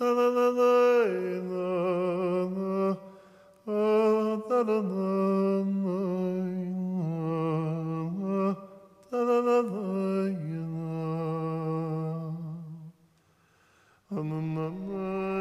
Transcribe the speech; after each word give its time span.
Um, 0.00 0.06
um, 14.10 14.32
um, 14.32 14.58
um. 14.58 15.37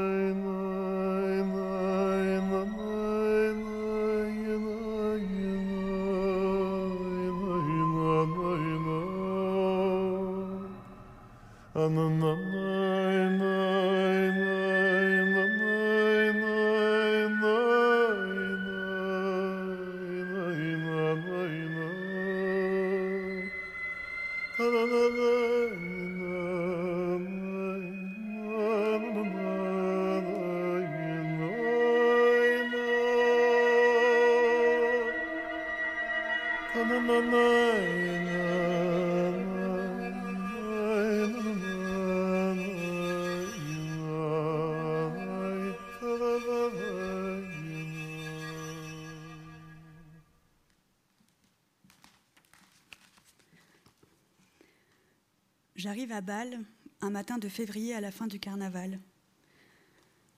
De 57.38 57.50
février 57.50 57.94
à 57.94 58.00
la 58.00 58.12
fin 58.12 58.28
du 58.28 58.40
carnaval. 58.40 59.00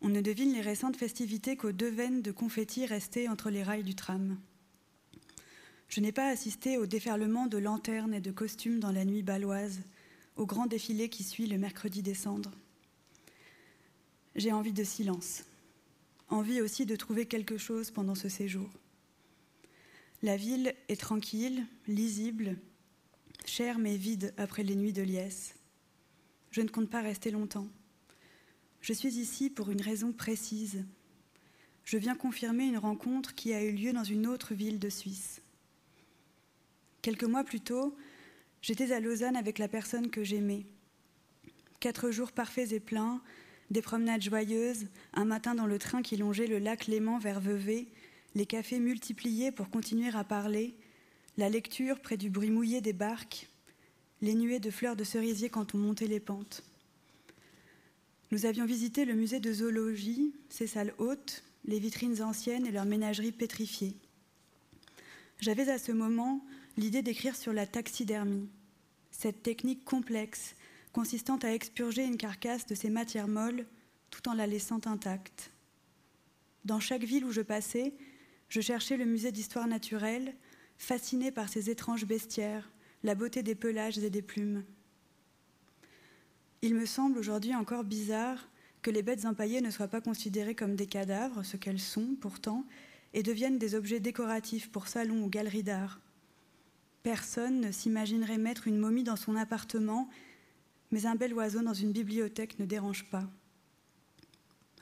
On 0.02 0.10
ne 0.10 0.22
devine 0.22 0.54
les 0.54 0.62
récentes 0.62 0.98
festivités 0.98 1.56
qu'aux 1.56 1.72
deux 1.72 1.90
veines 1.90 2.24
de 2.24 2.32
confettis 2.32 2.88
restées 2.88 3.30
entre 3.30 3.52
les 3.52 3.62
rails 3.62 3.84
du 3.84 3.94
tram. 3.94 4.38
Je 5.90 6.02
n'ai 6.02 6.12
pas 6.12 6.30
assisté 6.30 6.78
au 6.78 6.88
déferlement 6.88 7.46
de 7.46 7.58
lanternes 7.58 8.14
et 8.14 8.22
de 8.22 8.32
costumes 8.32 8.80
dans 8.80 8.92
la 8.92 9.06
nuit 9.06 9.24
baloise, 9.24 9.82
au 10.36 10.46
grand 10.46 10.66
défilé 10.66 11.10
qui 11.10 11.24
suit 11.24 11.48
le 11.48 11.58
mercredi 11.58 12.02
des 12.02 12.14
cendres. 12.14 12.54
J'ai 14.36 14.52
envie 14.52 14.74
de 14.74 14.84
silence, 14.84 15.44
envie 16.30 16.62
aussi 16.62 16.86
de 16.86 16.96
trouver 16.96 17.26
quelque 17.26 17.58
chose 17.58 17.92
pendant 17.92 18.16
ce 18.16 18.30
séjour. 18.30 18.70
La 20.22 20.38
ville 20.38 20.74
est 20.88 21.00
tranquille, 21.00 21.66
lisible, 21.88 22.58
cher 23.46 23.80
mais 23.80 23.98
vide 23.98 24.34
après 24.38 24.64
les 24.64 24.76
nuits 24.76 24.94
de 24.94 25.02
liesse. 25.02 25.56
Je 26.52 26.62
ne 26.62 26.70
compte 26.70 26.90
pas 26.90 27.02
rester 27.02 27.32
longtemps. 27.32 27.68
Je 28.82 28.94
suis 28.94 29.20
ici 29.20 29.50
pour 29.50 29.70
une 29.70 29.82
raison 29.82 30.12
précise. 30.12 30.86
Je 31.84 31.98
viens 31.98 32.16
confirmer 32.16 32.66
une 32.66 32.78
rencontre 32.78 33.36
qui 33.36 33.54
a 33.54 33.64
eu 33.64 33.72
lieu 33.72 33.94
dans 33.94 34.04
une 34.04 34.28
autre 34.28 34.54
ville 34.54 34.80
de 34.80 34.90
Suisse. 34.90 35.42
Quelques 37.02 37.24
mois 37.24 37.44
plus 37.44 37.62
tôt, 37.62 37.96
j'étais 38.62 38.92
à 38.92 39.00
Lausanne 39.00 39.36
avec 39.36 39.58
la 39.58 39.68
personne 39.68 40.10
que 40.10 40.24
j'aimais. 40.24 40.66
Quatre 41.80 42.12
jours 42.12 42.32
parfaits 42.32 42.72
et 42.72 42.80
pleins, 42.80 43.22
des 43.72 43.82
promenades 43.82 44.22
joyeuses, 44.22 44.88
un 45.14 45.26
matin 45.26 45.56
dans 45.56 45.68
le 45.68 45.80
train 45.80 46.02
qui 46.02 46.18
longeait 46.18 46.48
le 46.48 46.60
lac 46.60 46.88
Léman 46.88 47.20
vers 47.20 47.40
Vevey, 47.40 47.88
les 48.36 48.46
cafés 48.46 48.80
multipliés 48.80 49.52
pour 49.52 49.70
continuer 49.70 50.14
à 50.16 50.24
parler, 50.24 50.76
la 51.38 51.50
lecture 51.50 52.00
près 52.00 52.18
du 52.18 52.30
bruit 52.30 52.50
mouillé 52.50 52.82
des 52.82 52.94
barques, 52.94 53.48
les 54.22 54.36
nuées 54.36 54.60
de 54.60 54.72
fleurs 54.72 54.96
de 54.96 55.04
cerisier 55.04 55.50
quand 55.50 55.76
on 55.76 55.78
montait 55.78 56.08
les 56.08 56.20
pentes. 56.20 56.64
Nous 58.32 58.46
avions 58.46 58.66
visité 58.66 59.06
le 59.06 59.16
musée 59.16 59.40
de 59.40 59.52
zoologie, 59.52 60.34
ses 60.50 60.68
salles 60.68 60.94
hautes, 60.98 61.44
les 61.66 61.80
vitrines 61.80 62.22
anciennes 62.22 62.66
et 62.66 62.72
leurs 62.72 62.86
ménageries 62.86 63.32
pétrifiées. 63.32 63.96
J'avais 65.40 65.70
à 65.70 65.80
ce 65.80 65.92
moment 65.92 66.46
l'idée 66.78 67.02
d'écrire 67.02 67.36
sur 67.36 67.54
la 67.54 67.66
taxidermie, 67.66 68.50
cette 69.12 69.42
technique 69.42 69.84
complexe 69.84 70.56
consistant 70.94 71.38
à 71.38 71.50
expurger 71.50 72.04
une 72.04 72.18
carcasse 72.18 72.66
de 72.66 72.76
ses 72.76 72.90
matières 72.90 73.28
molles 73.28 73.66
tout 74.10 74.28
en 74.28 74.34
la 74.34 74.48
laissant 74.48 74.82
intacte. 74.86 75.52
Dans 76.66 76.80
chaque 76.80 77.04
ville 77.04 77.26
où 77.26 77.32
je 77.32 77.42
passais, 77.42 77.94
je 78.50 78.62
cherchais 78.62 78.98
le 78.98 79.06
musée 79.06 79.32
d'histoire 79.32 79.68
naturelle, 79.68 80.36
fasciné 80.78 81.32
par 81.32 81.50
ces 81.50 81.70
étranges 81.70 82.06
bestiaires, 82.06 82.70
la 83.04 83.16
beauté 83.16 83.44
des 83.44 83.56
pelages 83.56 83.98
et 83.98 84.10
des 84.10 84.22
plumes. 84.22 84.64
Il 86.62 86.76
me 86.76 86.86
semble 86.86 87.18
aujourd'hui 87.18 87.56
encore 87.56 87.84
bizarre 87.84 88.50
que 88.82 88.92
les 88.92 89.02
bêtes 89.02 89.26
empaillées 89.26 89.62
ne 89.62 89.72
soient 89.72 89.88
pas 89.88 90.02
considérées 90.02 90.56
comme 90.56 90.76
des 90.76 90.88
cadavres, 90.88 91.44
ce 91.44 91.58
qu'elles 91.58 91.80
sont 91.80 92.16
pourtant, 92.20 92.66
et 93.14 93.24
deviennent 93.24 93.58
des 93.58 93.76
objets 93.76 94.00
décoratifs 94.00 94.70
pour 94.70 94.88
salons 94.88 95.24
ou 95.24 95.30
galeries 95.30 95.64
d'art. 95.64 96.00
Personne 97.04 97.62
ne 97.62 97.72
s'imaginerait 97.72 98.38
mettre 98.38 98.68
une 98.68 98.78
momie 98.78 99.04
dans 99.04 99.16
son 99.16 99.36
appartement, 99.36 100.10
mais 100.92 101.06
un 101.06 101.16
bel 101.16 101.34
oiseau 101.34 101.62
dans 101.62 101.74
une 101.74 101.92
bibliothèque 101.92 102.60
ne 102.60 102.66
dérange 102.66 103.10
pas. 103.10 103.30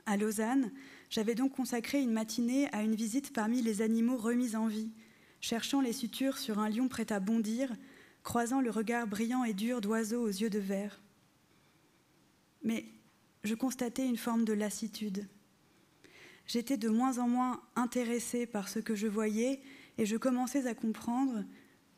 À 0.05 0.17
Lausanne, 0.17 0.71
j'avais 1.09 1.35
donc 1.35 1.55
consacré 1.55 2.01
une 2.01 2.11
matinée 2.11 2.73
à 2.73 2.81
une 2.81 2.95
visite 2.95 3.33
parmi 3.33 3.61
les 3.61 3.81
animaux 3.81 4.17
remis 4.17 4.55
en 4.55 4.67
vie, 4.67 4.91
cherchant 5.41 5.81
les 5.81 5.93
sutures 5.93 6.37
sur 6.37 6.59
un 6.59 6.69
lion 6.69 6.87
prêt 6.87 7.11
à 7.11 7.19
bondir, 7.19 7.71
croisant 8.27 8.59
le 8.59 8.71
regard 8.71 9.07
brillant 9.07 9.45
et 9.45 9.53
dur 9.53 9.79
d'oiseaux 9.79 10.21
aux 10.21 10.27
yeux 10.27 10.49
de 10.49 10.59
verre. 10.59 10.99
Mais 12.61 12.83
je 13.45 13.55
constatais 13.55 14.05
une 14.05 14.17
forme 14.17 14.43
de 14.43 14.51
lassitude. 14.51 15.25
J'étais 16.45 16.75
de 16.75 16.89
moins 16.89 17.19
en 17.19 17.29
moins 17.29 17.61
intéressée 17.77 18.45
par 18.45 18.67
ce 18.67 18.79
que 18.79 18.95
je 18.95 19.07
voyais 19.07 19.61
et 19.97 20.05
je 20.05 20.17
commençais 20.17 20.67
à 20.67 20.75
comprendre 20.75 21.45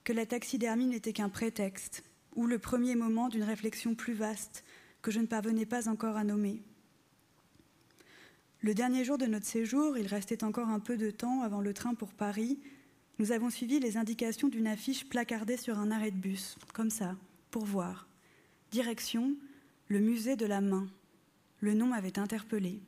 que 0.03 0.13
la 0.13 0.27
taxidermie 0.27 0.85
n'était 0.85 1.13
qu'un 1.13 1.29
prétexte 1.29 2.03
ou 2.35 2.45
le 2.45 2.59
premier 2.59 2.93
moment 2.93 3.27
d'une 3.27 3.41
réflexion 3.41 3.95
plus 3.95 4.13
vaste 4.13 4.63
que 5.01 5.09
je 5.09 5.21
ne 5.21 5.25
parvenais 5.25 5.65
pas 5.65 5.89
encore 5.89 6.15
à 6.15 6.23
nommer. 6.23 6.61
Le 8.61 8.75
dernier 8.75 9.03
jour 9.03 9.17
de 9.17 9.25
notre 9.25 9.47
séjour, 9.47 9.97
il 9.97 10.05
restait 10.05 10.43
encore 10.43 10.69
un 10.69 10.79
peu 10.79 10.95
de 10.95 11.09
temps 11.09 11.41
avant 11.41 11.61
le 11.61 11.73
train 11.73 11.95
pour 11.95 12.13
Paris, 12.13 12.59
nous 13.19 13.33
avons 13.33 13.49
suivi 13.49 13.79
les 13.79 13.97
indications 13.97 14.47
d'une 14.47 14.67
affiche 14.67 15.07
placardée 15.07 15.57
sur 15.57 15.77
un 15.77 15.91
arrêt 15.91 16.11
de 16.11 16.17
bus, 16.17 16.57
comme 16.73 16.89
ça, 16.89 17.17
pour 17.51 17.65
voir. 17.65 18.07
Direction, 18.71 19.35
le 19.89 19.99
musée 19.99 20.37
de 20.37 20.45
la 20.45 20.61
main. 20.61 20.87
Le 21.59 21.73
nom 21.73 21.87
m'avait 21.87 22.17
interpellé. 22.17 22.79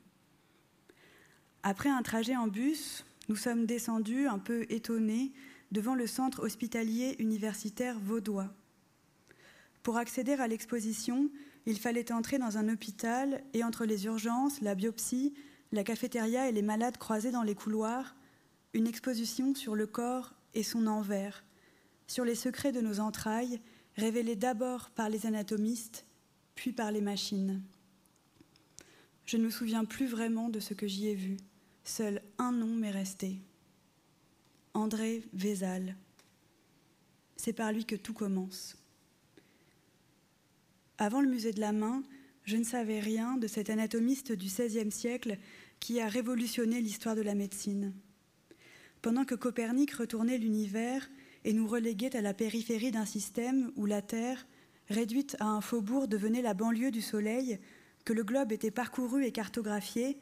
Après 1.62 1.90
un 1.90 2.02
trajet 2.02 2.34
en 2.34 2.48
bus, 2.48 3.04
nous 3.28 3.36
sommes 3.36 3.66
descendus, 3.66 4.26
un 4.26 4.38
peu 4.38 4.64
étonnés, 4.70 5.32
devant 5.70 5.94
le 5.94 6.06
centre 6.06 6.42
hospitalier 6.42 7.14
universitaire 7.18 7.98
vaudois. 8.00 8.52
Pour 9.82 9.98
accéder 9.98 10.32
à 10.32 10.48
l'exposition, 10.48 11.28
il 11.66 11.78
fallait 11.78 12.10
entrer 12.10 12.38
dans 12.38 12.56
un 12.56 12.72
hôpital 12.72 13.42
et 13.52 13.64
entre 13.64 13.84
les 13.84 14.06
urgences, 14.06 14.62
la 14.62 14.74
biopsie, 14.74 15.34
la 15.72 15.84
cafétéria 15.84 16.48
et 16.48 16.52
les 16.52 16.62
malades 16.62 16.96
croisés 16.96 17.32
dans 17.32 17.42
les 17.42 17.54
couloirs, 17.54 18.14
une 18.74 18.86
exposition 18.86 19.54
sur 19.54 19.74
le 19.74 19.86
corps 19.86 20.34
et 20.54 20.62
son 20.62 20.86
envers, 20.86 21.44
sur 22.06 22.24
les 22.24 22.34
secrets 22.34 22.72
de 22.72 22.80
nos 22.80 23.00
entrailles, 23.00 23.60
révélés 23.96 24.36
d'abord 24.36 24.90
par 24.90 25.08
les 25.08 25.26
anatomistes, 25.26 26.06
puis 26.54 26.72
par 26.72 26.92
les 26.92 27.00
machines. 27.00 27.62
Je 29.24 29.36
ne 29.36 29.44
me 29.44 29.50
souviens 29.50 29.84
plus 29.84 30.06
vraiment 30.06 30.48
de 30.48 30.60
ce 30.60 30.74
que 30.74 30.86
j'y 30.86 31.08
ai 31.08 31.14
vu. 31.14 31.36
Seul 31.84 32.22
un 32.38 32.52
nom 32.52 32.66
m'est 32.66 32.90
resté. 32.90 33.40
André 34.74 35.22
Vézal. 35.32 35.96
C'est 37.36 37.52
par 37.52 37.72
lui 37.72 37.84
que 37.84 37.96
tout 37.96 38.14
commence. 38.14 38.76
Avant 40.98 41.20
le 41.20 41.28
musée 41.28 41.52
de 41.52 41.60
la 41.60 41.72
main, 41.72 42.02
je 42.44 42.56
ne 42.56 42.64
savais 42.64 43.00
rien 43.00 43.36
de 43.36 43.46
cet 43.46 43.70
anatomiste 43.70 44.32
du 44.32 44.46
XVIe 44.46 44.90
siècle 44.90 45.38
qui 45.80 46.00
a 46.00 46.08
révolutionné 46.08 46.80
l'histoire 46.80 47.16
de 47.16 47.22
la 47.22 47.34
médecine 47.34 47.92
pendant 49.02 49.24
que 49.24 49.34
Copernic 49.34 49.92
retournait 49.92 50.38
l'univers 50.38 51.10
et 51.44 51.52
nous 51.52 51.66
reléguait 51.66 52.16
à 52.16 52.22
la 52.22 52.34
périphérie 52.34 52.92
d'un 52.92 53.04
système 53.04 53.72
où 53.76 53.84
la 53.84 54.00
Terre, 54.00 54.46
réduite 54.88 55.36
à 55.40 55.46
un 55.46 55.60
faubourg, 55.60 56.06
devenait 56.06 56.42
la 56.42 56.54
banlieue 56.54 56.92
du 56.92 57.02
Soleil, 57.02 57.58
que 58.04 58.12
le 58.12 58.22
globe 58.22 58.52
était 58.52 58.70
parcouru 58.70 59.24
et 59.24 59.32
cartographié, 59.32 60.18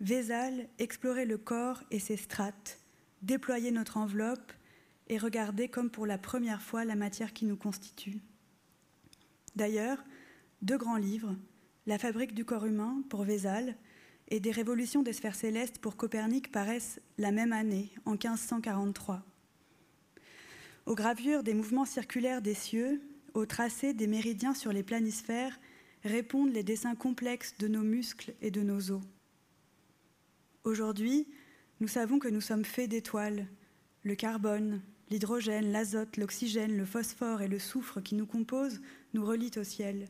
Vézal 0.00 0.68
explorait 0.78 1.26
le 1.26 1.38
corps 1.38 1.82
et 1.90 1.98
ses 1.98 2.16
strates, 2.16 2.78
déployait 3.22 3.70
notre 3.70 3.96
enveloppe 3.96 4.52
et 5.08 5.18
regardait 5.18 5.68
comme 5.68 5.90
pour 5.90 6.06
la 6.06 6.18
première 6.18 6.62
fois 6.62 6.84
la 6.84 6.94
matière 6.94 7.32
qui 7.32 7.46
nous 7.46 7.56
constitue. 7.56 8.20
D'ailleurs, 9.56 10.04
deux 10.62 10.78
grands 10.78 10.96
livres, 10.96 11.34
La 11.86 11.98
fabrique 11.98 12.34
du 12.34 12.44
corps 12.44 12.66
humain 12.66 13.02
pour 13.08 13.24
Vézal 13.24 13.74
et 14.28 14.40
des 14.40 14.50
révolutions 14.50 15.02
des 15.02 15.12
sphères 15.12 15.34
célestes 15.34 15.78
pour 15.78 15.96
Copernic 15.96 16.52
paraissent 16.52 17.00
la 17.16 17.32
même 17.32 17.52
année, 17.52 17.90
en 18.04 18.12
1543. 18.12 19.22
Aux 20.86 20.94
gravures 20.94 21.42
des 21.42 21.54
mouvements 21.54 21.86
circulaires 21.86 22.42
des 22.42 22.54
cieux, 22.54 23.00
aux 23.34 23.46
tracés 23.46 23.94
des 23.94 24.06
méridiens 24.06 24.54
sur 24.54 24.72
les 24.72 24.82
planisphères, 24.82 25.58
répondent 26.04 26.52
les 26.52 26.62
dessins 26.62 26.94
complexes 26.94 27.56
de 27.58 27.68
nos 27.68 27.82
muscles 27.82 28.34
et 28.40 28.50
de 28.50 28.62
nos 28.62 28.90
os. 28.90 29.02
Aujourd'hui, 30.64 31.26
nous 31.80 31.88
savons 31.88 32.18
que 32.18 32.28
nous 32.28 32.40
sommes 32.40 32.64
faits 32.64 32.90
d'étoiles. 32.90 33.46
Le 34.02 34.14
carbone, 34.14 34.82
l'hydrogène, 35.10 35.72
l'azote, 35.72 36.16
l'oxygène, 36.16 36.76
le 36.76 36.84
phosphore 36.84 37.42
et 37.42 37.48
le 37.48 37.58
soufre 37.58 38.00
qui 38.00 38.14
nous 38.14 38.26
composent 38.26 38.80
nous 39.14 39.24
relient 39.24 39.56
au 39.56 39.64
ciel. 39.64 40.08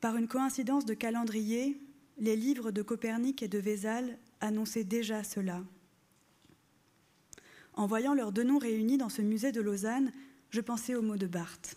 Par 0.00 0.16
une 0.16 0.28
coïncidence 0.28 0.84
de 0.84 0.94
calendrier, 0.94 1.80
les 2.20 2.36
livres 2.36 2.70
de 2.70 2.82
Copernic 2.82 3.42
et 3.42 3.48
de 3.48 3.58
Vézal 3.58 4.18
annonçaient 4.40 4.84
déjà 4.84 5.24
cela. 5.24 5.64
En 7.72 7.86
voyant 7.86 8.14
leurs 8.14 8.30
deux 8.30 8.42
noms 8.42 8.58
réunis 8.58 8.98
dans 8.98 9.08
ce 9.08 9.22
musée 9.22 9.52
de 9.52 9.60
Lausanne, 9.62 10.12
je 10.50 10.60
pensais 10.60 10.94
au 10.94 11.00
mot 11.00 11.16
de 11.16 11.26
Barthes. 11.26 11.76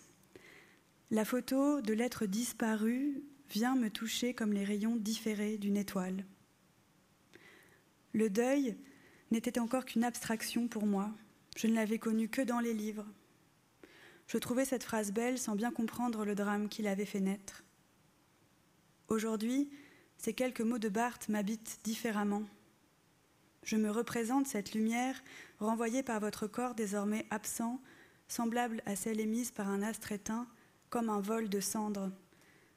La 1.10 1.24
photo 1.24 1.80
de 1.80 1.94
l'être 1.94 2.26
disparu 2.26 3.22
vient 3.50 3.74
me 3.74 3.88
toucher 3.88 4.34
comme 4.34 4.52
les 4.52 4.64
rayons 4.64 4.96
différés 4.96 5.56
d'une 5.56 5.78
étoile. 5.78 6.26
Le 8.12 8.28
deuil 8.28 8.76
n'était 9.30 9.58
encore 9.58 9.86
qu'une 9.86 10.04
abstraction 10.04 10.68
pour 10.68 10.86
moi. 10.86 11.10
Je 11.56 11.68
ne 11.68 11.74
l'avais 11.74 11.98
connu 11.98 12.28
que 12.28 12.42
dans 12.42 12.60
les 12.60 12.74
livres. 12.74 13.06
Je 14.26 14.38
trouvais 14.38 14.64
cette 14.64 14.84
phrase 14.84 15.12
belle 15.12 15.38
sans 15.38 15.56
bien 15.56 15.70
comprendre 15.70 16.24
le 16.24 16.34
drame 16.34 16.68
qui 16.68 16.82
l'avait 16.82 17.04
fait 17.06 17.20
naître. 17.20 17.64
Aujourd'hui, 19.08 19.70
ces 20.24 20.32
quelques 20.32 20.62
mots 20.62 20.78
de 20.78 20.88
Barthes 20.88 21.28
m'habitent 21.28 21.80
différemment. 21.84 22.44
Je 23.62 23.76
me 23.76 23.90
représente 23.90 24.46
cette 24.46 24.72
lumière 24.72 25.22
renvoyée 25.58 26.02
par 26.02 26.18
votre 26.18 26.46
corps 26.46 26.74
désormais 26.74 27.26
absent, 27.28 27.78
semblable 28.26 28.82
à 28.86 28.96
celle 28.96 29.20
émise 29.20 29.50
par 29.50 29.68
un 29.68 29.82
astre 29.82 30.12
éteint, 30.12 30.46
comme 30.88 31.10
un 31.10 31.20
vol 31.20 31.50
de 31.50 31.60
cendres, 31.60 32.10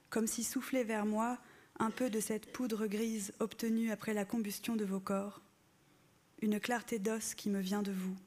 comme 0.09 0.27
si 0.27 0.43
soufflait 0.43 0.83
vers 0.83 1.05
moi 1.05 1.37
un 1.79 1.89
peu 1.89 2.09
de 2.09 2.19
cette 2.19 2.51
poudre 2.51 2.85
grise 2.85 3.31
obtenue 3.39 3.91
après 3.91 4.13
la 4.13 4.25
combustion 4.25 4.75
de 4.75 4.83
vos 4.83 4.99
corps, 4.99 5.41
une 6.41 6.59
clarté 6.59 6.99
d'os 6.99 7.33
qui 7.33 7.49
me 7.49 7.61
vient 7.61 7.81
de 7.81 7.93
vous. 7.93 8.17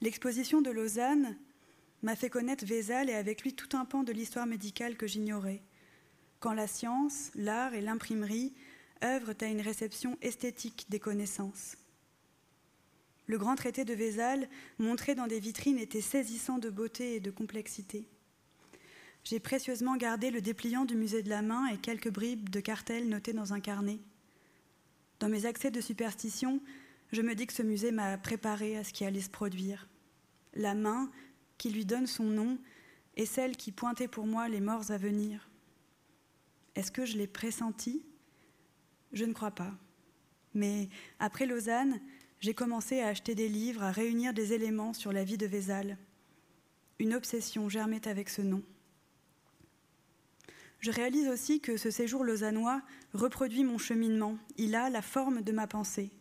L'exposition 0.00 0.62
de 0.62 0.70
Lausanne 0.70 1.36
m'a 2.02 2.16
fait 2.16 2.30
connaître 2.30 2.64
Vézal 2.64 3.10
et 3.10 3.14
avec 3.14 3.42
lui 3.42 3.52
tout 3.52 3.76
un 3.76 3.84
pan 3.84 4.04
de 4.04 4.12
l'histoire 4.12 4.46
médicale 4.46 4.96
que 4.96 5.06
j'ignorais, 5.06 5.60
quand 6.40 6.52
la 6.52 6.66
science, 6.66 7.30
l'art 7.34 7.74
et 7.74 7.80
l'imprimerie 7.80 8.54
œuvrent 9.02 9.34
à 9.40 9.46
une 9.46 9.60
réception 9.60 10.16
esthétique 10.22 10.86
des 10.88 11.00
connaissances. 11.00 11.76
Le 13.26 13.38
grand 13.38 13.56
traité 13.56 13.84
de 13.84 13.92
Vézal, 13.92 14.48
montré 14.78 15.14
dans 15.14 15.26
des 15.26 15.40
vitrines, 15.40 15.78
était 15.78 16.00
saisissant 16.00 16.58
de 16.58 16.70
beauté 16.70 17.16
et 17.16 17.20
de 17.20 17.30
complexité. 17.30 18.08
J'ai 19.24 19.40
précieusement 19.40 19.96
gardé 19.96 20.30
le 20.30 20.40
dépliant 20.40 20.86
du 20.86 20.96
musée 20.96 21.22
de 21.22 21.28
la 21.28 21.42
main 21.42 21.66
et 21.66 21.76
quelques 21.76 22.10
bribes 22.10 22.48
de 22.48 22.60
cartels 22.60 23.08
notés 23.08 23.34
dans 23.34 23.52
un 23.52 23.60
carnet. 23.60 23.98
Dans 25.20 25.28
mes 25.28 25.44
accès 25.44 25.70
de 25.70 25.80
superstition, 25.80 26.60
je 27.12 27.20
me 27.20 27.34
dis 27.34 27.46
que 27.46 27.52
ce 27.52 27.62
musée 27.62 27.92
m'a 27.92 28.16
préparé 28.16 28.78
à 28.78 28.84
ce 28.84 28.92
qui 28.92 29.04
allait 29.04 29.20
se 29.20 29.28
produire. 29.28 29.88
La 30.54 30.74
main 30.74 31.10
qui 31.58 31.70
lui 31.70 31.84
donne 31.84 32.06
son 32.06 32.24
nom 32.24 32.58
est 33.16 33.26
celle 33.26 33.56
qui 33.56 33.72
pointait 33.72 34.08
pour 34.08 34.26
moi 34.26 34.48
les 34.48 34.60
morts 34.60 34.90
à 34.90 34.96
venir. 34.96 35.47
Est-ce 36.78 36.92
que 36.92 37.04
je 37.04 37.18
l'ai 37.18 37.26
pressenti? 37.26 38.06
Je 39.12 39.24
ne 39.24 39.32
crois 39.32 39.50
pas. 39.50 39.74
Mais 40.54 40.88
après 41.18 41.44
Lausanne, 41.44 42.00
j'ai 42.38 42.54
commencé 42.54 43.00
à 43.00 43.08
acheter 43.08 43.34
des 43.34 43.48
livres, 43.48 43.82
à 43.82 43.90
réunir 43.90 44.32
des 44.32 44.52
éléments 44.52 44.92
sur 44.92 45.10
la 45.12 45.24
vie 45.24 45.36
de 45.36 45.46
Vézal. 45.46 45.98
Une 47.00 47.14
obsession 47.14 47.68
germait 47.68 48.06
avec 48.06 48.28
ce 48.28 48.42
nom. 48.42 48.62
Je 50.78 50.92
réalise 50.92 51.26
aussi 51.26 51.60
que 51.60 51.76
ce 51.76 51.90
séjour 51.90 52.22
lausannois 52.22 52.80
reproduit 53.12 53.64
mon 53.64 53.78
cheminement. 53.78 54.38
Il 54.56 54.76
a 54.76 54.88
la 54.88 55.02
forme 55.02 55.42
de 55.42 55.50
ma 55.50 55.66
pensée. 55.66 56.12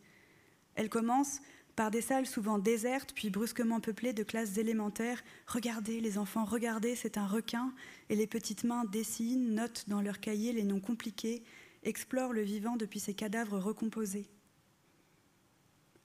Elle 0.73 0.89
commence 0.89 1.39
par 1.77 1.91
des 1.91 2.01
salles 2.01 2.25
souvent 2.25 2.57
désertes, 2.57 3.13
puis 3.13 3.29
brusquement 3.29 3.79
peuplées 3.79 4.11
de 4.11 4.23
classes 4.23 4.57
élémentaires. 4.57 5.23
Regardez, 5.45 6.01
les 6.01 6.17
enfants, 6.17 6.43
regardez, 6.43 6.95
c'est 6.95 7.19
un 7.19 7.27
requin. 7.27 7.71
Et 8.09 8.15
les 8.15 8.25
petites 8.25 8.63
mains 8.63 8.83
dessinent, 8.83 9.53
notent 9.53 9.85
dans 9.87 10.01
leurs 10.01 10.19
cahiers 10.19 10.53
les 10.53 10.63
noms 10.63 10.79
compliqués, 10.79 11.43
explorent 11.83 12.33
le 12.33 12.41
vivant 12.41 12.77
depuis 12.77 12.99
ses 12.99 13.13
cadavres 13.13 13.59
recomposés. 13.59 14.27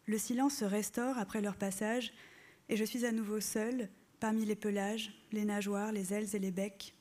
Le 0.05 0.19
silence 0.19 0.57
se 0.57 0.67
restaure 0.67 1.17
après 1.17 1.41
leur 1.41 1.57
passage, 1.57 2.13
et 2.69 2.77
je 2.77 2.85
suis 2.85 3.07
à 3.07 3.13
nouveau 3.13 3.41
seule 3.41 3.89
parmi 4.21 4.45
les 4.45 4.57
pelages, 4.57 5.11
les 5.33 5.47
nageoires, 5.47 5.91
les 5.91 6.13
ailes 6.13 6.37
et 6.37 6.39
les 6.39 6.51
becs. 6.51 6.95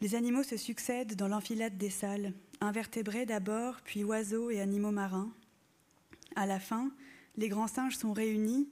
Les 0.00 0.14
animaux 0.14 0.44
se 0.44 0.56
succèdent 0.56 1.14
dans 1.14 1.28
l'enfilade 1.28 1.76
des 1.76 1.90
salles, 1.90 2.32
invertébrés 2.62 3.26
d'abord, 3.26 3.82
puis 3.84 4.02
oiseaux 4.02 4.48
et 4.48 4.62
animaux 4.62 4.92
marins. 4.92 5.30
À 6.36 6.46
la 6.46 6.58
fin, 6.58 6.90
les 7.38 7.48
grands 7.48 7.68
singes 7.68 7.96
sont 7.96 8.12
réunis, 8.12 8.68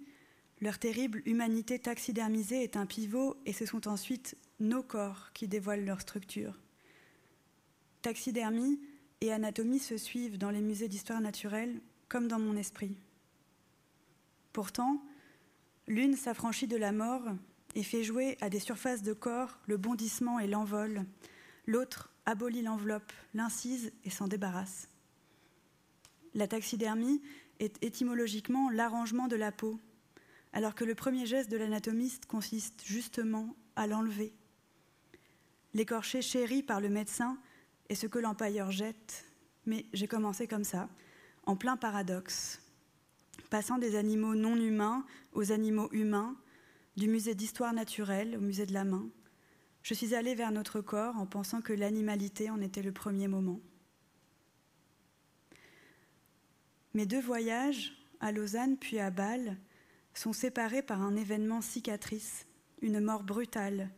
leur 0.61 0.79
terrible 0.79 1.23
humanité 1.25 1.79
taxidermisée 1.79 2.65
est 2.65 2.77
un 2.77 2.85
pivot, 2.85 3.37
et 3.47 3.53
ce 3.53 3.65
sont 3.65 3.87
ensuite 3.87 4.37
nos 4.59 4.83
corps 4.83 5.31
qui 5.35 5.47
dévoilent 5.47 5.85
leur 5.85 6.01
structure. 6.01 6.59
Taxidermie 8.03 8.81
et 9.21 9.33
anatomie 9.33 9.79
se 9.79 9.97
suivent 9.97 10.37
dans 10.37 10.51
les 10.51 10.61
musées 10.61 10.89
d'histoire 10.89 11.21
naturelle 11.21 11.81
comme 12.09 12.27
dans 12.27 12.41
mon 12.41 12.57
esprit. 12.57 12.99
Pourtant, 14.53 15.01
l'une 15.87 16.17
s'affranchit 16.17 16.67
de 16.67 16.77
la 16.77 16.91
mort 16.91 17.23
et 17.77 17.85
fait 17.85 18.03
jouer 18.03 18.37
à 18.41 18.51
des 18.51 18.59
surfaces 18.59 19.03
de 19.03 19.13
corps 19.13 19.61
le 19.67 19.77
bondissement 19.77 20.41
et 20.41 20.49
l'envol. 20.49 21.05
L'autre 21.67 22.11
abolit 22.25 22.63
l'enveloppe, 22.63 23.13
l'incise 23.33 23.93
et 24.05 24.11
s'en 24.11 24.27
débarrasse. 24.27 24.89
La 26.35 26.49
taxidermie 26.49 27.23
est 27.61 27.83
étymologiquement 27.83 28.71
l'arrangement 28.71 29.29
de 29.29 29.37
la 29.37 29.53
peau, 29.53 29.81
alors 30.53 30.75
que 30.75 30.85
le 30.85 30.95
premier 30.95 31.27
geste 31.27 31.51
de 31.51 31.57
l'anatomiste 31.57 32.27
consiste 32.27 32.83
justement 32.85 33.55
à 33.77 33.87
l'enlever. 33.87 34.35
L'écorché 35.75 36.23
chéri 36.23 36.63
par 36.63 36.81
le 36.81 36.89
médecin 36.89 37.39
est 37.89 37.95
ce 37.95 38.07
que 38.07 38.19
l'empailleur 38.19 38.71
jette, 38.71 39.25
mais 39.67 39.87
j'ai 39.93 40.09
commencé 40.09 40.47
comme 40.47 40.65
ça, 40.65 40.89
en 41.45 41.57
plein 41.57 41.77
paradoxe, 41.77 42.61
passant 43.51 43.79
des 43.79 43.97
animaux 43.97 44.35
non 44.35 44.57
humains 44.57 45.05
aux 45.33 45.53
animaux 45.53 45.89
humains, 45.93 46.37
du 46.97 47.09
musée 47.09 47.35
d'histoire 47.35 47.75
naturelle 47.75 48.37
au 48.37 48.41
musée 48.41 48.65
de 48.65 48.73
la 48.73 48.85
main. 48.85 49.07
Je 49.83 49.95
suis 49.95 50.15
allée 50.15 50.35
vers 50.35 50.51
notre 50.51 50.81
corps 50.81 51.17
en 51.17 51.27
pensant 51.27 51.61
que 51.61 51.73
l'animalité 51.73 52.51
en 52.51 52.61
était 52.61 52.83
le 52.83 52.93
premier 52.93 53.29
moment. 53.29 53.61
Mes 56.97 57.05
deux 57.05 57.21
voyages, 57.21 57.93
à 58.21 58.33
Lausanne 58.33 58.79
puis 58.79 58.99
à 59.01 59.11
Bâle, 59.11 59.59
sont 60.15 60.33
séparés 60.33 60.81
par 60.81 61.03
un 61.03 61.15
événement 61.15 61.61
cicatrice, 61.61 62.47
une 62.81 63.01
mort 63.01 63.23
brutale, 63.23 63.91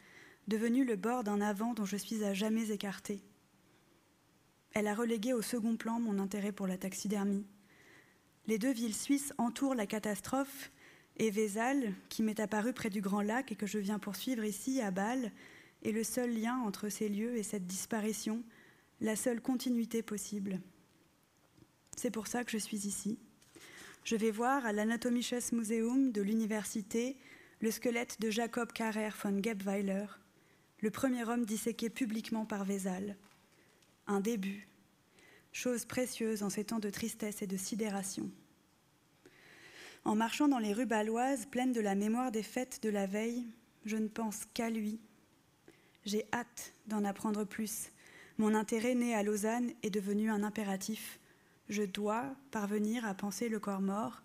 devenue 0.48 0.84
le 0.84 0.96
bord 0.96 1.22
d'un 1.22 1.40
avant 1.40 1.74
dont 1.74 1.84
je 1.84 1.96
suis 1.96 2.24
à 2.24 2.34
jamais 2.34 2.72
écartée. 2.72 3.22
Elle 4.72 4.88
a 4.88 4.96
relégué 4.96 5.32
au 5.32 5.42
second 5.42 5.76
plan 5.76 6.00
mon 6.00 6.18
intérêt 6.18 6.50
pour 6.50 6.66
la 6.66 6.76
taxidermie. 6.76 7.46
Les 8.48 8.58
deux 8.58 8.72
villes 8.72 8.96
suisses 8.96 9.32
entourent 9.38 9.76
la 9.76 9.86
catastrophe 9.86 10.72
et 11.18 11.30
Vézal, 11.30 11.94
qui 12.08 12.24
m'est 12.24 12.40
apparu 12.40 12.72
près 12.72 12.90
du 12.90 13.00
Grand 13.00 13.22
Lac 13.22 13.52
et 13.52 13.54
que 13.54 13.68
je 13.68 13.78
viens 13.78 14.00
poursuivre 14.00 14.42
ici 14.42 14.80
à 14.80 14.90
Bâle, 14.90 15.30
est 15.84 15.92
le 15.92 16.02
seul 16.02 16.34
lien 16.34 16.56
entre 16.66 16.88
ces 16.88 17.08
lieux 17.08 17.36
et 17.36 17.44
cette 17.44 17.68
disparition, 17.68 18.42
la 19.00 19.14
seule 19.14 19.40
continuité 19.40 20.02
possible. 20.02 20.58
C'est 21.98 22.12
pour 22.12 22.28
ça 22.28 22.44
que 22.44 22.52
je 22.52 22.58
suis 22.58 22.86
ici. 22.86 23.18
Je 24.04 24.14
vais 24.14 24.30
voir 24.30 24.64
à 24.64 24.72
l'Anatomisches 24.72 25.50
Museum 25.50 26.12
de 26.12 26.22
l'université 26.22 27.16
le 27.58 27.72
squelette 27.72 28.20
de 28.20 28.30
Jacob 28.30 28.72
Carrer 28.72 29.10
von 29.20 29.42
Gebweiler, 29.42 30.06
le 30.78 30.92
premier 30.92 31.24
homme 31.24 31.44
disséqué 31.44 31.90
publiquement 31.90 32.46
par 32.46 32.64
Vézal 32.64 33.16
un 34.06 34.20
début, 34.20 34.68
chose 35.50 35.86
précieuse 35.86 36.44
en 36.44 36.50
ces 36.50 36.66
temps 36.66 36.78
de 36.78 36.88
tristesse 36.88 37.42
et 37.42 37.48
de 37.48 37.56
sidération. 37.56 38.30
En 40.04 40.14
marchant 40.14 40.46
dans 40.46 40.60
les 40.60 40.72
rues 40.72 40.86
baloises 40.86 41.46
pleines 41.46 41.72
de 41.72 41.80
la 41.80 41.96
mémoire 41.96 42.30
des 42.30 42.44
fêtes 42.44 42.80
de 42.80 42.90
la 42.90 43.06
veille, 43.06 43.44
je 43.84 43.96
ne 43.96 44.06
pense 44.06 44.44
qu'à 44.54 44.70
lui. 44.70 45.00
J'ai 46.04 46.26
hâte 46.32 46.74
d'en 46.86 47.04
apprendre 47.04 47.42
plus. 47.42 47.90
Mon 48.38 48.54
intérêt 48.54 48.94
né 48.94 49.16
à 49.16 49.24
Lausanne 49.24 49.72
est 49.82 49.90
devenu 49.90 50.30
un 50.30 50.44
impératif. 50.44 51.18
Je 51.68 51.82
dois 51.82 52.34
parvenir 52.50 53.04
à 53.04 53.14
penser 53.14 53.48
le 53.48 53.60
corps 53.60 53.82
mort. 53.82 54.22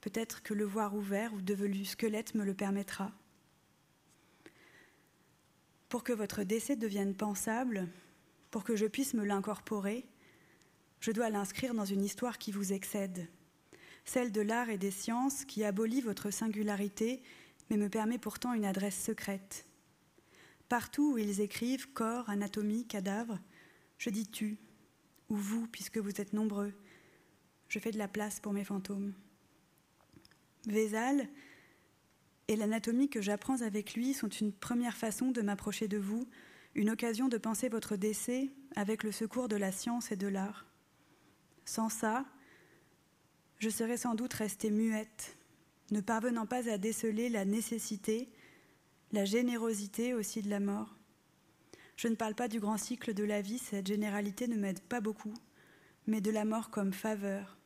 Peut-être 0.00 0.42
que 0.42 0.54
le 0.54 0.64
voir 0.64 0.94
ouvert 0.94 1.34
ou 1.34 1.40
devenu 1.40 1.84
squelette 1.84 2.34
me 2.34 2.44
le 2.44 2.54
permettra. 2.54 3.12
Pour 5.88 6.04
que 6.04 6.12
votre 6.12 6.42
décès 6.42 6.76
devienne 6.76 7.14
pensable, 7.14 7.88
Pour 8.52 8.64
que 8.64 8.76
je 8.76 8.86
puisse 8.86 9.12
me 9.12 9.24
l'incorporer, 9.24 10.06
je 11.00 11.10
dois 11.10 11.28
l'inscrire 11.28 11.74
dans 11.74 11.84
une 11.84 12.02
histoire 12.02 12.38
qui 12.38 12.52
vous 12.52 12.72
excède, 12.72 13.28
celle 14.04 14.32
de 14.32 14.40
l'art 14.40 14.70
et 14.70 14.78
des 14.78 14.92
sciences 14.92 15.44
qui 15.44 15.62
abolit 15.62 16.00
votre 16.00 16.30
singularité, 16.30 17.22
mais 17.68 17.76
me 17.76 17.90
permet 17.90 18.18
pourtant 18.18 18.54
une 18.54 18.64
adresse 18.64 18.98
secrète. 18.98 19.66
Partout 20.68 21.14
où 21.14 21.18
ils 21.18 21.40
écrivent 21.40 21.92
corps, 21.92 22.30
anatomie, 22.30 22.86
cadavre, 22.86 23.38
je 23.98 24.10
dis 24.10 24.26
tu, 24.26 24.58
ou 25.28 25.36
vous, 25.36 25.66
puisque 25.68 25.98
vous 25.98 26.20
êtes 26.20 26.32
nombreux. 26.32 26.72
Je 27.68 27.78
fais 27.78 27.90
de 27.90 27.98
la 27.98 28.08
place 28.08 28.40
pour 28.40 28.52
mes 28.52 28.64
fantômes. 28.64 29.12
Vézal 30.66 31.28
et 32.48 32.56
l'anatomie 32.56 33.08
que 33.08 33.20
j'apprends 33.20 33.62
avec 33.62 33.94
lui 33.94 34.14
sont 34.14 34.28
une 34.28 34.52
première 34.52 34.96
façon 34.96 35.30
de 35.30 35.42
m'approcher 35.42 35.88
de 35.88 35.98
vous, 35.98 36.28
une 36.74 36.90
occasion 36.90 37.28
de 37.28 37.38
penser 37.38 37.68
votre 37.68 37.96
décès 37.96 38.50
avec 38.76 39.02
le 39.02 39.12
secours 39.12 39.48
de 39.48 39.56
la 39.56 39.72
science 39.72 40.12
et 40.12 40.16
de 40.16 40.28
l'art. 40.28 40.66
Sans 41.64 41.88
ça, 41.88 42.24
je 43.58 43.70
serais 43.70 43.96
sans 43.96 44.14
doute 44.14 44.34
restée 44.34 44.70
muette, 44.70 45.36
ne 45.90 46.00
parvenant 46.00 46.46
pas 46.46 46.68
à 46.70 46.78
déceler 46.78 47.28
la 47.28 47.44
nécessité, 47.44 48.28
la 49.12 49.24
générosité 49.24 50.14
aussi 50.14 50.42
de 50.42 50.50
la 50.50 50.60
mort. 50.60 50.96
Je 51.96 52.08
ne 52.08 52.14
parle 52.14 52.34
pas 52.34 52.48
du 52.48 52.60
grand 52.60 52.76
cycle 52.76 53.14
de 53.14 53.24
la 53.24 53.40
vie, 53.40 53.58
cette 53.58 53.86
généralité 53.86 54.48
ne 54.48 54.56
m'aide 54.56 54.80
pas 54.80 55.00
beaucoup, 55.00 55.32
mais 56.06 56.20
de 56.20 56.30
la 56.30 56.44
mort 56.44 56.70
comme 56.70 56.92
faveur. 56.92 57.56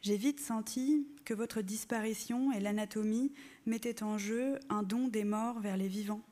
J'ai 0.00 0.16
vite 0.16 0.38
senti 0.38 1.08
que 1.24 1.34
votre 1.34 1.60
disparition 1.60 2.52
et 2.52 2.60
l'anatomie 2.60 3.32
mettaient 3.66 4.02
en 4.02 4.18
jeu 4.18 4.60
un 4.68 4.82
don 4.82 5.08
des 5.08 5.24
morts 5.24 5.60
vers 5.60 5.76
les 5.76 5.88
vivants. 5.88 6.22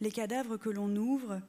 Les 0.00 0.10
cadavres 0.10 0.56
que 0.56 0.68
l'on 0.68 0.94
ouvre 0.96 1.40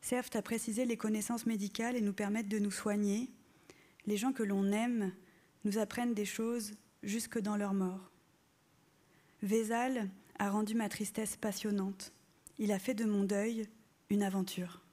servent 0.00 0.30
à 0.34 0.42
préciser 0.42 0.84
les 0.84 0.96
connaissances 0.96 1.46
médicales 1.46 1.96
et 1.96 2.00
nous 2.00 2.12
permettent 2.12 2.48
de 2.48 2.60
nous 2.60 2.70
soigner. 2.70 3.28
Les 4.06 4.16
gens 4.16 4.32
que 4.32 4.44
l'on 4.44 4.70
aime 4.70 5.12
nous 5.64 5.78
apprennent 5.78 6.14
des 6.14 6.24
choses 6.24 6.72
jusque 7.02 7.38
dans 7.38 7.56
leur 7.56 7.74
mort. 7.74 8.12
Vézal 9.42 10.08
a 10.38 10.48
rendu 10.48 10.74
ma 10.74 10.88
tristesse 10.88 11.36
passionnante. 11.36 12.12
Il 12.60 12.72
a 12.72 12.80
fait 12.80 12.94
de 12.94 13.04
mon 13.04 13.22
deuil 13.22 13.68
une 14.10 14.24
aventure. 14.24 14.87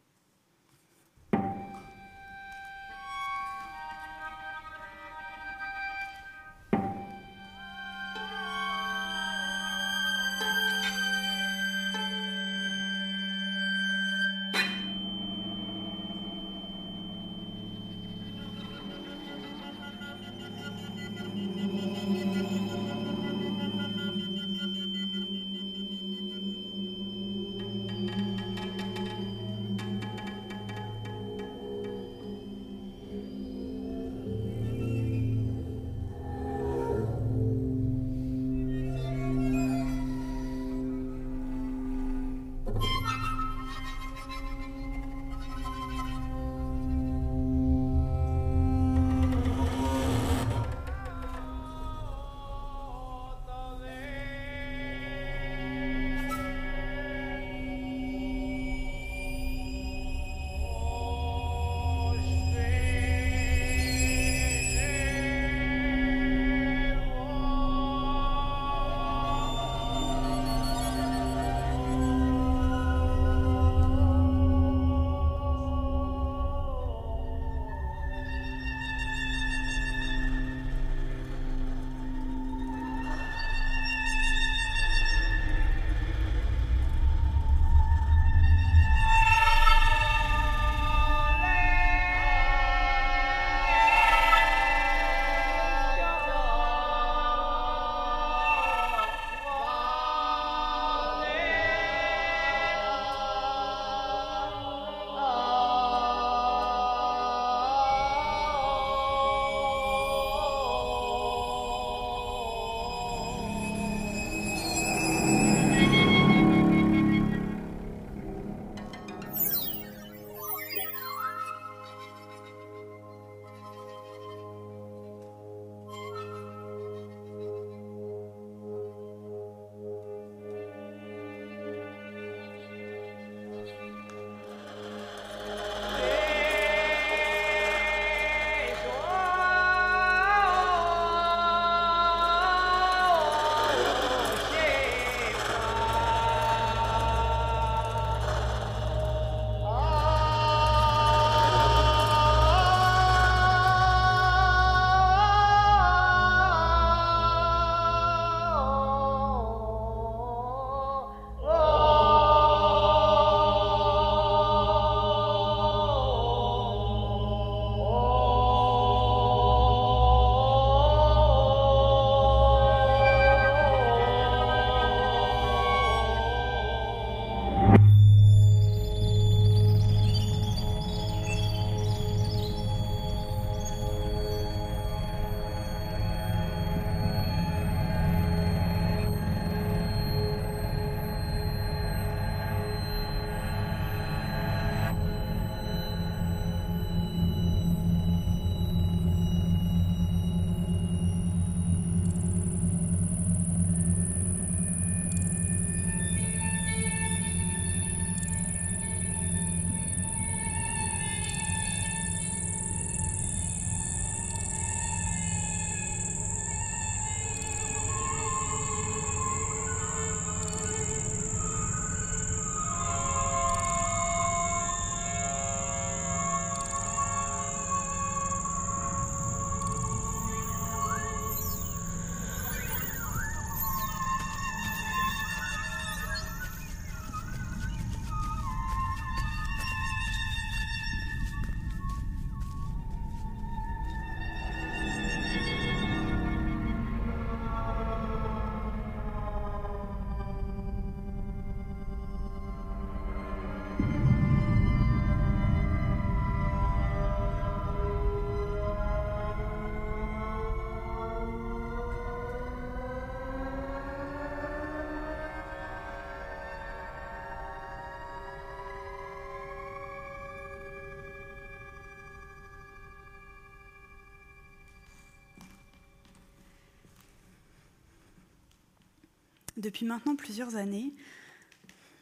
Depuis 279.66 279.88
maintenant 279.88 280.16
plusieurs 280.16 280.58
années, 280.58 280.94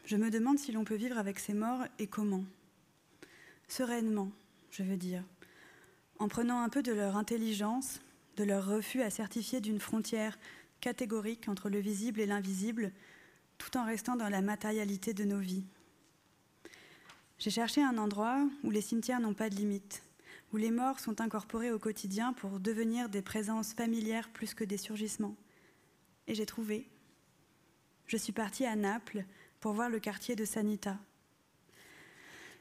je 0.03 0.17
me 0.17 0.29
demande 0.29 0.59
si 0.59 0.73
l'on 0.73 0.83
peut 0.83 0.97
vivre 0.97 1.17
avec 1.17 1.39
ces 1.39 1.53
morts 1.53 1.85
et 1.97 2.07
comment. 2.07 2.43
Sereinement, 3.69 4.29
je 4.69 4.83
veux 4.83 4.97
dire, 4.97 5.23
en 6.19 6.27
prenant 6.27 6.61
un 6.61 6.67
peu 6.67 6.83
de 6.83 6.91
leur 6.91 7.15
intelligence, 7.15 8.01
de 8.35 8.43
leur 8.43 8.65
refus 8.65 9.01
à 9.01 9.09
certifier 9.09 9.61
d'une 9.61 9.79
frontière 9.79 10.37
catégorique 10.81 11.47
entre 11.47 11.69
le 11.69 11.79
visible 11.79 12.19
et 12.19 12.25
l'invisible, 12.25 12.91
tout 13.57 13.77
en 13.77 13.85
restant 13.85 14.17
dans 14.17 14.27
la 14.27 14.41
matérialité 14.41 15.13
de 15.13 15.23
nos 15.23 15.39
vies. 15.39 15.63
J'ai 17.39 17.49
cherché 17.49 17.81
un 17.81 17.97
endroit 17.97 18.45
où 18.65 18.71
les 18.71 18.81
cimetières 18.81 19.21
n'ont 19.21 19.33
pas 19.33 19.49
de 19.49 19.55
limite, 19.55 20.03
où 20.51 20.57
les 20.57 20.69
morts 20.69 20.99
sont 20.99 21.21
incorporés 21.21 21.71
au 21.71 21.79
quotidien 21.79 22.33
pour 22.33 22.59
devenir 22.59 23.07
des 23.07 23.21
présences 23.21 23.73
familières 23.73 24.27
plus 24.33 24.53
que 24.53 24.65
des 24.65 24.75
surgissements. 24.75 25.37
Et 26.27 26.35
j'ai 26.35 26.45
trouvé. 26.45 26.89
Je 28.07 28.17
suis 28.17 28.33
partie 28.33 28.65
à 28.65 28.75
Naples 28.75 29.25
pour 29.59 29.73
voir 29.73 29.89
le 29.89 29.99
quartier 29.99 30.35
de 30.35 30.45
Sanita. 30.45 30.97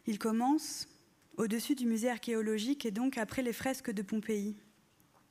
Il 0.07 0.19
commence 0.19 0.89
au-dessus 1.37 1.75
du 1.75 1.87
musée 1.87 2.11
archéologique 2.11 2.87
et 2.87 2.91
donc 2.91 3.19
après 3.19 3.43
les 3.43 3.53
fresques 3.53 3.91
de 3.91 4.03
Pompéi, 4.03 4.57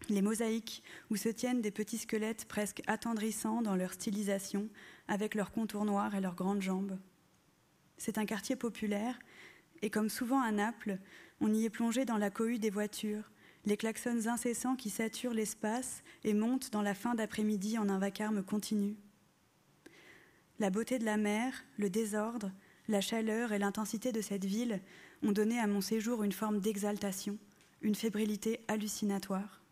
les 0.10 0.22
mosaïques 0.22 0.84
où 1.10 1.16
se 1.16 1.30
tiennent 1.30 1.62
des 1.62 1.72
petits 1.72 1.98
squelettes 1.98 2.46
presque 2.46 2.82
attendrissants 2.88 3.62
dans 3.62 3.76
leur 3.76 3.94
stylisation, 3.94 4.70
avec 5.08 5.36
leurs 5.36 5.52
contours 5.52 5.86
noirs 5.86 6.16
et 6.16 6.22
leurs 6.22 6.36
grandes 6.36 6.62
jambes. 6.62 6.98
C'est 7.98 8.18
un 8.18 8.26
quartier 8.26 8.56
populaire, 8.56 9.20
et 9.82 9.90
comme 9.90 10.10
souvent 10.10 10.42
à 10.42 10.52
Naples, 10.52 10.98
on 11.40 11.54
y 11.54 11.66
est 11.66 11.70
plongé 11.70 12.06
dans 12.06 12.18
la 12.18 12.30
cohue 12.30 12.60
des 12.60 12.70
voitures, 12.70 13.32
les 13.66 13.78
klaxons 13.78 14.28
incessants 14.28 14.76
qui 14.76 14.90
saturent 14.90 15.34
l'espace 15.34 16.04
et 16.24 16.34
montent 16.34 16.72
dans 16.72 16.82
la 16.82 16.96
fin 16.96 17.14
d'après-midi 17.14 17.78
en 17.78 17.90
un 17.90 18.00
vacarme 18.00 18.44
continu. 18.44 18.96
La 20.62 20.70
beauté 20.70 21.00
de 21.00 21.06
la 21.06 21.18
mer, 21.18 21.56
le 21.80 21.90
désordre, 21.90 22.52
la 22.88 23.02
chaleur 23.02 23.52
et 23.52 23.58
l'intensité 23.58 24.12
de 24.12 24.22
cette 24.22 24.46
ville 24.46 24.80
ont 25.24 25.32
donné 25.32 25.60
à 25.60 25.66
mon 25.66 25.82
séjour 25.82 26.22
une 26.22 26.32
forme 26.32 26.60
d'exaltation, 26.60 27.40
une 27.82 27.96
fébrilité 27.96 28.60
hallucinatoire. 28.68 29.64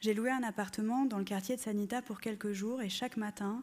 J'ai 0.00 0.12
loué 0.12 0.32
un 0.32 0.42
appartement 0.42 1.04
dans 1.04 1.18
le 1.18 1.24
quartier 1.24 1.54
de 1.54 1.60
Sanita 1.60 2.02
pour 2.02 2.20
quelques 2.20 2.50
jours 2.50 2.82
et 2.82 2.88
chaque 2.88 3.16
matin, 3.16 3.62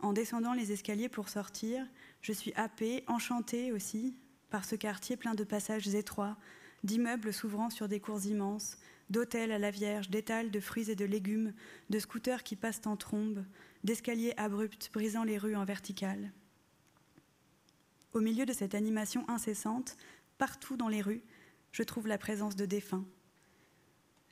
en 0.00 0.12
descendant 0.12 0.52
les 0.52 0.70
escaliers 0.70 1.08
pour 1.08 1.30
sortir, 1.30 1.86
je 2.20 2.34
suis 2.34 2.52
happée, 2.52 3.02
enchantée 3.06 3.72
aussi 3.72 4.18
par 4.50 4.66
ce 4.66 4.76
quartier 4.76 5.16
plein 5.16 5.34
de 5.34 5.44
passages 5.44 5.88
étroits, 5.94 6.36
d'immeubles 6.84 7.32
s'ouvrant 7.32 7.70
sur 7.70 7.88
des 7.88 8.00
cours 8.00 8.26
immenses, 8.26 8.76
d'hôtels 9.10 9.52
à 9.52 9.58
la 9.58 9.70
Vierge, 9.70 10.10
d'étals 10.10 10.50
de 10.50 10.60
fruits 10.60 10.90
et 10.90 10.96
de 10.96 11.04
légumes, 11.04 11.52
de 11.90 11.98
scooters 11.98 12.42
qui 12.42 12.56
passent 12.56 12.86
en 12.86 12.96
trombe, 12.96 13.44
d'escaliers 13.84 14.34
abrupts 14.36 14.90
brisant 14.92 15.24
les 15.24 15.38
rues 15.38 15.56
en 15.56 15.64
verticale. 15.64 16.32
Au 18.12 18.20
milieu 18.20 18.46
de 18.46 18.52
cette 18.52 18.74
animation 18.74 19.28
incessante, 19.28 19.96
partout 20.38 20.76
dans 20.76 20.88
les 20.88 21.02
rues, 21.02 21.22
je 21.72 21.82
trouve 21.82 22.06
la 22.06 22.18
présence 22.18 22.56
de 22.56 22.66
défunts. 22.66 23.04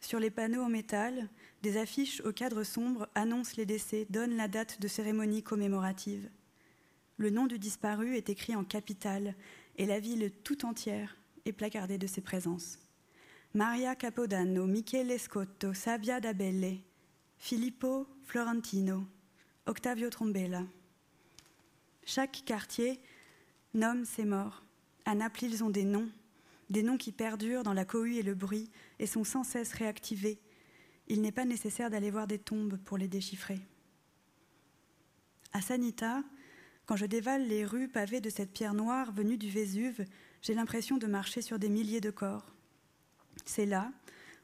Sur 0.01 0.19
les 0.21 0.31
panneaux 0.31 0.63
en 0.63 0.69
métal, 0.69 1.29
des 1.63 1.77
affiches 1.77 2.21
au 2.23 2.33
cadre 2.33 2.63
sombre 2.63 3.09
annoncent 3.15 3.55
les 3.57 3.67
décès, 3.67 4.07
donnent 4.11 4.37
la 4.37 4.49
date 4.49 4.81
de 4.81 4.89
cérémonie 4.89 5.43
commémorative. 5.43 6.29
Le 7.17 7.31
nom 7.31 7.47
du 7.47 7.59
disparu 7.59 8.17
est 8.17 8.29
écrit 8.29 8.57
en 8.57 8.65
capitale 8.65 9.35
et 9.77 9.87
la 9.87 10.01
ville 10.01 10.31
tout 10.43 10.67
entière 10.67 11.17
est 11.45 11.53
placardée 11.53 11.99
de 11.99 12.07
ses 12.07 12.21
présences. 12.21 12.84
Maria 13.57 13.95
Capodano, 13.95 14.67
Michele 14.67 15.17
Scotto, 15.17 15.75
Sabia 15.75 16.19
Dabelle, 16.19 16.81
Filippo 17.37 18.09
Florentino, 18.25 19.07
Octavio 19.67 20.11
Trombella. 20.11 20.64
Chaque 22.05 22.43
quartier 22.45 22.99
nomme 23.73 24.05
ses 24.05 24.25
morts. 24.25 24.64
À 25.05 25.14
Naples, 25.14 25.45
ils 25.45 25.62
ont 25.62 25.71
des 25.71 25.85
noms, 25.85 26.09
des 26.69 26.83
noms 26.83 26.97
qui 26.97 27.12
perdurent 27.12 27.62
dans 27.62 27.73
la 27.73 27.85
cohue 27.85 28.17
et 28.17 28.25
le 28.25 28.35
bruit 28.35 28.73
et 28.99 29.07
sont 29.07 29.23
sans 29.23 29.45
cesse 29.45 29.73
réactivés. 29.73 30.40
Il 31.07 31.21
n'est 31.21 31.31
pas 31.31 31.45
nécessaire 31.45 31.90
d'aller 31.90 32.11
voir 32.11 32.27
des 32.27 32.40
tombes 32.40 32.77
pour 32.79 32.99
les 32.99 33.07
déchiffrer. 33.07 33.61
À 35.53 35.61
Sanita, 35.61 36.25
quand 36.87 36.97
je 36.97 37.07
dévale 37.07 37.47
les 37.47 37.64
rues 37.64 37.87
pavées 37.87 38.21
de 38.21 38.31
cette 38.31 38.53
pierre 38.53 38.75
noire 38.75 39.12
venue 39.12 39.38
du 39.38 39.49
Vésuve, 39.49 40.05
j'ai 40.43 40.55
l'impression 40.55 40.97
de 40.97 41.07
marcher 41.07 41.40
sur 41.40 41.61
des 41.61 41.69
milliers 41.69 42.01
de 42.01 42.11
corps. 42.11 42.54
C'est 43.44 43.66
là, 43.66 43.92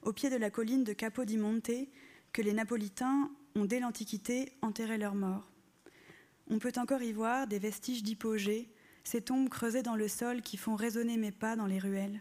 au 0.02 0.12
pied 0.12 0.30
de 0.30 0.36
la 0.36 0.50
colline 0.50 0.84
de 0.84 0.92
Capodimonte, 0.92 1.70
que 2.32 2.42
les 2.42 2.52
Napolitains 2.52 3.30
ont 3.54 3.64
dès 3.64 3.80
l'Antiquité 3.80 4.52
enterré 4.62 4.98
leurs 4.98 5.14
morts. 5.14 5.50
On 6.48 6.58
peut 6.58 6.72
encore 6.76 7.02
y 7.02 7.12
voir 7.12 7.46
des 7.46 7.58
vestiges 7.58 8.02
d'hypogées, 8.02 8.68
ces 9.04 9.22
tombes 9.22 9.48
creusées 9.48 9.82
dans 9.82 9.96
le 9.96 10.08
sol 10.08 10.42
qui 10.42 10.56
font 10.56 10.76
résonner 10.76 11.16
mes 11.16 11.32
pas 11.32 11.56
dans 11.56 11.66
les 11.66 11.78
ruelles. 11.78 12.20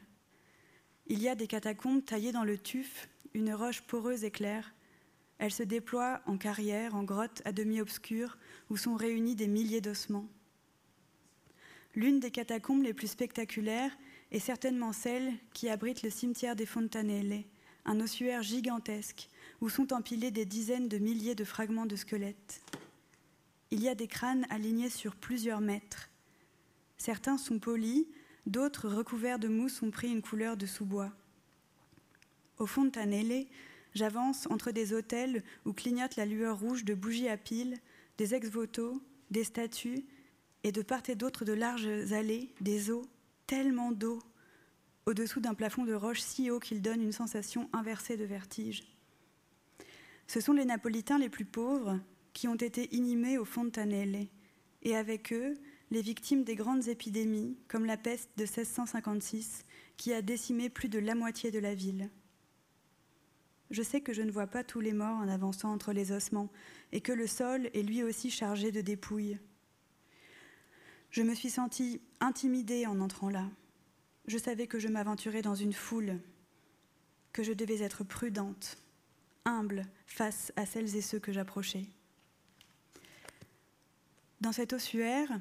Il 1.08 1.21
y 1.21 1.27
a 1.27 1.36
des 1.36 1.47
catacombes 1.47 2.05
taillées 2.05 2.32
dans 2.32 2.43
le 2.43 2.58
tuf, 2.58 3.10
une 3.34 3.53
roche 3.53 3.82
poreuse 3.82 4.23
et 4.23 4.32
claire. 4.32 4.73
Elle 5.39 5.51
se 5.51 5.63
déploie 5.63 6.21
en 6.25 6.38
carrière, 6.38 6.95
en 6.95 7.03
grotte 7.03 7.41
à 7.45 7.51
demi 7.51 7.82
obscure, 7.82 8.38
où 8.69 8.77
sont 8.77 8.95
réunis 8.95 9.36
des 9.36 9.47
milliers 9.47 9.82
d'ossements. 9.82 10.27
L'une 11.95 12.19
des 12.19 12.32
catacombes 12.32 12.84
les 12.84 12.93
plus 12.93 13.08
spectaculaires 13.08 13.97
est 14.32 14.39
certainement 14.39 14.94
celle 14.94 15.34
qui 15.54 15.70
abrite 15.70 16.04
le 16.04 16.10
cimetière 16.10 16.56
des 16.56 16.65
Fontanelle, 16.65 17.44
un 17.86 18.00
ossuaire 18.00 18.44
gigantesque 18.44 19.30
où 19.62 19.70
sont 19.70 19.94
empilés 19.94 20.32
des 20.32 20.46
dizaines 20.46 20.88
de 20.88 20.98
milliers 20.98 21.36
de 21.36 21.44
fragments 21.44 21.86
de 21.86 21.96
squelettes. 21.96 22.62
Il 23.72 23.82
y 23.82 23.89
a 23.89 23.96
des 23.96 24.08
crânes 24.08 24.46
alignés 24.50 24.89
sur 24.89 25.15
plusieurs 25.15 25.62
mètres, 25.62 26.10
Certains 27.00 27.38
sont 27.38 27.60
polis, 27.60 28.06
d'autres 28.46 28.89
recouverts 28.89 29.39
de 29.39 29.48
mousse 29.48 29.82
ont 29.82 29.89
pris 29.89 30.12
une 30.12 30.22
couleur 30.22 30.58
de 30.58 30.65
sous-bois. 30.65 31.12
Au 32.58 32.68
Tanele, 32.92 33.48
j'avance 33.96 34.48
entre 34.52 34.72
des 34.72 34.94
hôtels 34.94 35.44
où 35.65 35.72
clignote 35.72 36.18
la 36.18 36.26
lueur 36.26 36.60
rouge 36.60 36.84
de 36.84 36.94
bougies 36.94 37.30
à 37.30 37.38
piles, 37.38 37.78
des 38.18 38.36
ex-voto, 38.36 39.02
des 39.32 39.46
statues, 39.46 40.04
et 40.65 40.74
de 40.74 40.82
part 40.82 41.02
et 41.08 41.15
d'autre 41.15 41.46
de 41.46 41.54
larges 41.54 42.12
allées, 42.12 42.50
des 42.60 42.92
eaux, 42.92 43.06
tellement 43.49 43.91
d'eau, 43.91 44.21
au-dessous 45.07 45.39
d'un 45.39 45.55
plafond 45.55 45.83
de 45.83 45.95
roche 45.95 46.21
si 46.21 46.51
haut 46.51 46.59
qu'il 46.59 46.83
donne 46.83 47.01
une 47.01 47.12
sensation 47.12 47.67
inversée 47.73 48.15
de 48.15 48.23
vertige. 48.23 48.83
Ce 50.27 50.39
sont 50.39 50.53
les 50.53 50.65
Napolitains 50.65 51.17
les 51.17 51.29
plus 51.29 51.45
pauvres 51.45 51.99
qui 52.33 52.47
ont 52.47 52.53
été 52.53 52.95
inhumés 52.95 53.39
au 53.39 53.45
Tanele, 53.71 54.27
et 54.83 54.95
avec 54.95 55.33
eux, 55.33 55.55
les 55.89 56.03
victimes 56.03 56.43
des 56.43 56.53
grandes 56.53 56.89
épidémies, 56.89 57.57
comme 57.67 57.85
la 57.85 57.97
peste 57.97 58.29
de 58.38 58.43
1656, 58.43 59.63
qui 59.97 60.13
a 60.13 60.21
décimé 60.21 60.69
plus 60.69 60.88
de 60.88 60.99
la 60.99 61.15
moitié 61.15 61.49
de 61.49 61.57
la 61.57 61.73
ville. 61.73 62.12
Je 63.71 63.81
sais 63.81 64.01
que 64.01 64.13
je 64.13 64.21
ne 64.21 64.31
vois 64.31 64.45
pas 64.45 64.63
tous 64.63 64.79
les 64.79 64.93
morts 64.93 65.17
en 65.17 65.27
avançant 65.27 65.73
entre 65.73 65.91
les 65.91 66.12
ossements, 66.12 66.51
et 66.91 67.01
que 67.01 67.12
le 67.12 67.25
sol 67.25 67.71
est 67.73 67.81
lui 67.81 68.03
aussi 68.03 68.29
chargé 68.29 68.71
de 68.71 68.81
dépouilles. 68.81 69.39
Je 71.12 71.24
me 71.24 71.34
suis 71.34 71.50
sentie 71.50 72.02
intimidée 72.19 72.86
en 72.86 73.00
entrant 73.00 73.30
là. 73.30 73.45
Je 74.28 74.38
savais 74.38 74.67
que 74.67 74.80
je 74.80 74.88
m'aventurais 74.88 75.41
dans 75.41 75.56
une 75.56 75.74
foule, 75.74 76.19
que 77.34 77.43
je 77.43 77.54
devais 77.54 77.82
être 77.82 78.04
prudente, 78.04 78.78
humble 79.45 79.88
face 80.06 80.52
à 80.56 80.65
celles 80.65 80.95
et 80.95 81.02
ceux 81.02 81.19
que 81.19 81.32
j'approchais. 81.32 81.88
Dans 84.41 84.52
cet 84.52 84.74
ossuaire, 84.74 85.39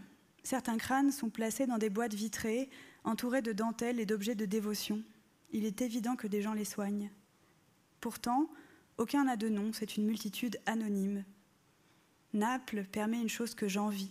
Certains 0.48 0.78
crânes 0.78 1.12
sont 1.12 1.28
placés 1.28 1.66
dans 1.66 1.76
des 1.76 1.90
boîtes 1.90 2.14
vitrées, 2.14 2.70
entourées 3.04 3.42
de 3.42 3.52
dentelles 3.52 4.00
et 4.00 4.06
d'objets 4.06 4.34
de 4.34 4.46
dévotion. 4.46 5.02
Il 5.52 5.66
est 5.66 5.82
évident 5.82 6.16
que 6.16 6.26
des 6.26 6.40
gens 6.40 6.54
les 6.54 6.64
soignent. 6.64 7.10
Pourtant, 8.00 8.48
aucun 8.96 9.24
n'a 9.24 9.36
de 9.36 9.50
nom, 9.50 9.74
c'est 9.74 9.98
une 9.98 10.06
multitude 10.06 10.58
anonyme. 10.64 11.22
Naples 12.32 12.84
permet 12.84 13.20
une 13.20 13.28
chose 13.28 13.54
que 13.54 13.68
j'envie. 13.68 14.10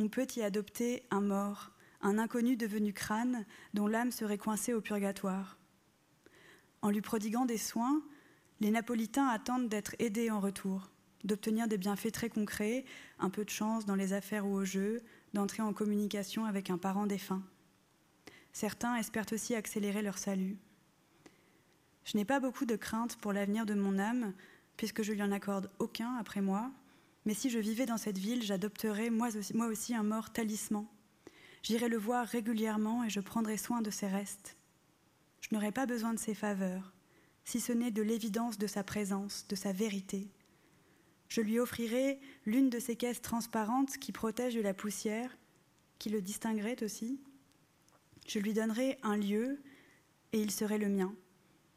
On 0.00 0.08
peut 0.08 0.28
y 0.36 0.42
adopter 0.42 1.02
un 1.10 1.20
mort, 1.20 1.72
un 2.02 2.18
inconnu 2.18 2.56
devenu 2.56 2.92
crâne 2.92 3.44
dont 3.74 3.88
l'âme 3.88 4.12
serait 4.12 4.38
coincée 4.38 4.72
au 4.72 4.80
purgatoire. 4.80 5.58
En 6.82 6.90
lui 6.90 7.00
prodiguant 7.00 7.44
des 7.44 7.58
soins, 7.58 8.00
les 8.60 8.70
Napolitains 8.70 9.26
attendent 9.26 9.68
d'être 9.68 9.96
aidés 9.98 10.30
en 10.30 10.38
retour, 10.38 10.92
d'obtenir 11.24 11.66
des 11.66 11.78
bienfaits 11.78 12.12
très 12.12 12.28
concrets, 12.28 12.84
un 13.18 13.28
peu 13.28 13.44
de 13.44 13.50
chance 13.50 13.86
dans 13.86 13.96
les 13.96 14.12
affaires 14.12 14.46
ou 14.46 14.54
au 14.54 14.64
jeu, 14.64 15.02
d'entrer 15.34 15.62
en 15.62 15.72
communication 15.72 16.44
avec 16.44 16.70
un 16.70 16.78
parent 16.78 17.06
défunt. 17.06 17.42
Certains 18.52 18.94
espèrent 18.94 19.32
aussi 19.32 19.56
accélérer 19.56 20.02
leur 20.02 20.18
salut. 20.18 20.58
Je 22.04 22.16
n'ai 22.16 22.24
pas 22.24 22.38
beaucoup 22.38 22.66
de 22.66 22.76
crainte 22.76 23.16
pour 23.16 23.32
l'avenir 23.32 23.66
de 23.66 23.74
mon 23.74 23.98
âme, 23.98 24.32
puisque 24.76 25.02
je 25.02 25.12
lui 25.12 25.22
en 25.24 25.32
accorde 25.32 25.72
aucun 25.80 26.14
après 26.16 26.40
moi, 26.40 26.70
mais 27.24 27.34
si 27.34 27.50
je 27.50 27.58
vivais 27.58 27.86
dans 27.86 27.96
cette 27.96 28.18
ville, 28.18 28.42
j'adopterais 28.42 29.10
moi 29.10 29.28
aussi, 29.68 29.94
un 29.94 30.02
mort 30.02 30.32
talisman. 30.32 30.86
J'irais 31.62 31.88
le 31.88 31.98
voir 31.98 32.26
régulièrement 32.26 33.04
et 33.04 33.10
je 33.10 33.20
prendrais 33.20 33.56
soin 33.56 33.82
de 33.82 33.90
ses 33.90 34.06
restes. 34.06 34.56
Je 35.40 35.54
n'aurais 35.54 35.72
pas 35.72 35.86
besoin 35.86 36.14
de 36.14 36.18
ses 36.18 36.34
faveurs, 36.34 36.92
si 37.44 37.60
ce 37.60 37.72
n'est 37.72 37.90
de 37.90 38.02
l'évidence 38.02 38.58
de 38.58 38.66
sa 38.66 38.84
présence, 38.84 39.46
de 39.48 39.56
sa 39.56 39.72
vérité. 39.72 40.30
Je 41.28 41.40
lui 41.40 41.58
offrirai 41.58 42.20
l'une 42.46 42.70
de 42.70 42.78
ces 42.78 42.96
caisses 42.96 43.20
transparentes 43.20 43.98
qui 43.98 44.12
protègent 44.12 44.54
de 44.54 44.60
la 44.60 44.74
poussière, 44.74 45.36
qui 45.98 46.10
le 46.10 46.22
distinguerait 46.22 46.82
aussi. 46.82 47.20
Je 48.26 48.38
lui 48.38 48.54
donnerai 48.54 48.98
un 49.02 49.16
lieu 49.16 49.60
et 50.32 50.40
il 50.40 50.50
serait 50.50 50.78
le 50.78 50.88
mien, 50.88 51.14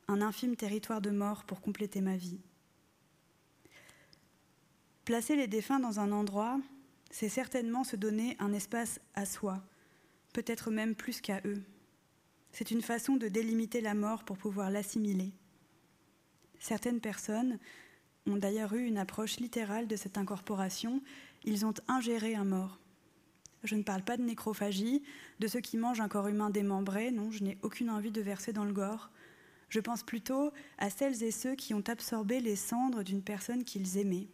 un 0.07 0.21
infime 0.21 0.55
territoire 0.55 1.01
de 1.01 1.09
mort 1.09 1.43
pour 1.45 1.61
compléter 1.61 2.01
ma 2.01 2.17
vie. 2.17 2.39
Placer 5.05 5.35
les 5.35 5.47
défunts 5.47 5.79
dans 5.79 5.99
un 5.99 6.11
endroit, 6.11 6.59
c'est 7.09 7.29
certainement 7.29 7.83
se 7.83 7.95
donner 7.95 8.35
un 8.39 8.53
espace 8.53 8.99
à 9.15 9.25
soi, 9.25 9.63
peut-être 10.31 10.69
même 10.69 10.93
plus 10.93 11.21
qu'à 11.21 11.41
eux. 11.45 11.61
C'est 12.51 12.69
une 12.69 12.83
façon 12.83 13.15
de 13.15 13.27
délimiter 13.27 13.81
la 13.81 13.95
mort 13.95 14.23
pour 14.23 14.37
pouvoir 14.37 14.69
l'assimiler. 14.69 15.31
Certaines 16.59 17.01
personnes 17.01 17.57
ont 18.27 18.35
d'ailleurs 18.35 18.73
eu 18.73 18.85
une 18.85 18.99
approche 18.99 19.39
littérale 19.39 19.87
de 19.87 19.95
cette 19.95 20.19
incorporation, 20.19 21.01
ils 21.43 21.65
ont 21.65 21.73
ingéré 21.87 22.35
un 22.35 22.45
mort. 22.45 22.79
Je 23.63 23.75
ne 23.75 23.83
parle 23.83 24.03
pas 24.03 24.17
de 24.17 24.23
nécrophagie, 24.23 25.01
de 25.39 25.47
ceux 25.47 25.61
qui 25.61 25.77
mangent 25.77 26.01
un 26.01 26.09
corps 26.09 26.27
humain 26.27 26.51
démembré, 26.51 27.09
non, 27.09 27.31
je 27.31 27.43
n'ai 27.43 27.57
aucune 27.63 27.89
envie 27.89 28.11
de 28.11 28.21
verser 28.21 28.53
dans 28.53 28.65
le 28.65 28.73
gore. 28.73 29.09
Je 29.69 29.79
pense 29.79 30.03
plutôt 30.03 30.51
à 30.77 30.91
celles 30.91 31.23
et 31.23 31.31
ceux 31.31 31.55
qui 31.55 31.73
ont 31.73 31.83
absorbé 31.87 32.39
les 32.39 32.55
cendres 32.55 33.01
d'une 33.01 33.23
personne 33.23 33.63
qu'ils 33.63 33.97
aimaient. 33.97 34.27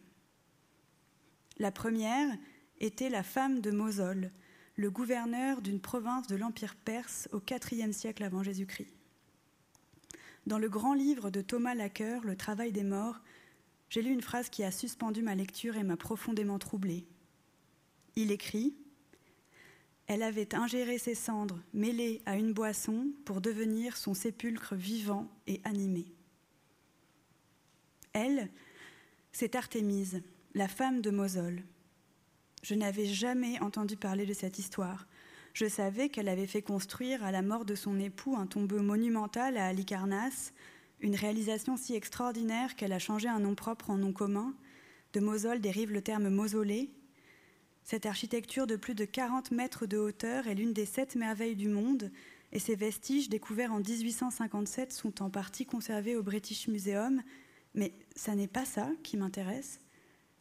La 1.58 1.72
première 1.72 2.28
était 2.80 3.08
la 3.08 3.22
femme 3.22 3.60
de 3.60 3.70
Mosol, 3.70 4.30
le 4.76 4.90
gouverneur 4.90 5.60
d'une 5.60 5.80
province 5.80 6.28
de 6.28 6.36
l'Empire 6.36 6.76
perse 6.76 7.28
au 7.32 7.40
IVe 7.40 7.92
siècle 7.92 8.22
avant 8.22 8.44
Jésus-Christ. 8.44 8.92
Dans 10.46 10.58
le 10.58 10.68
grand 10.68 10.94
livre 10.94 11.30
de 11.30 11.40
Thomas 11.40 11.74
Laqueur, 11.74 12.24
Le 12.24 12.36
travail 12.36 12.70
des 12.70 12.84
morts, 12.84 13.20
j'ai 13.90 14.02
lu 14.02 14.10
une 14.10 14.22
phrase 14.22 14.50
qui 14.50 14.62
a 14.62 14.70
suspendu 14.70 15.20
ma 15.20 15.34
lecture 15.34 15.76
et 15.76 15.82
m'a 15.82 15.96
profondément 15.96 16.60
troublée. 16.60 17.06
Il 18.14 18.30
écrit 18.30 18.76
Elle 20.06 20.22
avait 20.22 20.54
ingéré 20.54 20.98
ses 20.98 21.16
cendres 21.16 21.60
mêlées 21.74 22.22
à 22.24 22.36
une 22.36 22.52
boisson 22.52 23.08
pour 23.24 23.40
devenir 23.40 23.96
son 23.96 24.14
sépulcre 24.14 24.74
vivant 24.76 25.28
et 25.48 25.60
animé. 25.64 26.06
Elle, 28.12 28.48
c'est 29.32 29.56
Artémise, 29.56 30.22
la 30.58 30.66
femme 30.66 31.02
de 31.02 31.10
Mosol. 31.10 31.62
Je 32.64 32.74
n'avais 32.74 33.06
jamais 33.06 33.60
entendu 33.60 33.96
parler 33.96 34.26
de 34.26 34.32
cette 34.32 34.58
histoire. 34.58 35.06
Je 35.52 35.68
savais 35.68 36.08
qu'elle 36.08 36.28
avait 36.28 36.48
fait 36.48 36.62
construire 36.62 37.24
à 37.24 37.30
la 37.30 37.42
mort 37.42 37.64
de 37.64 37.76
son 37.76 38.00
époux 38.00 38.34
un 38.36 38.48
tombeau 38.48 38.82
monumental 38.82 39.56
à 39.56 39.68
Halicarnasse, 39.68 40.52
une 40.98 41.14
réalisation 41.14 41.76
si 41.76 41.94
extraordinaire 41.94 42.74
qu'elle 42.74 42.92
a 42.92 42.98
changé 42.98 43.28
un 43.28 43.38
nom 43.38 43.54
propre 43.54 43.90
en 43.90 43.98
nom 43.98 44.12
commun. 44.12 44.52
De 45.12 45.20
Mosol 45.20 45.60
dérive 45.60 45.92
le 45.92 46.02
terme 46.02 46.28
mausolée. 46.28 46.90
Cette 47.84 48.06
architecture 48.06 48.66
de 48.66 48.74
plus 48.74 48.96
de 48.96 49.04
40 49.04 49.52
mètres 49.52 49.86
de 49.86 49.96
hauteur 49.96 50.48
est 50.48 50.56
l'une 50.56 50.72
des 50.72 50.86
sept 50.86 51.14
merveilles 51.14 51.54
du 51.54 51.68
monde 51.68 52.10
et 52.50 52.58
ses 52.58 52.74
vestiges 52.74 53.28
découverts 53.28 53.72
en 53.72 53.78
1857 53.78 54.92
sont 54.92 55.22
en 55.22 55.30
partie 55.30 55.66
conservés 55.66 56.16
au 56.16 56.24
British 56.24 56.66
Museum. 56.66 57.22
Mais 57.74 57.92
ça 58.16 58.34
n'est 58.34 58.48
pas 58.48 58.64
ça 58.64 58.90
qui 59.04 59.16
m'intéresse. 59.16 59.78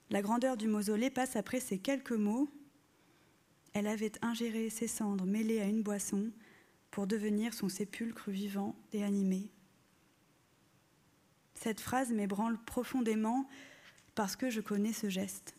La 0.10 0.22
grandeur 0.22 0.56
du 0.56 0.68
mausolée 0.68 1.10
passe 1.10 1.36
après 1.36 1.60
ces 1.60 1.80
quelques 1.80 2.12
mots. 2.12 2.50
Elle 3.74 3.88
avait 3.88 4.14
ingéré 4.22 4.70
ses 4.70 4.88
cendres 4.88 5.26
mêlées 5.26 5.60
à 5.60 5.66
une 5.66 5.84
boisson 5.84 6.32
pour 6.92 7.08
devenir 7.08 7.54
son 7.54 7.70
sépulcre 7.70 8.30
vivant 8.30 8.76
et 8.94 9.04
animé. 9.04 9.50
Cette 11.54 11.82
phrase 11.82 12.12
m'ébranle 12.12 12.58
profondément 12.64 13.48
parce 14.16 14.36
que 14.36 14.50
je 14.50 14.62
connais 14.62 14.94
ce 14.94 15.10
geste. 15.10 15.56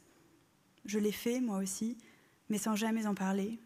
Je 0.84 0.98
l'ai 0.98 1.12
fait, 1.12 1.40
moi 1.40 1.58
aussi, 1.58 1.98
mais 2.48 2.58
sans 2.58 2.74
jamais 2.74 3.06
en 3.06 3.14
parler, 3.14 3.60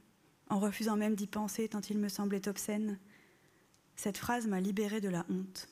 en 0.48 0.58
refusant 0.58 0.96
même 0.96 1.14
d'y 1.14 1.28
penser 1.28 1.68
tant 1.68 1.80
il 1.80 1.98
me 1.98 2.08
semblait 2.08 2.48
obscène. 2.48 2.98
Cette 3.96 4.18
phrase 4.18 4.46
m'a 4.46 4.60
libérée 4.60 5.00
de 5.00 5.08
la 5.08 5.24
honte. 5.30 5.71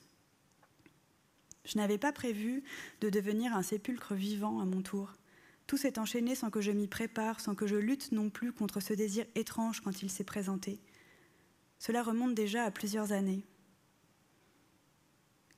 Je 1.65 1.77
n'avais 1.77 1.97
pas 1.97 2.11
prévu 2.11 2.63
de 3.01 3.09
devenir 3.09 3.55
un 3.55 3.63
sépulcre 3.63 4.13
vivant 4.13 4.59
à 4.59 4.65
mon 4.65 4.81
tour. 4.81 5.13
Tout 5.67 5.77
s'est 5.77 5.99
enchaîné 5.99 6.35
sans 6.35 6.49
que 6.49 6.61
je 6.61 6.71
m'y 6.71 6.87
prépare, 6.87 7.39
sans 7.39 7.55
que 7.55 7.67
je 7.67 7.75
lutte 7.75 8.11
non 8.11 8.29
plus 8.29 8.51
contre 8.51 8.79
ce 8.79 8.93
désir 8.93 9.25
étrange 9.35 9.81
quand 9.81 10.01
il 10.01 10.09
s'est 10.09 10.23
présenté. 10.23 10.81
Cela 11.79 12.03
remonte 12.03 12.35
déjà 12.35 12.63
à 12.63 12.71
plusieurs 12.71 13.11
années. 13.11 13.45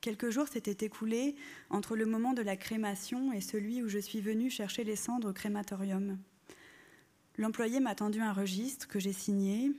Quelques 0.00 0.30
jours 0.30 0.48
s'étaient 0.48 0.84
écoulés 0.84 1.34
entre 1.70 1.96
le 1.96 2.04
moment 2.04 2.34
de 2.34 2.42
la 2.42 2.56
crémation 2.56 3.32
et 3.32 3.40
celui 3.40 3.82
où 3.82 3.88
je 3.88 3.98
suis 3.98 4.20
venue 4.20 4.50
chercher 4.50 4.84
les 4.84 4.96
cendres 4.96 5.30
au 5.30 5.32
crématorium. 5.32 6.18
L'employé 7.36 7.80
m'a 7.80 7.94
tendu 7.94 8.20
un 8.20 8.32
registre 8.32 8.86
que 8.86 9.00
j'ai 9.00 9.12
signé 9.12 9.72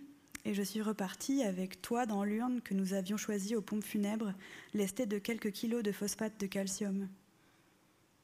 et 0.45 0.53
je 0.53 0.61
suis 0.61 0.81
repartie 0.81 1.43
avec 1.43 1.81
toi 1.81 2.05
dans 2.05 2.23
l'urne 2.23 2.61
que 2.61 2.75
nous 2.75 2.93
avions 2.93 3.17
choisie 3.17 3.55
aux 3.55 3.61
pompes 3.61 3.83
funèbres, 3.83 4.33
lestée 4.73 5.07
de 5.07 5.17
quelques 5.17 5.51
kilos 5.51 5.83
de 5.83 5.91
phosphate 5.91 6.39
de 6.39 6.45
calcium. 6.45 7.09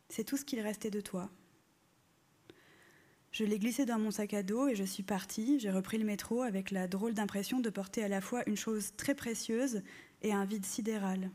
C'est 0.07 0.23
tout 0.23 0.38
ce 0.38 0.45
qu'il 0.45 0.60
restait 0.62 0.91
de 0.91 1.01
toi. 1.01 1.29
Je 3.31 3.43
l'ai 3.43 3.60
glissé 3.60 3.86
dans 3.86 3.97
mon 3.97 4.12
sac 4.12 4.34
à 4.34 4.43
dos 4.43 4.67
et 4.67 4.75
je 4.75 4.84
suis 4.84 5.03
partie. 5.03 5.57
J'ai 5.60 5.71
repris 5.71 5.97
le 5.97 6.05
métro 6.05 6.41
avec 6.41 6.69
la 6.69 6.88
drôle 6.88 7.13
d'impression 7.13 7.60
de 7.60 7.69
porter 7.69 8.03
à 8.03 8.10
la 8.10 8.21
fois 8.21 8.47
une 8.47 8.57
chose 8.57 8.91
très 8.97 9.15
précieuse 9.15 9.81
et 10.21 10.34
un 10.34 10.45
vide 10.45 10.65
sidéral. 10.65 11.31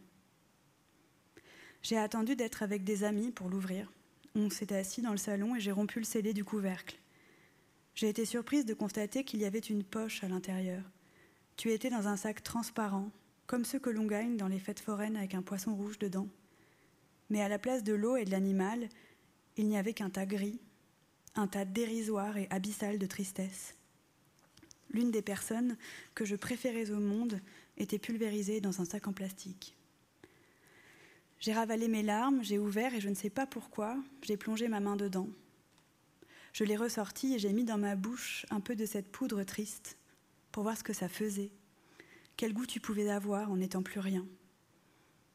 J'ai 1.82 1.96
attendu 1.96 2.36
d'être 2.36 2.62
avec 2.62 2.84
des 2.84 3.02
amis 3.02 3.32
pour 3.32 3.48
l'ouvrir. 3.48 3.90
On 4.34 4.50
s'était 4.50 4.76
assis 4.76 5.02
dans 5.02 5.12
le 5.12 5.16
salon 5.16 5.56
et 5.56 5.60
j'ai 5.60 5.72
rompu 5.72 5.98
le 5.98 6.04
scellé 6.04 6.34
du 6.34 6.44
couvercle. 6.44 6.98
J'ai 7.96 8.10
été 8.10 8.26
surprise 8.26 8.66
de 8.66 8.74
constater 8.74 9.24
qu'il 9.24 9.40
y 9.40 9.46
avait 9.46 9.58
une 9.58 9.82
poche 9.82 10.22
à 10.22 10.28
l'intérieur. 10.28 10.82
Tu 11.56 11.72
étais 11.72 11.88
dans 11.88 12.08
un 12.08 12.18
sac 12.18 12.42
transparent, 12.42 13.10
comme 13.46 13.64
ceux 13.64 13.78
que 13.78 13.88
l'on 13.88 14.04
gagne 14.04 14.36
dans 14.36 14.48
les 14.48 14.58
fêtes 14.58 14.80
foraines 14.80 15.16
avec 15.16 15.34
un 15.34 15.40
poisson 15.40 15.74
rouge 15.74 15.98
dedans. 15.98 16.28
Mais 17.30 17.40
à 17.40 17.48
la 17.48 17.58
place 17.58 17.82
de 17.82 17.94
l'eau 17.94 18.16
et 18.16 18.26
de 18.26 18.30
l'animal, 18.30 18.90
il 19.56 19.66
n'y 19.66 19.78
avait 19.78 19.94
qu'un 19.94 20.10
tas 20.10 20.26
gris, 20.26 20.60
un 21.36 21.46
tas 21.46 21.64
dérisoire 21.64 22.36
et 22.36 22.48
abyssal 22.50 22.98
de 22.98 23.06
tristesse. 23.06 23.74
L'une 24.90 25.10
des 25.10 25.22
personnes 25.22 25.78
que 26.14 26.26
je 26.26 26.36
préférais 26.36 26.90
au 26.90 27.00
monde 27.00 27.40
était 27.78 27.98
pulvérisée 27.98 28.60
dans 28.60 28.82
un 28.82 28.84
sac 28.84 29.08
en 29.08 29.14
plastique. 29.14 29.74
J'ai 31.40 31.54
ravalé 31.54 31.88
mes 31.88 32.02
larmes, 32.02 32.44
j'ai 32.44 32.58
ouvert 32.58 32.94
et 32.94 33.00
je 33.00 33.08
ne 33.08 33.14
sais 33.14 33.30
pas 33.30 33.46
pourquoi, 33.46 33.96
j'ai 34.20 34.36
plongé 34.36 34.68
ma 34.68 34.80
main 34.80 34.96
dedans. 34.96 35.28
Je 36.56 36.64
l'ai 36.64 36.76
ressorti 36.76 37.34
et 37.34 37.38
j'ai 37.38 37.52
mis 37.52 37.64
dans 37.64 37.76
ma 37.76 37.96
bouche 37.96 38.46
un 38.48 38.60
peu 38.60 38.74
de 38.76 38.86
cette 38.86 39.12
poudre 39.12 39.42
triste 39.42 39.98
pour 40.52 40.62
voir 40.62 40.74
ce 40.78 40.82
que 40.82 40.94
ça 40.94 41.06
faisait. 41.06 41.50
Quel 42.38 42.54
goût 42.54 42.64
tu 42.64 42.80
pouvais 42.80 43.10
avoir 43.10 43.50
en 43.50 43.58
n'étant 43.58 43.82
plus 43.82 44.00
rien. 44.00 44.26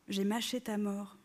J'ai 0.08 0.24
mâché 0.24 0.60
ta 0.62 0.80
mort. 0.80 1.20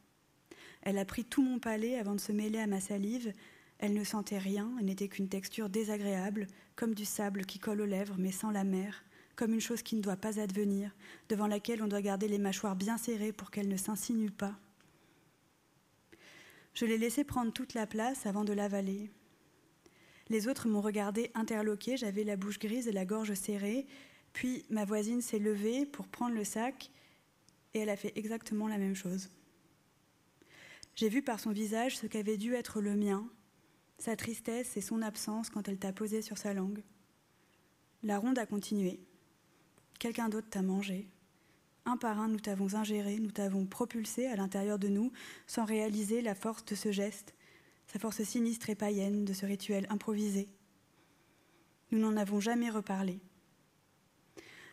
Elle 0.83 0.99
a 0.99 1.07
pris 1.07 1.25
tout 1.25 1.41
mon 1.41 1.59
palais 1.59 1.99
avant 1.99 2.15
de 2.15 2.21
se 2.21 2.31
mêler 2.31 2.59
à 2.59 2.67
ma 2.67 2.79
salive. 2.79 3.33
Elle 3.79 3.95
ne 3.95 4.05
sentait 4.05 4.37
rien, 4.37 4.71
elle 4.79 4.85
n'était 4.85 5.09
qu'une 5.09 5.31
texture 5.31 5.71
désagréable, 5.71 6.47
comme 6.75 6.95
du 6.95 7.07
sable 7.07 7.47
qui 7.47 7.59
colle 7.59 7.81
aux 7.81 7.87
lèvres 7.87 8.17
mais 8.19 8.33
sans 8.33 8.51
la 8.51 8.65
mer, 8.65 9.03
comme 9.35 9.55
une 9.55 9.63
chose 9.63 9.83
qui 9.83 9.97
ne 9.97 10.03
doit 10.03 10.17
pas 10.17 10.39
advenir, 10.39 10.95
devant 11.31 11.47
laquelle 11.47 11.83
on 11.83 11.89
doit 11.89 12.03
garder 12.03 12.29
les 12.29 12.37
mâchoires 12.37 12.77
bien 12.77 12.99
serrées 12.99 13.33
pour 13.33 13.51
qu'elle 13.51 13.69
ne 13.69 13.79
s'insinue 13.79 14.31
pas. 14.31 14.59
Je 16.75 16.85
l'ai 16.85 16.99
laissé 16.99 17.25
prendre 17.25 17.51
toute 17.51 17.73
la 17.73 17.87
place 17.87 18.27
avant 18.27 18.45
de 18.45 18.53
l'avaler. 18.53 19.11
Les 20.29 20.49
autres 20.49 20.69
m'ont 20.69 20.81
regardé 20.81 21.31
interloqué, 21.35 21.97
j'avais 21.97 22.25
la 22.25 22.37
bouche 22.37 22.59
grise 22.59 22.89
et 22.89 22.93
la 22.93 23.05
gorge 23.05 23.35
serrée. 23.35 23.87
Puis 24.33 24.65
ma 24.71 24.85
voisine 24.85 25.23
s'est 25.23 25.39
levée 25.39 25.87
pour 25.87 26.09
prendre 26.09 26.35
le 26.35 26.45
sac 26.45 26.91
et 27.75 27.81
elle 27.81 27.91
a 27.91 27.97
fait 27.97 28.12
exactement 28.17 28.69
la 28.69 28.79
même 28.79 28.95
chose. 28.95 29.31
J'ai 30.95 31.09
vu 31.09 31.23
par 31.23 31.41
son 31.41 31.53
visage 31.53 31.99
ce 31.99 32.07
qu'avait 32.07 32.39
dû 32.39 32.55
être 32.55 32.81
le 32.81 32.97
mien, 32.97 33.29
sa 33.99 34.17
tristesse 34.17 34.77
et 34.77 34.81
son 34.81 35.03
absence 35.03 35.51
quand 35.51 35.69
elle 35.69 35.79
t'a 35.79 35.93
posé 35.93 36.23
sur 36.23 36.39
sa 36.39 36.55
langue. 36.55 36.83
La 38.03 38.19
ronde 38.19 38.39
a 38.39 38.47
continué. 38.47 39.01
Quelqu'un 39.99 40.29
d'autre 40.29 40.49
t'a 40.51 40.62
mangé. 40.62 41.09
Un 41.85 41.97
par 41.97 42.19
un, 42.19 42.29
nous 42.29 42.41
t'avons 42.41 42.75
ingéré, 42.75 43.19
nous 43.21 43.31
t'avons 43.31 43.65
propulsé 43.65 44.27
à 44.27 44.37
l'intérieur 44.37 44.79
de 44.79 44.89
nous, 44.89 45.12
sans 45.47 45.65
réaliser 45.65 46.21
la 46.21 46.35
force 46.35 46.65
de 46.65 46.75
ce 46.75 46.91
geste, 46.91 47.36
sa 47.87 47.99
force 47.99 48.22
sinistre 48.22 48.70
et 48.70 48.75
païenne 48.75 49.25
de 49.25 49.33
ce 49.33 49.46
rituel 49.46 49.87
improvisé. 49.90 50.49
Nous 51.90 51.99
n'en 51.99 52.16
avons 52.16 52.40
jamais 52.40 52.70
reparlé. 52.70 53.20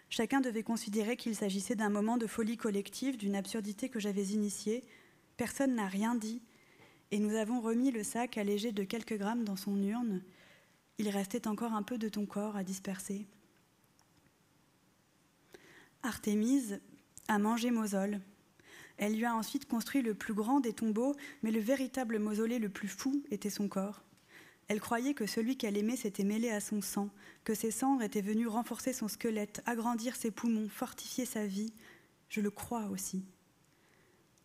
Chacun 0.09 0.41
devait 0.41 0.63
considérer 0.63 1.17
qu'il 1.17 1.35
s'agissait 1.35 1.75
d'un 1.75 1.89
moment 1.89 2.17
de 2.17 2.27
folie 2.27 2.57
collective, 2.57 3.17
d'une 3.17 3.35
absurdité 3.35 3.89
que 3.89 3.99
j'avais 3.99 4.25
initiée. 4.25 4.83
Personne 5.37 5.75
n'a 5.75 5.87
rien 5.87 6.15
dit, 6.15 6.41
et 7.11 7.19
nous 7.19 7.35
avons 7.35 7.61
remis 7.61 7.91
le 7.91 8.03
sac 8.03 8.37
allégé 8.37 8.71
de 8.71 8.83
quelques 8.83 9.17
grammes 9.17 9.43
dans 9.43 9.55
son 9.55 9.81
urne. 9.81 10.21
Il 10.97 11.09
restait 11.09 11.47
encore 11.47 11.73
un 11.73 11.83
peu 11.83 11.97
de 11.97 12.09
ton 12.09 12.25
corps 12.25 12.55
à 12.55 12.63
disperser. 12.63 13.27
Artémise, 16.03 16.79
à 17.27 17.39
manger 17.39 17.71
Mosol. 17.71 18.19
Elle 19.03 19.17
lui 19.17 19.25
a 19.25 19.35
ensuite 19.35 19.67
construit 19.67 20.01
le 20.01 20.13
plus 20.13 20.33
grand 20.33 20.61
des 20.61 20.71
tombeaux, 20.71 21.13
mais 21.41 21.51
le 21.51 21.59
véritable 21.59 22.19
mausolée 22.19 22.57
le 22.57 22.69
plus 22.69 22.87
fou 22.87 23.21
était 23.31 23.49
son 23.49 23.67
corps. 23.67 24.01
Elle 24.69 24.79
croyait 24.79 25.13
que 25.13 25.25
celui 25.25 25.57
qu'elle 25.57 25.75
aimait 25.75 25.97
s'était 25.97 26.23
mêlé 26.23 26.49
à 26.49 26.61
son 26.61 26.81
sang, 26.81 27.09
que 27.43 27.53
ses 27.53 27.69
cendres 27.69 28.01
étaient 28.01 28.21
venues 28.21 28.47
renforcer 28.47 28.93
son 28.93 29.09
squelette, 29.09 29.61
agrandir 29.65 30.15
ses 30.15 30.31
poumons, 30.31 30.69
fortifier 30.69 31.25
sa 31.25 31.45
vie. 31.45 31.73
Je 32.29 32.39
le 32.39 32.49
crois 32.49 32.85
aussi. 32.85 33.25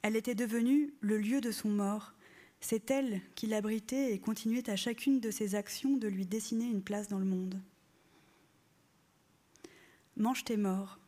Elle 0.02 0.16
était 0.16 0.34
devenue 0.34 0.92
le 1.02 1.18
lieu 1.18 1.40
de 1.40 1.52
son 1.52 1.68
mort. 1.68 2.14
C'est 2.58 2.90
elle 2.90 3.20
qui 3.36 3.46
l'abritait 3.46 4.12
et 4.12 4.18
continuait 4.18 4.68
à 4.68 4.74
chacune 4.74 5.20
de 5.20 5.30
ses 5.30 5.54
actions 5.54 5.96
de 5.96 6.08
lui 6.08 6.26
dessiner 6.26 6.64
une 6.64 6.82
place 6.82 7.06
dans 7.06 7.20
le 7.20 7.24
monde. 7.26 7.60
Mange 10.16 10.42
tes 10.42 10.56
morts. 10.56 10.98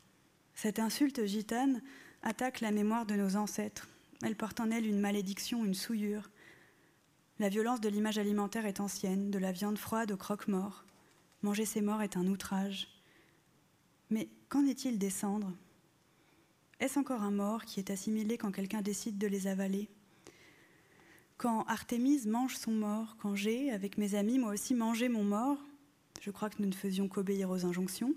Cette 0.54 0.78
insulte 0.78 1.26
gitane 1.26 1.82
attaque 2.22 2.60
la 2.60 2.70
mémoire 2.70 3.06
de 3.06 3.14
nos 3.14 3.36
ancêtres. 3.36 3.88
Elle 4.22 4.36
porte 4.36 4.60
en 4.60 4.70
elle 4.70 4.86
une 4.86 5.00
malédiction, 5.00 5.64
une 5.64 5.74
souillure. 5.74 6.30
La 7.38 7.48
violence 7.48 7.80
de 7.80 7.88
l'image 7.88 8.18
alimentaire 8.18 8.66
est 8.66 8.80
ancienne, 8.80 9.30
de 9.30 9.38
la 9.38 9.52
viande 9.52 9.78
froide 9.78 10.12
au 10.12 10.16
croque-mort. 10.16 10.84
Manger 11.42 11.64
ses 11.64 11.80
morts 11.80 12.02
est 12.02 12.18
un 12.18 12.26
outrage. 12.26 12.88
Mais 14.10 14.28
qu'en 14.48 14.66
est-il 14.66 14.98
des 14.98 15.10
cendres? 15.10 15.52
Est-ce 16.80 16.98
encore 16.98 17.22
un 17.22 17.30
mort 17.30 17.64
qui 17.64 17.80
est 17.80 17.90
assimilé 17.90 18.36
quand 18.36 18.52
quelqu'un 18.52 18.82
décide 18.82 19.16
de 19.16 19.26
les 19.26 19.46
avaler? 19.46 19.88
Quand 21.38 21.62
Artémise 21.64 22.26
mange 22.26 22.56
son 22.56 22.72
mort, 22.72 23.16
quand 23.18 23.34
j'ai, 23.34 23.70
avec 23.70 23.96
mes 23.96 24.14
amis, 24.14 24.38
moi 24.38 24.52
aussi 24.52 24.74
mangé 24.74 25.08
mon 25.08 25.24
mort, 25.24 25.56
je 26.20 26.30
crois 26.30 26.50
que 26.50 26.60
nous 26.60 26.68
ne 26.68 26.74
faisions 26.74 27.08
qu'obéir 27.08 27.48
aux 27.48 27.64
injonctions. 27.64 28.14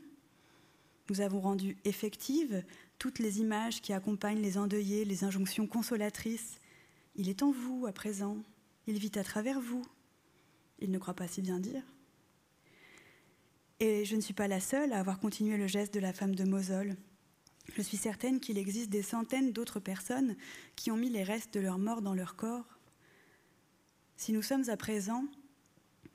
Nous 1.09 1.21
avons 1.21 1.39
rendu 1.39 1.77
effectives 1.85 2.63
toutes 2.99 3.19
les 3.19 3.39
images 3.39 3.81
qui 3.81 3.93
accompagnent 3.93 4.41
les 4.41 4.57
endeuillés, 4.57 5.05
les 5.05 5.23
injonctions 5.23 5.67
consolatrices. 5.67 6.59
Il 7.15 7.29
est 7.29 7.43
en 7.43 7.51
vous 7.51 7.85
à 7.87 7.91
présent, 7.91 8.37
il 8.87 8.97
vit 8.97 9.11
à 9.15 9.23
travers 9.23 9.59
vous. 9.59 9.85
Il 10.79 10.91
ne 10.91 10.97
croit 10.97 11.13
pas 11.13 11.27
si 11.27 11.41
bien 11.41 11.59
dire. 11.59 11.83
Et 13.79 14.05
je 14.05 14.15
ne 14.15 14.21
suis 14.21 14.33
pas 14.33 14.47
la 14.47 14.59
seule 14.59 14.93
à 14.93 14.99
avoir 14.99 15.19
continué 15.19 15.57
le 15.57 15.67
geste 15.67 15.93
de 15.93 15.99
la 15.99 16.13
femme 16.13 16.35
de 16.35 16.43
Mosole. 16.43 16.95
Je 17.75 17.81
suis 17.81 17.97
certaine 17.97 18.39
qu'il 18.39 18.57
existe 18.57 18.89
des 18.89 19.01
centaines 19.01 19.51
d'autres 19.51 19.79
personnes 19.79 20.35
qui 20.75 20.91
ont 20.91 20.97
mis 20.97 21.09
les 21.09 21.23
restes 21.23 21.53
de 21.53 21.59
leur 21.59 21.77
mort 21.77 22.01
dans 22.01 22.13
leur 22.13 22.35
corps. 22.35 22.79
Si 24.17 24.31
nous 24.31 24.41
sommes 24.41 24.69
à 24.69 24.77
présent, 24.77 25.25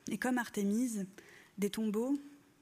et 0.09 0.17
comme 0.17 0.37
Artémise, 0.37 1.05
des 1.57 1.69
tombeaux, 1.69 2.17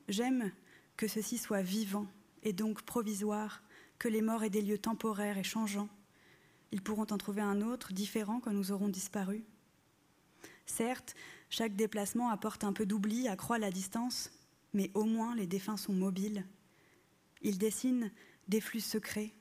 j'aime 0.09 0.51
que 0.95 1.07
ceci 1.07 1.37
soit 1.37 1.61
vivant 1.61 2.07
et 2.43 2.53
donc 2.53 2.81
provisoire, 2.81 3.61
que 3.99 4.07
les 4.07 4.21
morts 4.21 4.43
aient 4.43 4.49
des 4.49 4.61
lieux 4.61 4.77
temporaires 4.77 5.37
et 5.37 5.43
changeants. 5.43 5.89
Ils 6.71 6.81
pourront 6.81 7.07
en 7.09 7.17
trouver 7.17 7.41
un 7.41 7.61
autre, 7.61 7.93
différent, 7.93 8.39
quand 8.39 8.51
nous 8.51 8.71
aurons 8.71 8.89
disparu. 8.89 9.43
Certes, 10.65 11.15
chaque 11.49 11.75
déplacement 11.75 12.29
apporte 12.29 12.63
un 12.63 12.73
peu 12.73 12.85
d'oubli, 12.85 13.27
accroît 13.27 13.57
la 13.57 13.71
distance, 13.71 14.31
mais 14.73 14.91
au 14.93 15.05
moins 15.05 15.35
les 15.35 15.47
défunts 15.47 15.77
sont 15.77 15.93
mobiles. 15.93 16.45
Ils 17.41 17.57
dessinent 17.57 18.11
des 18.47 18.61
flux 18.61 18.81
secrets, 18.81 19.33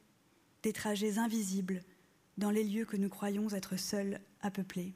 des 0.63 0.73
trajets 0.73 1.19
invisibles 1.19 1.83
dans 2.39 2.51
les 2.51 2.65
lieux 2.65 2.85
que 2.85 2.97
nous 2.97 3.09
croyons 3.09 3.49
être 3.51 3.77
seuls 3.77 4.21
à 4.41 4.51
peupler. 4.51 4.95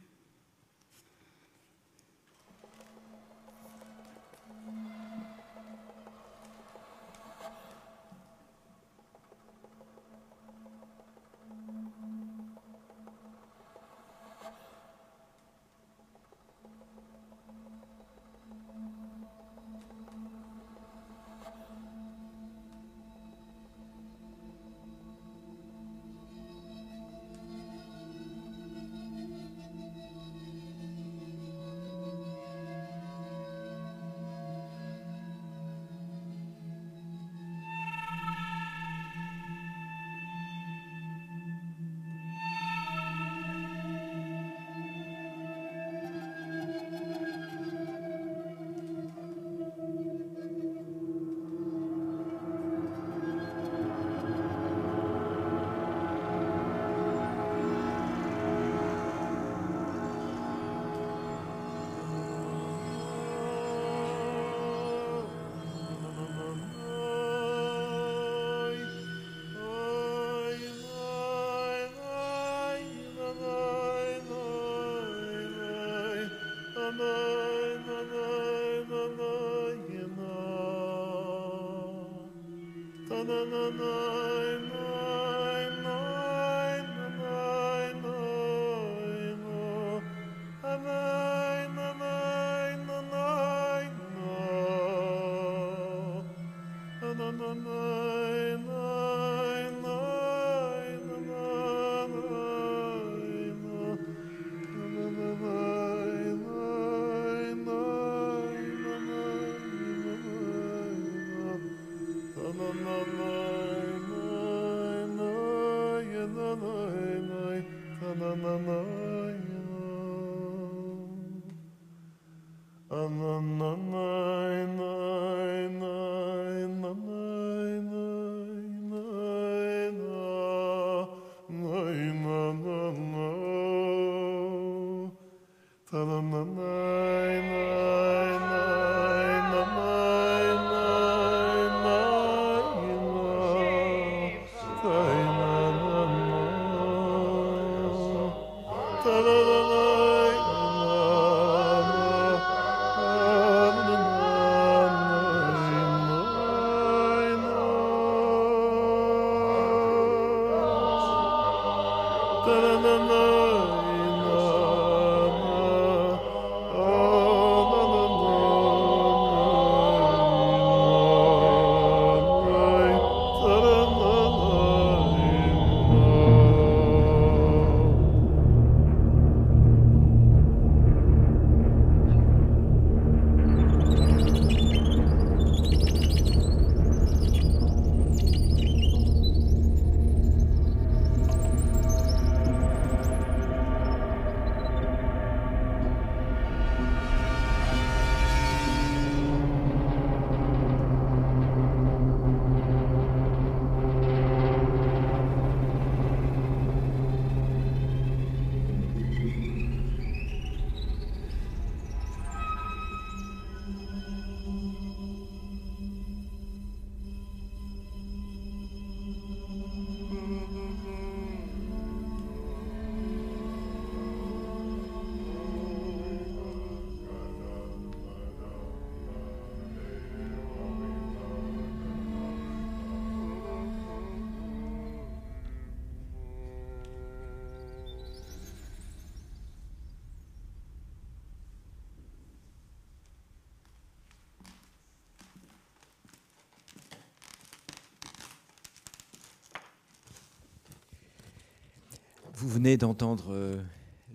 Vous 252.40 252.48
venez 252.48 252.78
d'entendre 252.78 253.34
euh, 253.34 253.62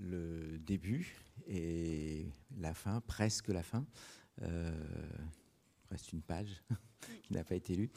le 0.02 0.58
début 0.58 1.16
et 1.48 2.26
la 2.58 2.74
fin, 2.74 3.00
presque 3.02 3.50
la 3.50 3.62
fin. 3.62 3.86
Euh, 4.42 4.72
reste 5.92 6.12
une 6.12 6.24
page 6.24 6.64
qui 7.22 7.34
n'a 7.34 7.44
pas 7.44 7.54
été 7.54 7.76
lue. 7.76 7.92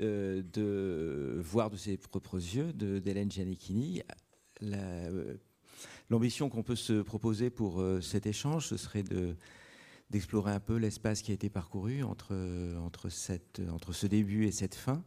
Euh, 0.00 0.42
de 0.54 1.38
voir 1.42 1.68
de 1.68 1.76
ses 1.76 1.98
propres 1.98 2.36
yeux 2.36 2.72
d'Hélène 2.72 3.30
Giannichini. 3.30 4.00
L'ambition 6.08 6.48
qu'on 6.48 6.62
peut 6.62 6.76
se 6.76 7.02
proposer 7.02 7.50
pour 7.50 7.84
cet 8.00 8.24
échange, 8.24 8.68
ce 8.68 8.78
serait 8.78 9.02
de 9.02 9.36
d'explorer 10.08 10.52
un 10.52 10.60
peu 10.60 10.76
l'espace 10.76 11.20
qui 11.20 11.30
a 11.30 11.34
été 11.34 11.50
parcouru 11.50 12.02
entre, 12.02 12.34
entre, 12.78 13.10
ce 13.10 14.06
début 14.06 14.46
et 14.46 14.52
cette 14.52 14.76
fin. 14.76 15.04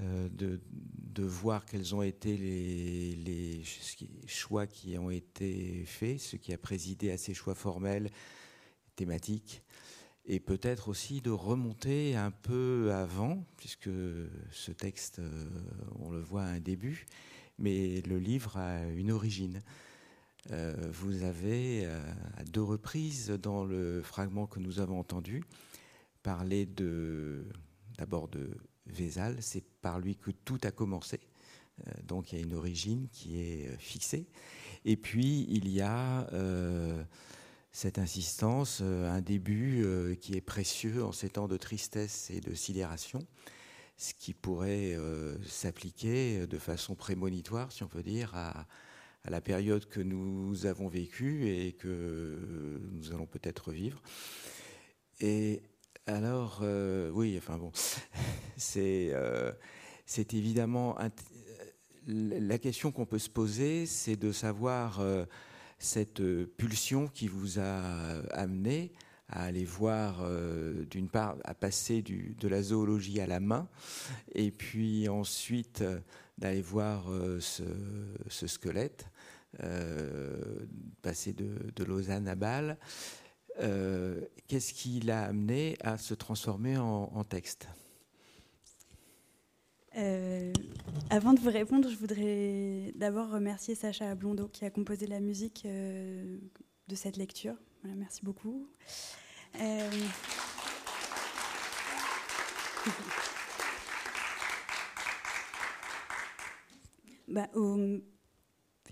Euh, 0.00 0.28
de, 0.28 0.60
de, 1.14 1.22
voir 1.22 1.64
quels 1.64 1.94
ont 1.94 2.02
été 2.02 2.36
les, 2.36 3.62
choix 4.26 4.66
qui 4.66 4.98
ont 4.98 5.10
été 5.10 5.84
faits, 5.86 6.20
ce 6.20 6.36
qui 6.36 6.52
a 6.52 6.58
présidé 6.58 7.10
à 7.10 7.16
ces 7.16 7.34
choix 7.34 7.54
formels, 7.54 8.10
thématiques, 8.96 9.62
et 10.26 10.40
peut-être 10.40 10.88
aussi 10.88 11.20
de 11.20 11.30
remonter 11.30 12.16
un 12.16 12.30
peu 12.30 12.92
avant, 12.92 13.44
puisque 13.56 13.90
ce 14.50 14.72
texte, 14.72 15.18
euh, 15.18 15.44
on 15.98 16.10
le 16.10 16.20
voit 16.20 16.42
à 16.42 16.48
un 16.48 16.60
début, 16.60 17.06
mais 17.58 18.00
le 18.02 18.18
livre 18.18 18.56
a 18.56 18.84
une 18.88 19.10
origine. 19.10 19.62
Euh, 20.50 20.74
vous 20.90 21.22
avez 21.22 21.86
à 22.36 22.44
deux 22.44 22.62
reprises 22.62 23.30
dans 23.30 23.64
le 23.64 24.02
fragment 24.02 24.46
que 24.46 24.60
nous 24.60 24.80
avons 24.80 24.98
entendu 24.98 25.42
parler 26.22 26.66
de 26.66 27.46
d'abord 27.98 28.28
de 28.28 28.50
Vézal, 28.86 29.36
c'est 29.40 29.64
par 29.80 29.98
lui 29.98 30.16
que 30.16 30.30
tout 30.30 30.58
a 30.62 30.70
commencé. 30.70 31.20
Euh, 31.86 31.92
donc 32.06 32.32
il 32.32 32.38
y 32.38 32.42
a 32.42 32.44
une 32.44 32.54
origine 32.54 33.08
qui 33.10 33.40
est 33.40 33.68
euh, 33.68 33.76
fixée. 33.78 34.26
Et 34.84 34.96
puis 34.96 35.46
il 35.48 35.68
y 35.68 35.80
a 35.80 36.28
euh, 36.32 37.02
cette 37.72 37.98
insistance, 37.98 38.82
un 38.82 39.20
début 39.20 39.84
qui 40.20 40.36
est 40.36 40.40
précieux 40.40 41.02
en 41.02 41.10
ces 41.10 41.30
temps 41.30 41.48
de 41.48 41.56
tristesse 41.56 42.30
et 42.30 42.40
de 42.40 42.54
sidération, 42.54 43.26
ce 43.96 44.14
qui 44.14 44.32
pourrait 44.32 44.96
s'appliquer 45.44 46.46
de 46.46 46.58
façon 46.58 46.94
prémonitoire, 46.94 47.72
si 47.72 47.82
on 47.82 47.88
peut 47.88 48.04
dire, 48.04 48.30
à, 48.34 48.68
à 49.24 49.30
la 49.30 49.40
période 49.40 49.86
que 49.86 50.00
nous 50.00 50.66
avons 50.66 50.86
vécue 50.86 51.48
et 51.48 51.72
que 51.72 52.78
nous 52.92 53.10
allons 53.10 53.26
peut-être 53.26 53.72
vivre. 53.72 54.00
Et 55.18 55.60
alors, 56.06 56.60
euh, 56.62 57.10
oui, 57.14 57.34
enfin 57.38 57.56
bon, 57.56 57.72
euh, 58.76 59.52
c'est 60.04 60.34
évidemment 60.34 60.98
euh, 61.00 61.08
la 62.06 62.58
question 62.58 62.92
qu'on 62.92 63.06
peut 63.06 63.18
se 63.18 63.30
poser, 63.30 63.86
c'est 63.86 64.16
de 64.16 64.30
savoir 64.30 65.00
cette 65.78 66.22
pulsion 66.58 67.08
qui 67.08 67.26
vous 67.26 67.58
a 67.58 68.20
amené 68.32 68.92
à 69.30 69.44
aller 69.44 69.64
voir, 69.64 70.22
d'une 70.90 71.08
part, 71.08 71.36
à 71.44 71.54
passer 71.54 72.02
de 72.02 72.48
la 72.48 72.60
zoologie 72.60 73.20
à 73.22 73.26
la 73.26 73.40
main, 73.40 73.66
et 74.34 74.50
puis 74.50 75.08
ensuite 75.08 75.82
d'aller 76.36 76.60
voir 76.60 77.06
ce, 77.40 78.46
squelette, 78.46 79.06
passer 81.00 81.32
de, 81.32 81.72
de 81.74 81.84
Lausanne 81.84 82.28
à 82.28 82.34
Bâle. 82.34 82.76
Euh, 83.60 84.20
qu'est-ce 84.48 84.72
qui 84.74 85.00
l'a 85.00 85.24
amené 85.24 85.76
à 85.80 85.98
se 85.98 86.14
transformer 86.14 86.76
en, 86.76 87.24
texte? 87.24 87.68
Euh, 89.96 90.52
avant 91.10 91.34
de 91.34 91.40
vous 91.40 91.50
répondre, 91.50 91.88
je 91.88 91.96
voudrais 91.96 92.92
d'abord 92.96 93.30
remercier 93.30 93.74
Sacha 93.76 94.14
Blondeau 94.14 94.48
qui 94.48 94.64
a 94.64 94.70
composé 94.70 95.06
la 95.06 95.20
musique 95.20 95.62
euh, 95.66 96.38
de 96.88 96.94
cette 96.94 97.16
lecture. 97.16 97.54
Merci 97.84 98.24
beaucoup. 98.24 98.68
bah, 107.28 107.48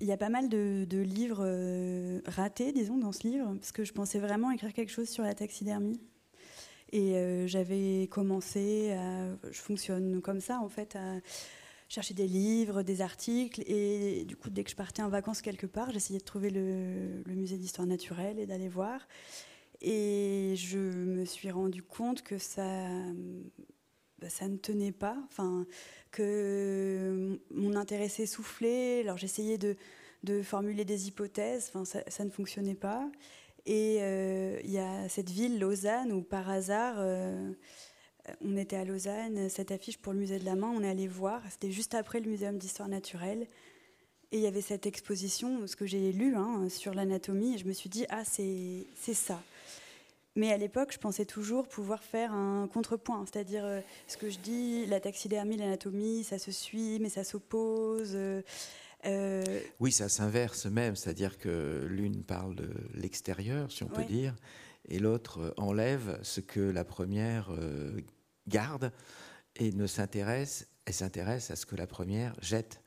il 0.01 0.07
y 0.07 0.12
a 0.12 0.16
pas 0.16 0.28
mal 0.28 0.49
de, 0.49 0.86
livres 0.99 1.45
euh, 1.45 2.20
ratés, 2.26 2.72
disons, 2.72 2.99
dans 2.99 3.12
ce 3.12 3.26
livre, 3.26 3.55
parce 3.55 3.72
que 3.72 3.84
je 3.84 3.93
pensais 3.93 4.18
vraiment 4.18 4.51
écrire 4.51 4.72
quelque 4.72 4.90
chose 4.90 5.09
sur 5.09 5.22
la 5.22 5.34
taxidermie. 5.34 6.01
Et 6.93 7.16
euh, 7.16 7.47
j'avais 7.47 8.07
commencé 8.11 8.93
à. 8.93 9.28
Je 9.51 9.61
fonctionne 9.61 10.20
comme 10.20 10.40
ça, 10.40 10.61
en 10.61 10.68
fait, 10.68 10.97
à 10.97 11.20
chercher 11.88 12.14
des 12.14 12.26
livres, 12.26 12.82
des 12.82 13.01
articles. 13.01 13.62
Et 13.66 14.24
du 14.24 14.36
coup, 14.36 14.51
dès 14.51 14.64
que 14.64 14.70
je 14.70 14.76
partais 14.76 15.03
en 15.03 15.09
vacances 15.09 15.43
quelque 15.43 15.66
part, 15.66 15.90
j'essayais 15.90 16.18
de 16.18 16.24
trouver 16.24 16.51
le, 16.51 17.22
musée 17.26 17.57
d'histoire 17.57 17.86
naturelle 17.86 18.38
et 18.38 18.47
d'aller 18.47 18.68
voir. 18.68 19.07
Et 19.80 20.55
je 20.57 20.78
me 20.78 21.24
suis 21.24 21.51
rendu 21.51 21.82
compte 21.82 22.22
que 22.22 22.38
ça, 22.38 22.88
ça 24.29 24.49
ne 24.49 24.57
tenait 24.57 24.93
pas. 24.93 25.16
Enfin, 25.31 25.66
que 26.12 27.41
mon 27.51 27.75
intérêt 27.75 28.09
s'essoufflait. 28.09 29.01
Alors 29.01 29.16
j'essayais 29.16 29.59
de, 29.59 29.77
de, 30.23 30.43
formuler 30.43 30.85
des 30.85 31.09
hypothèses, 31.09 31.73
enfin, 31.75 31.85
ça, 31.85 32.25
ne 32.25 32.31
fonctionnait 32.31 32.75
pas. 32.75 33.11
Et 33.66 33.99
euh, 34.01 34.61
il 34.64 34.70
y 34.70 34.79
a 34.79 35.09
cette 35.09 35.31
ville, 35.31 35.59
Lausanne, 35.59 36.12
où 36.12 36.23
par 36.23 36.49
hasard, 36.51 36.97
euh, 36.99 37.53
on 38.41 38.57
était 38.57 38.77
à 38.77 38.85
Lausanne, 38.85 39.49
cette 39.49 39.70
affiche 39.70 39.99
pour 39.99 40.12
le 40.12 40.18
musée 40.20 40.39
de 40.39 40.45
la 40.45 40.55
main, 40.55 40.73
on 40.75 40.83
est 40.83 40.89
allé 40.89 41.09
voir, 41.09 41.43
c'était 41.51 41.70
juste 41.70 41.95
après 41.95 42.20
le 42.20 42.29
muséum 42.29 42.59
d'histoire 42.59 42.89
naturelle. 42.89 43.47
Et 44.33 44.39
il 44.39 44.41
y 44.41 44.47
avait 44.47 44.62
cette 44.62 44.87
exposition, 44.87 45.66
ce 45.66 45.77
que 45.77 45.87
j'ai 45.87 46.11
lu 46.11 46.35
hein, 46.37 46.68
sur 46.68 46.95
l'anatomie, 46.95 47.55
et 47.55 47.59
je 47.59 47.66
me 47.66 47.73
suis 47.73 47.91
dit, 47.91 48.07
ah, 48.09 48.25
c'est 48.25 48.87
ça. 49.14 49.43
Mais 50.35 50.51
à 50.51 50.57
l'époque, 50.57 50.93
je 50.93 50.99
pensais 50.99 51.26
toujours 51.26 51.68
pouvoir 51.68 52.03
faire 52.03 52.33
un 52.33 52.66
contrepoint, 52.66 53.24
c'est-à-dire 53.26 53.64
euh, 53.64 53.80
ce 54.09 54.16
que 54.16 54.30
je 54.30 54.39
dis, 54.39 54.87
la 54.87 54.99
taxidermie, 54.99 55.59
l'anatomie, 55.59 56.24
ça 56.24 56.39
se 56.39 56.51
suit, 56.51 56.99
mais 57.01 57.11
ça 57.11 57.22
s'oppose. 57.22 58.12
Euh, 58.14 58.41
euh, 59.05 59.61
oui, 59.78 59.93
ça 59.93 60.09
s'inverse 60.09 60.64
même, 60.66 60.97
c'est-à-dire 60.97 61.37
que 61.37 61.87
l'une 61.91 62.22
parle 62.22 62.55
de 62.55 62.70
l'extérieur, 62.95 63.70
si 63.70 63.83
on 63.83 63.89
peut 63.89 64.05
dire, 64.05 64.35
et 64.89 64.99
l'autre 64.99 65.53
enlève 65.59 66.18
ce 66.22 66.41
que 66.41 66.61
la 66.61 66.85
première 66.85 67.51
garde 68.47 68.93
et 69.57 69.72
ne 69.72 69.87
s'intéresse, 69.87 70.68
elle 70.87 70.95
s'intéresse 70.95 71.51
à 71.51 71.57
ce 71.57 71.66
que 71.66 71.74
la 71.74 71.89
première 71.89 72.35
jette. 72.41 72.80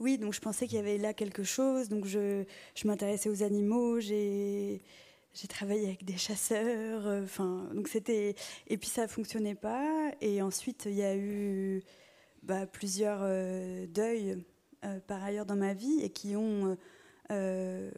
Oui, 0.00 0.18
donc 0.18 0.34
je 0.34 0.40
pensais 0.40 0.66
qu'il 0.66 0.76
y 0.76 0.80
avait 0.80 0.98
là 0.98 1.14
quelque 1.14 1.44
chose, 1.44 1.88
donc 1.88 2.04
je, 2.04 2.44
je 2.74 2.86
m'intéressais 2.86 3.30
aux 3.30 3.42
animaux, 3.42 4.00
j'ai 4.00 4.82
j'ai 5.34 5.48
travaillé 5.48 5.86
avec 5.86 6.04
des 6.04 6.16
chasseurs, 6.16 7.06
euh, 7.06 7.24
enfin, 7.24 7.68
donc 7.74 7.88
c'était 7.88 8.36
et 8.68 8.78
puis 8.78 8.88
ça 8.88 9.08
fonctionnait 9.08 9.56
pas. 9.56 10.12
Et 10.20 10.40
ensuite 10.42 10.84
il 10.86 10.94
y 10.94 11.02
a 11.02 11.16
eu 11.16 11.82
bah, 12.42 12.66
plusieurs 12.66 13.20
euh, 13.22 13.86
deuils 13.88 14.42
euh, 14.84 15.00
par 15.06 15.22
ailleurs 15.22 15.44
dans 15.44 15.56
ma 15.56 15.74
vie 15.74 16.00
et 16.02 16.10
qui 16.10 16.36
ont 16.36 16.76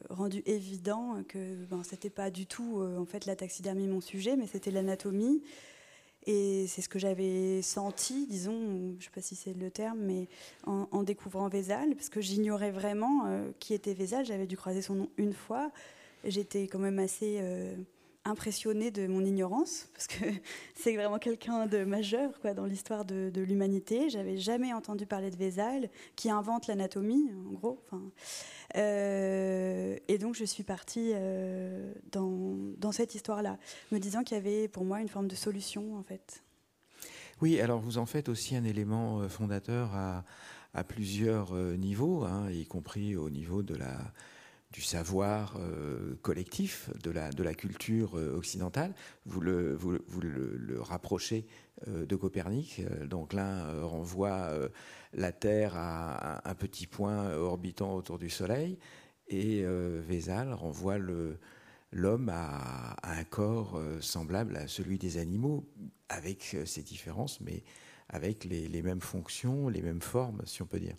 rendu 0.09 0.43
évident 0.47 1.22
que 1.28 1.66
ben, 1.66 1.82
c'était 1.82 2.09
pas 2.09 2.30
du 2.30 2.47
tout 2.47 2.80
en 2.80 3.05
fait 3.05 3.26
la 3.26 3.37
taxidermie 3.37 3.87
mon 3.87 4.01
sujet, 4.01 4.34
mais 4.34 4.47
c'était 4.47 4.70
l'anatomie. 4.70 5.43
Et 6.24 6.66
c'est 6.68 6.80
ce 6.80 6.89
que 6.89 6.99
j'avais 6.99 7.61
senti, 7.61 8.26
disons, 8.26 8.59
je 8.93 8.97
ne 8.97 9.01
sais 9.01 9.11
pas 9.14 9.20
si 9.20 9.37
c'est 9.37 9.53
le 9.53 9.70
terme, 9.70 9.99
mais 10.01 10.28
en, 10.64 10.89
en 10.91 11.03
découvrant 11.03 11.49
Vézal, 11.49 11.95
parce 11.97 12.09
que 12.09 12.20
j'ignorais 12.22 12.70
vraiment 12.70 13.28
qui 13.59 13.74
était 13.74 13.93
Vézal. 13.93 14.24
J'avais 14.24 14.47
dû 14.47 14.57
croiser 14.57 14.80
son 14.80 14.95
nom 14.95 15.09
une 15.18 15.34
fois 15.34 15.70
j'étais 16.31 16.66
quand 16.66 16.79
même 16.79 16.99
assez 16.99 17.39
euh, 17.41 17.74
impressionnée 18.24 18.91
de 18.91 19.07
mon 19.07 19.24
ignorance, 19.24 19.89
parce 19.95 20.07
que 20.07 20.24
c'est 20.74 20.95
vraiment 20.95 21.18
quelqu'un 21.18 21.66
de 21.66 21.85
majeur 21.85 22.31
dans 22.57 22.66
l'histoire 22.66 23.05
de, 23.05 23.31
l'humanité. 23.41 24.11
J'avais 24.11 24.37
jamais 24.37 24.72
entendu 24.72 25.07
parler 25.07 25.31
de 25.31 25.37
Vézal, 25.37 25.89
qui 26.16 26.31
invente 26.31 26.66
l'anatomie, 26.66 27.31
en 27.49 27.53
gros. 27.53 27.83
Euh, 28.77 29.97
et 30.09 30.18
donc 30.18 30.35
je 30.35 30.45
suis 30.45 30.64
partie 30.64 31.12
euh, 31.14 31.93
dans, 32.12 32.93
cette 32.93 33.14
histoire-là, 33.14 33.59
me 33.93 33.99
disant 33.99 34.22
qu'il 34.22 34.37
y 34.37 34.41
avait 34.41 34.68
pour 34.68 34.85
moi 34.85 35.01
une 35.01 35.09
forme 35.09 35.29
de 35.29 35.37
solution, 35.37 35.97
en 35.97 36.03
fait. 36.03 36.43
Oui, 37.43 37.61
alors 37.61 37.81
vous 37.81 37.99
en 37.99 38.07
faites 38.07 38.31
aussi 38.31 38.57
un 38.57 38.64
élément 38.64 39.29
fondateur 39.29 39.95
à, 39.95 40.24
à 40.72 40.85
plusieurs 40.85 41.53
niveaux, 41.55 42.24
hein, 42.24 42.51
y 42.51 42.64
compris 42.64 43.14
au 43.14 43.29
niveau 43.29 43.62
de 43.62 43.74
la 43.74 43.99
du 44.77 44.83
savoir 44.83 45.57
euh, 45.59 46.16
collectif, 46.20 46.91
de 47.03 47.11
la, 47.11 47.55
culture 47.55 48.18
euh, 48.18 48.37
occidentale. 48.37 48.95
Vous 49.24 49.41
le, 49.41 49.79
rapprochez 50.81 51.47
euh, 51.89 52.05
de 52.05 52.14
Copernic. 52.14 52.83
Donc 53.09 53.33
l'un 53.33 53.83
renvoie 53.83 54.51
la 55.14 55.33
Terre 55.33 55.72
à, 55.77 56.47
un 56.47 56.55
petit 56.55 56.87
point 56.87 57.33
orbitant 57.33 57.95
autour 57.95 58.18
du 58.18 58.29
Soleil 58.29 58.79
et 59.29 59.64
Vézal 59.64 60.53
renvoie 60.53 60.99
l'homme 61.91 62.29
à, 62.29 62.97
un 63.03 63.24
corps 63.24 63.81
semblable 64.01 64.59
à 64.59 64.68
celui 64.68 64.99
des 64.99 65.16
animaux, 65.16 65.66
avec 66.11 66.55
ses 66.66 66.83
différences, 66.83 67.41
mais 67.41 67.64
avec 68.11 68.45
les 68.45 68.83
mêmes 68.83 69.01
fonctions, 69.01 69.70
les 69.70 69.81
mêmes 69.81 70.03
formes, 70.03 70.43
si 70.45 70.61
on 70.61 70.66
peut 70.66 70.81
dire. 70.81 70.97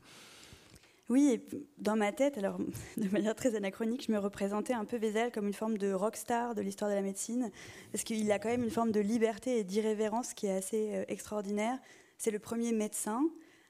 Oui, 1.09 1.41
dans 1.77 1.95
ma 1.95 2.11
tête, 2.11 2.37
alors 2.37 2.57
de 2.97 3.07
manière 3.09 3.35
très 3.35 3.55
anachronique, 3.55 4.05
je 4.05 4.11
me 4.11 4.19
représentais 4.19 4.73
un 4.73 4.83
peu 4.83 4.97
Vézel 4.97 5.31
comme 5.31 5.47
une 5.47 5.53
forme 5.53 5.77
de 5.77 5.93
rockstar 5.93 6.53
de 6.53 6.61
l'histoire 6.61 6.89
de 6.89 6.95
la 6.95 7.01
médecine, 7.01 7.49
parce 7.93 8.03
qu'il 8.03 8.29
a 8.31 8.39
quand 8.39 8.49
même 8.49 8.63
une 8.63 8.71
forme 8.71 8.91
de 8.91 8.99
liberté 8.99 9.59
et 9.59 9.63
d'irrévérence 9.63 10.33
qui 10.33 10.47
est 10.47 10.51
assez 10.57 10.95
euh, 10.95 11.05
extraordinaire. 11.07 11.79
C'est 12.17 12.31
le 12.31 12.39
premier 12.39 12.73
médecin 12.73 13.21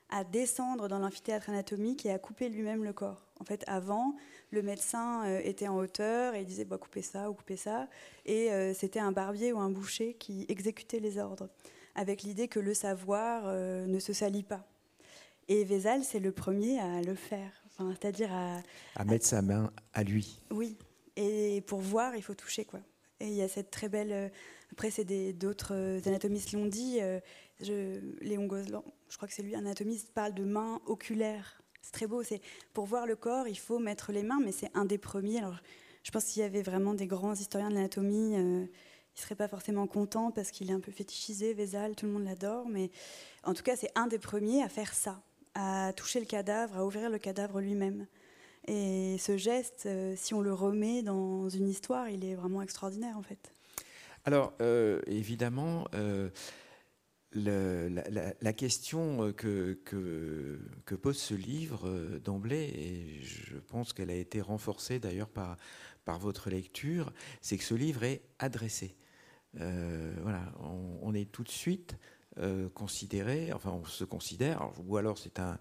à 0.10 0.24
descendre 0.24 0.88
dans 0.88 0.98
l'amphithéâtre 0.98 1.50
anatomique 1.50 2.08
et 2.08 2.12
à 2.12 2.18
couper 2.18 2.50
lui-même 2.50 2.84
le 2.84 2.94
corps. 2.94 3.28
En 3.40 3.44
fait, 3.44 3.64
avant, 3.68 4.16
le 4.50 4.64
médecin 4.64 5.24
euh, 5.28 5.42
était 5.44 5.68
en 5.68 5.78
hauteur 5.78 6.34
et 6.34 6.42
il 6.42 6.46
disait 6.48 6.66
bah, 6.66 6.80
coupez 6.80 7.04
ça 7.04 7.30
ou 7.30 7.36
coupez 7.36 7.58
ça, 7.58 7.88
et 8.26 8.52
euh, 8.52 8.74
c'était 8.74 9.00
un 9.00 9.12
barbier 9.12 9.54
ou 9.54 9.60
un 9.60 9.70
boucher 9.70 10.16
qui 10.16 10.48
exécutait 10.50 11.00
les 11.00 11.20
ordres, 11.20 11.50
avec 11.94 12.24
l'idée 12.24 12.48
que 12.48 12.60
le 12.60 12.74
savoir 12.74 13.46
ne 13.54 14.00
se 14.00 14.14
salit 14.14 14.44
pas. 14.44 14.66
Et 15.50 15.64
Vézal, 15.64 16.04
c'est 16.04 16.20
le 16.20 16.32
premier 16.32 16.80
à 16.80 17.02
le 17.02 17.16
faire, 17.16 17.52
c'est-à-dire 17.78 18.34
à, 18.34 18.62
à 18.96 19.06
mettre 19.06 19.26
sa 19.26 19.42
main 19.42 19.72
à 19.94 20.04
lui. 20.04 20.42
Oui, 20.52 20.78
et 21.16 21.62
pour 21.62 21.80
voir, 21.80 22.16
il 22.16 22.22
faut 22.22 22.36
toucher 22.36 22.66
quoi. 22.66 22.80
Et 23.20 23.28
il 23.28 23.34
y 23.34 23.42
a 23.42 23.48
cette 23.48 23.72
très 23.72 23.90
belle. 23.90 24.12
Euh, 24.12 24.30
après, 24.72 24.92
c'est 24.92 25.06
d'autres 25.34 25.74
euh, 25.74 26.00
anatomistes 26.06 26.52
l'ont 26.52 26.66
dit. 26.68 27.00
Euh, 27.02 27.20
je, 27.62 28.00
Léon 28.22 28.46
Gozlan, 28.46 28.84
je 29.10 29.16
crois 29.16 29.28
que 29.28 29.34
c'est 29.34 29.42
lui, 29.42 29.56
un 29.56 29.60
anatomiste, 29.60 30.12
parle 30.14 30.34
de 30.34 30.44
main 30.44 30.82
oculaire. 30.86 31.62
C'est 31.82 31.94
très 31.94 32.08
beau. 32.08 32.22
C'est 32.22 32.42
pour 32.74 32.86
voir 32.86 33.08
le 33.08 33.16
corps, 33.16 33.48
il 33.48 33.58
faut 33.58 33.80
mettre 33.80 34.12
les 34.12 34.24
mains, 34.24 34.40
mais 34.44 34.52
c'est 34.52 34.70
un 34.76 34.86
des 34.86 34.98
premiers. 34.98 35.40
Alors, 35.40 35.58
je 36.04 36.12
pense 36.12 36.26
qu'il 36.26 36.42
y 36.42 36.46
avait 36.46 36.62
vraiment 36.62 36.94
des 36.94 37.08
grands 37.08 37.34
historiens 37.34 37.70
de 37.70 37.76
l'anatomie. 37.76 38.36
Euh, 38.36 38.66
ils 39.16 39.22
seraient 39.22 39.36
pas 39.36 39.48
forcément 39.48 39.88
contents 39.88 40.32
parce 40.32 40.52
qu'il 40.52 40.70
est 40.70 40.74
un 40.74 40.80
peu 40.80 40.92
fétichisé, 40.92 41.54
Vézal, 41.54 41.96
tout 41.96 42.06
le 42.06 42.12
monde 42.12 42.26
l'adore, 42.26 42.68
mais 42.70 42.92
en 43.44 43.54
tout 43.54 43.64
cas, 43.64 43.76
c'est 43.76 43.92
un 43.96 44.06
des 44.06 44.20
premiers 44.20 44.62
à 44.62 44.70
faire 44.70 44.94
ça 44.94 45.24
à 45.58 45.92
toucher 45.94 46.20
le 46.20 46.28
cadavre, 46.28 46.78
à 46.78 46.86
ouvrir 46.86 47.10
le 47.10 47.18
cadavre 47.18 47.60
lui-même. 47.60 48.06
Et 48.68 49.18
ce 49.18 49.38
geste, 49.38 49.86
euh, 49.88 50.14
si 50.16 50.34
on 50.34 50.42
le 50.42 50.54
remet 50.54 51.02
dans 51.02 51.50
une 51.50 51.68
histoire, 51.68 52.10
il 52.10 52.24
est 52.24 52.36
vraiment 52.36 52.62
extraordinaire 52.62 53.18
en 53.18 53.24
fait. 53.24 53.52
Alors, 54.24 54.54
euh, 54.62 55.02
évidemment, 55.08 55.88
euh, 55.96 56.30
la, 57.34 58.54
question 58.54 59.34
que, 59.34 59.80
pose 61.02 61.18
ce 61.18 61.34
livre 61.34 62.20
d'emblée, 62.24 62.66
et 62.76 63.24
je 63.24 63.56
pense 63.58 63.94
qu'elle 63.94 64.12
a 64.12 64.16
été 64.16 64.42
renforcée 64.42 65.00
d'ailleurs 65.00 65.30
par 65.30 66.20
votre 66.20 66.50
lecture, 66.50 67.14
c'est 67.42 67.58
que 67.58 67.64
ce 67.64 67.74
livre 67.74 68.04
est 68.04 68.22
adressé. 68.38 68.96
voilà, 69.54 70.52
on, 70.60 71.14
est 71.14 71.32
tout 71.32 71.44
de 71.44 71.50
suite 71.50 71.96
euh, 72.40 72.70
considéré, 72.70 73.52
enfin 73.54 73.72
on 73.72 73.86
se 73.86 74.04
considère, 74.04 74.70
ou 74.86 74.98
alors 74.98 75.18
c'est 75.18 75.40
un, 75.40 75.58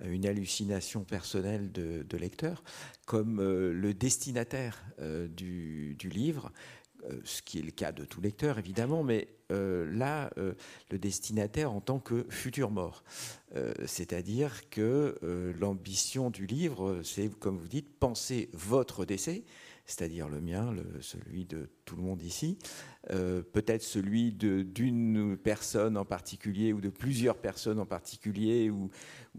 une 0.00 0.26
hallucination 0.26 1.04
personnelle 1.04 1.70
de, 1.70 2.16
lecteur, 2.16 2.62
comme 3.04 3.40
euh, 3.40 3.72
le 3.72 3.92
destinataire 3.92 4.82
euh, 5.00 5.28
du, 5.28 5.96
livre, 6.02 6.50
ce 7.24 7.42
qui 7.42 7.58
est 7.58 7.62
le 7.62 7.70
cas 7.70 7.92
de 7.92 8.06
tout 8.06 8.22
lecteur 8.22 8.58
évidemment, 8.58 9.02
mais 9.02 9.28
là, 9.50 10.30
le 10.36 10.98
destinataire 10.98 11.70
en 11.70 11.82
tant 11.82 11.98
que 11.98 12.24
futur 12.30 12.70
mort. 12.70 13.04
C'est-à-dire 13.84 14.70
que 14.70 15.16
l'ambition 15.60 16.30
du 16.30 16.46
livre, 16.46 17.02
c'est, 17.04 17.28
comme 17.38 17.58
vous 17.58 17.68
dites, 17.68 17.98
penser 17.98 18.48
votre 18.54 19.04
décès, 19.04 19.44
c'est-à-dire 19.84 20.28
le 20.28 20.40
mien, 20.40 20.74
celui 21.00 21.44
de 21.44 21.68
tout 21.84 21.96
le 21.96 22.02
monde 22.02 22.22
ici, 22.22 22.58
euh, 23.10 23.42
peut-être 23.42 23.82
celui 23.82 24.32
d'une 24.32 25.36
personne 25.36 25.96
en 25.96 26.06
particulier 26.06 26.72
ou 26.72 26.80
de 26.80 26.88
plusieurs 26.88 27.36
personnes 27.36 27.78
en 27.78 27.86
particulier 27.86 28.70
ou, 28.70 28.90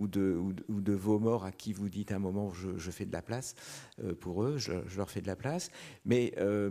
de, 0.08 0.94
vos 0.94 1.20
morts 1.20 1.46
à 1.46 1.52
qui 1.52 1.74
vous 1.74 1.90
dites 1.90 2.12
à 2.12 2.18
un 2.18 2.20
moment 2.20 2.52
je, 2.54 2.78
je 2.78 2.92
fais 2.92 3.06
de 3.06 3.14
la 3.14 3.24
place 3.24 3.56
euh, 4.04 4.14
pour 4.14 4.44
eux, 4.44 4.58
je, 4.58 4.74
leur 4.96 5.10
fais 5.10 5.22
de 5.22 5.28
la 5.28 5.36
place, 5.36 5.72
mais 6.06 6.34
euh, 6.38 6.70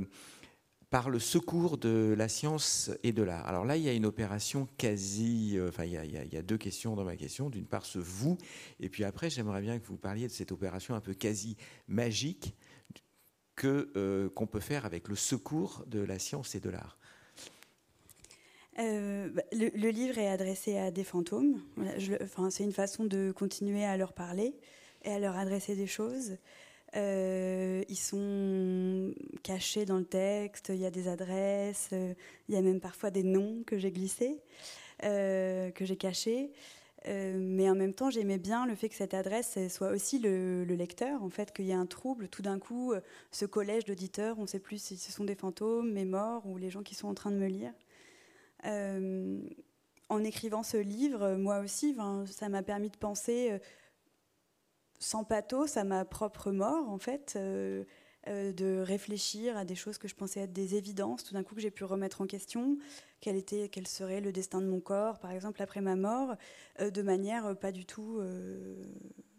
par 0.91 1.11
le 1.11 1.19
secours 1.19 1.77
de 1.77 2.15
la 2.17 2.29
science 2.29 2.93
et 3.03 3.13
de 3.13 3.25
l'art. 3.25 3.49
Alors 3.49 3.65
là, 3.65 3.77
il 3.77 3.83
y 3.83 3.89
a 3.89 3.93
une 3.93 4.07
opération 4.07 4.69
quasi. 4.79 5.59
enfin, 5.67 5.85
il 5.85 5.93
y, 5.93 5.97
a, 5.97 6.05
il 6.05 6.33
y, 6.33 6.37
a, 6.37 6.43
deux 6.43 6.59
questions 6.59 6.95
dans 6.95 7.03
ma 7.03 7.17
question. 7.17 7.51
D'une 7.51 7.67
part, 7.67 7.85
ce 7.85 7.99
vous, 7.99 8.39
et 8.79 8.89
puis 8.89 9.03
après, 9.03 9.29
j'aimerais 9.29 9.61
bien 9.61 9.81
que 9.81 9.87
vous 9.89 9.97
parliez 9.97 10.29
de 10.29 10.33
cette 10.33 10.53
opération 10.53 10.95
un 10.95 11.01
peu 11.01 11.15
quasi 11.15 11.57
magique 11.89 12.55
que 13.57 13.91
euh, 13.97 14.29
qu'on 14.31 14.47
peut 14.47 14.61
faire 14.61 14.85
avec 14.85 15.09
le 15.09 15.17
secours 15.17 15.85
de 15.87 16.01
la 16.01 16.19
science 16.19 16.55
et 16.55 16.61
de 16.61 16.71
l'art 16.71 16.99
euh, 18.81 19.29
bah, 19.29 19.43
le, 19.53 19.91
livre 19.91 20.19
est 20.19 20.27
adressé 20.27 20.77
à 20.77 20.91
des 20.91 21.05
fantômes. 21.05 21.61
enfin, 22.23 22.51
c'est 22.51 22.65
une 22.65 22.73
façon 22.73 23.05
de 23.05 23.31
continuer 23.31 23.85
à 23.85 23.97
leur 23.97 24.13
parler 24.13 24.57
et 25.05 25.13
à 25.13 25.21
leur 25.21 25.37
adresser 25.37 25.77
des 25.77 25.87
choses. 25.87 26.39
Euh, 26.97 27.85
ils 27.89 27.97
sont 27.97 29.15
cachés 29.45 29.85
dans 29.85 29.99
le 29.99 30.05
texte, 30.05 30.71
il 30.71 30.81
y 30.81 30.87
a 30.87 30.91
des 30.91 31.07
adresses, 31.07 31.91
il 31.93 32.55
y 32.55 32.57
a 32.57 32.63
même 32.63 32.81
parfois 32.81 33.11
des 33.11 33.23
noms 33.23 33.63
que 33.65 33.79
j'ai 33.79 33.93
glissés, 33.93 34.41
que 35.01 35.73
j'ai 35.81 35.97
cachés. 35.97 36.51
Euh, 37.07 37.37
mais 37.39 37.69
en 37.69 37.75
même 37.75 37.93
temps, 37.93 38.11
j'aimais 38.11 38.39
bien 38.39 38.67
le 38.67 38.75
fait 38.75 38.89
que 38.89 38.95
cette 38.95 39.15
adresse 39.15 39.59
soit 39.69 39.91
aussi 39.91 40.19
le, 40.19 40.65
lecteur, 40.65 41.23
en 41.23 41.29
fait, 41.29 41.53
qu'il 41.53 41.67
y 41.67 41.71
ait 41.71 41.75
un 41.75 41.87
trouble. 41.87 42.29
Tout 42.29 42.43
d'un 42.43 42.59
coup, 42.59 42.93
euh, 42.93 43.01
ce 43.31 43.45
collège 43.45 43.85
d'auditeurs, 43.85 44.39
on 44.39 44.43
ne 44.43 44.47
sait 44.47 44.59
plus 44.59 44.83
si 44.83 44.97
ce 44.97 45.13
sont 45.13 45.25
des 45.25 45.35
fantômes, 45.35 45.93
mes 45.93 46.07
morts 46.07 46.47
ou 46.47 46.57
les 46.57 46.71
gens 46.71 46.83
qui 46.83 46.95
sont 46.95 47.09
en 47.09 47.15
train 47.15 47.31
de 47.31 47.37
me 47.37 47.47
lire. 47.47 47.73
Euh, 48.65 49.39
en 50.09 50.25
écrivant 50.25 50.63
ce 50.63 50.79
livre, 50.79 51.35
moi 51.37 51.61
aussi, 51.61 51.97
ça 52.27 52.49
m'a 52.49 52.63
permis 52.63 52.91
de 52.91 52.97
penser 52.97 53.59
sans 54.99 55.25
pathos 55.25 55.77
à 55.77 55.85
ma 55.85 56.05
propre 56.05 56.53
mort, 56.53 56.89
en 56.89 56.99
fait. 56.99 57.39
De 58.27 58.81
réfléchir 58.81 59.57
à 59.57 59.65
des 59.65 59.75
choses 59.75 59.99
que 59.99 60.09
je 60.09 60.15
pensais 60.15 60.41
être 60.41 60.53
des 60.53 60.77
évidences, 60.77 61.25
tout 61.25 61.35
d'un 61.35 61.43
coup 61.43 61.55
que 61.55 61.61
j'ai 61.61 61.71
pu 61.71 61.85
remettre 61.85 62.23
en 62.23 62.27
question, 62.27 62.79
quel, 63.25 63.37
était, 63.37 63.71
quel 63.71 63.87
serait 63.87 64.21
le 64.21 64.33
destin 64.33 64.61
de 64.61 64.67
mon 64.67 64.81
corps, 64.81 65.19
par 65.19 65.31
exemple, 65.31 65.63
après 65.63 65.81
ma 65.81 65.97
mort, 65.97 66.37
euh, 66.81 66.91
de 66.91 67.01
manière 67.01 67.47
euh, 67.47 67.55
pas 67.55 67.73
du 67.73 67.87
tout, 67.87 68.19
euh, 68.19 68.85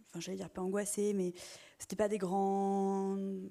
enfin, 0.10 0.20
j'allais 0.20 0.38
dire 0.38 0.50
pas 0.50 0.64
angoissée, 0.64 1.14
mais 1.14 1.34
c'était 1.78 1.96
pas 1.96 2.08
des 2.08 2.18
grandes 2.18 3.48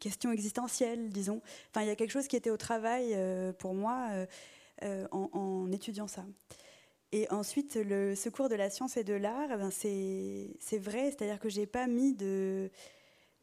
questions 0.00 0.32
existentielles, 0.32 1.10
disons. 1.10 1.40
Enfin, 1.70 1.82
il 1.82 1.86
y 1.86 1.90
a 1.90 1.94
quelque 1.94 2.10
chose 2.10 2.26
qui 2.26 2.34
était 2.34 2.50
au 2.50 2.56
travail 2.56 3.16
pour 3.58 3.74
moi 3.74 4.08
en, 5.12 5.70
étudiant 5.70 6.08
ça. 6.08 6.24
Et 7.12 7.30
ensuite, 7.30 7.76
le 7.76 8.16
secours 8.16 8.48
de 8.48 8.56
la 8.56 8.70
science 8.70 8.96
et 8.96 9.04
de 9.04 9.14
l'art, 9.14 9.50
eh 9.52 9.56
ben 9.56 9.70
c'est 9.70 10.78
vrai, 10.78 11.10
c'est-à-dire 11.10 11.38
que 11.38 11.48
j'ai 11.48 11.66
pas 11.66 11.86
mis 11.86 12.14
de, 12.14 12.70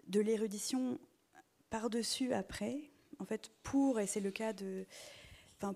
de 0.08 0.20
l'érudition 0.20 1.00
par-dessus 1.74 2.34
après, 2.34 2.92
en 3.18 3.26
fait, 3.26 3.50
pour, 3.64 4.00
et 4.00 4.06
c'est 4.06 4.20
le 4.20 4.30
cas 4.30 4.54
de, 4.54 4.86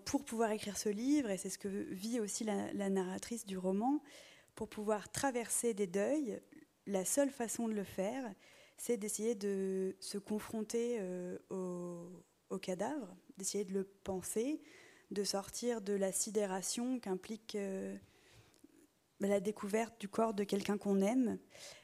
pour 0.05 0.23
pouvoir 0.23 0.51
écrire 0.51 0.77
ce 0.77 0.89
livre, 0.89 1.31
et 1.31 1.37
c'est 1.37 1.49
ce 1.49 1.57
que 1.57 1.67
vit 1.67 2.19
aussi 2.19 2.43
la, 2.43 2.89
narratrice 2.91 3.47
du 3.47 3.57
roman, 3.57 4.03
pour 4.53 4.69
pouvoir 4.69 5.11
traverser 5.11 5.73
des 5.73 5.87
deuils, 5.87 6.39
la 6.85 7.03
seule 7.03 7.31
façon 7.31 7.67
de 7.67 7.73
le 7.73 7.83
faire, 7.83 8.31
c'est 8.77 8.97
d'essayer 8.97 9.33
de 9.33 9.95
se 9.99 10.19
confronter 10.19 10.97
euh, 10.99 11.39
au, 12.51 12.59
cadavre, 12.59 13.17
d'essayer 13.39 13.65
de 13.65 13.73
le 13.73 13.83
penser, 13.83 14.61
de 15.09 15.23
sortir 15.23 15.81
de 15.81 15.93
la 15.93 16.11
sidération 16.11 16.99
qu'implique 16.99 17.55
euh, 17.55 17.97
la 19.19 19.39
découverte 19.39 19.99
du 19.99 20.09
corps 20.09 20.35
de 20.35 20.43
quelqu'un 20.43 20.77
qu'on 20.77 21.01
aime. 21.01 21.39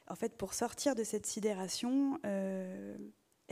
En 0.07 0.13
fait, 0.13 0.37
pour 0.37 0.53
sortir 0.53 0.93
de 0.93 1.03
cette 1.03 1.25
sidération, 1.25 2.19
euh, 2.27 2.95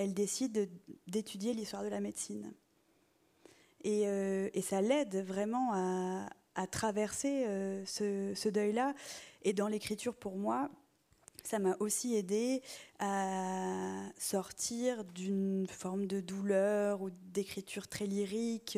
elle 0.02 0.14
décide 0.14 0.70
d'étudier 1.08 1.54
l'histoire 1.54 1.84
de 1.84 1.88
la 1.90 2.00
médecine. 2.00 2.54
Euh, 3.86 4.50
et, 4.54 4.62
ça 4.62 4.82
l'aide 4.82 5.24
vraiment 5.26 5.74
à, 5.74 6.68
traverser 6.68 7.46
euh, 7.48 7.84
ce, 7.86 8.50
deuil-là. 8.50 8.94
Et 9.44 9.54
dans 9.54 9.68
l'écriture, 9.68 10.16
pour 10.16 10.38
moi, 10.38 10.70
ça 11.44 11.58
m'a 11.58 11.76
aussi 11.80 12.16
aidé 12.16 12.62
à 13.00 14.04
sortir 14.20 15.04
d'une 15.06 15.66
forme 15.68 16.06
de 16.06 16.20
douleur 16.20 17.02
ou 17.02 17.10
d'écriture 17.34 17.88
très 17.88 18.06
lyrique. 18.06 18.78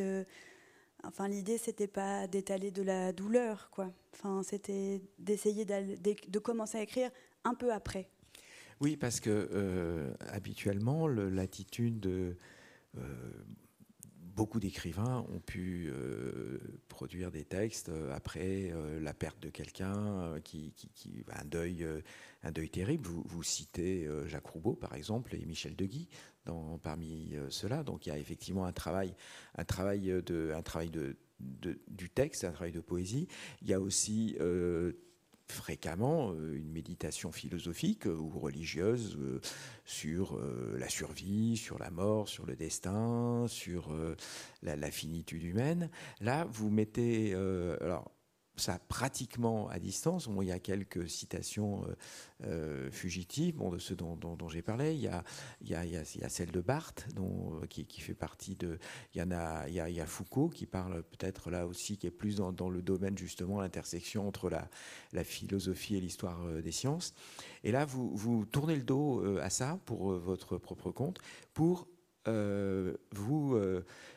Enfin, 1.04 1.28
l'idée, 1.28 1.58
c'était 1.58 1.88
pas 1.88 2.28
d'étaler 2.28 2.72
de 2.72 2.82
la 2.82 3.12
douleur, 3.12 3.70
quoi. 3.72 3.92
Enfin, 4.14 4.42
c'était 4.44 5.02
d'essayer 5.20 5.66
de 5.66 6.40
commencer 6.40 6.78
à 6.78 6.82
écrire 6.82 7.12
un 7.44 7.56
peu 7.56 7.74
après. 7.74 8.08
Oui, 8.84 8.98
parce 8.98 9.22
que 9.22 9.30
euh, 9.30 10.14
habituellement, 10.28 11.08
l'attitude 11.08 12.06
beaucoup 14.36 14.60
d'écrivains 14.60 15.26
ont 15.34 15.40
pu 15.40 15.90
euh, 15.90 16.60
produire 16.88 17.32
des 17.32 17.46
textes 17.46 17.90
euh, 17.90 18.12
après 18.14 18.72
euh, 18.72 19.00
la 19.00 19.14
perte 19.14 19.42
de 19.42 19.50
quelqu'un, 19.50 20.40
qui, 20.44 20.74
un 21.32 21.46
deuil, 21.46 21.86
un 22.44 22.52
deuil 22.52 22.70
terrible. 22.70 23.08
Vous, 23.08 23.44
citez 23.44 24.08
Jacques 24.26 24.48
Roubaud 24.48 24.76
par 24.76 24.96
exemple 24.96 25.36
et 25.36 25.46
Michel 25.46 25.76
Deguy 25.76 26.10
parmi 26.82 27.36
ceux-là. 27.50 27.84
Donc 27.84 28.06
il 28.06 28.10
y 28.10 28.12
a 28.12 28.18
effectivement 28.18 28.66
un 28.66 28.74
travail, 28.74 29.16
un 29.56 29.66
travail 29.66 30.22
de, 30.26 30.54
un 30.56 30.62
travail 30.62 30.90
de, 30.90 31.16
du 31.40 32.10
texte, 32.10 32.44
un 32.44 32.52
travail 32.52 32.72
de 32.72 32.82
poésie. 32.82 33.28
Il 33.62 33.70
y 33.70 33.74
a 33.74 33.80
aussi 33.80 34.38
fréquemment 35.54 36.34
une 36.34 36.72
méditation 36.72 37.32
philosophique 37.32 38.06
ou 38.06 38.30
religieuse 38.30 39.18
sur 39.86 40.40
la 40.78 40.90
survie, 40.90 41.58
sur 41.58 41.80
la 41.80 41.92
mort, 41.92 42.28
sur 42.28 42.46
le 42.46 42.56
destin, 42.56 43.46
sur 43.48 43.96
la, 44.62 44.92
finitude 44.92 45.44
humaine. 45.44 45.90
Là, 46.20 46.48
vous 46.52 46.70
mettez, 46.70 47.34
alors 47.82 48.12
ça 48.56 48.80
pratiquement 48.88 49.68
à 49.70 49.80
distance. 49.80 50.30
il 50.42 50.48
y 50.48 50.52
a 50.52 50.60
quelques 50.60 51.10
citations 51.10 51.86
euh, 51.86 51.96
euh, 52.46 52.92
fugitives 52.92 53.56
bon, 53.56 53.72
de 53.72 53.80
ceux 53.80 53.96
dont, 53.96 54.50
j'ai 54.50 54.62
parlé. 54.62 54.94
Il 54.94 55.02
y, 55.02 55.08
a, 55.08 55.24
il, 55.62 55.70
y 55.70 55.76
a, 55.76 55.86
il, 55.86 55.92
y 55.92 56.24
a, 56.24 56.30
celle 56.30 56.52
de 56.52 56.62
Barthes, 56.62 57.08
dont, 57.16 57.60
euh, 57.62 57.66
qui, 57.66 58.02
fait 58.02 58.14
partie 58.14 58.56
de. 58.56 58.78
Il 59.14 59.20
y 59.20 59.22
en 59.24 59.32
a, 59.32 59.68
il 59.68 59.74
y 59.74 60.02
a, 60.02 60.06
Foucault 60.06 60.50
qui 60.50 60.66
parle 60.66 61.04
peut-être 61.04 61.50
là 61.50 61.66
aussi, 61.66 61.98
qui 61.98 62.08
est 62.08 62.12
plus 62.12 62.36
dans, 62.36 62.52
dans 62.52 62.70
le 62.70 62.82
domaine 62.82 63.18
justement, 63.18 63.62
l'intersection 63.62 64.28
entre 64.28 64.50
la, 64.50 64.70
la, 65.14 65.24
philosophie 65.24 65.96
et 65.96 66.02
l'histoire 66.02 66.46
des 66.62 66.72
sciences. 66.72 67.14
Et 67.64 67.72
là, 67.72 67.86
vous, 67.86 68.16
vous 68.16 68.46
tournez 68.46 68.76
le 68.76 68.84
dos 68.84 69.24
à 69.40 69.50
ça 69.50 69.80
pour 69.86 70.12
votre 70.12 70.58
propre 70.58 70.92
compte, 70.92 71.20
pour 71.54 71.88
vous 72.26 73.58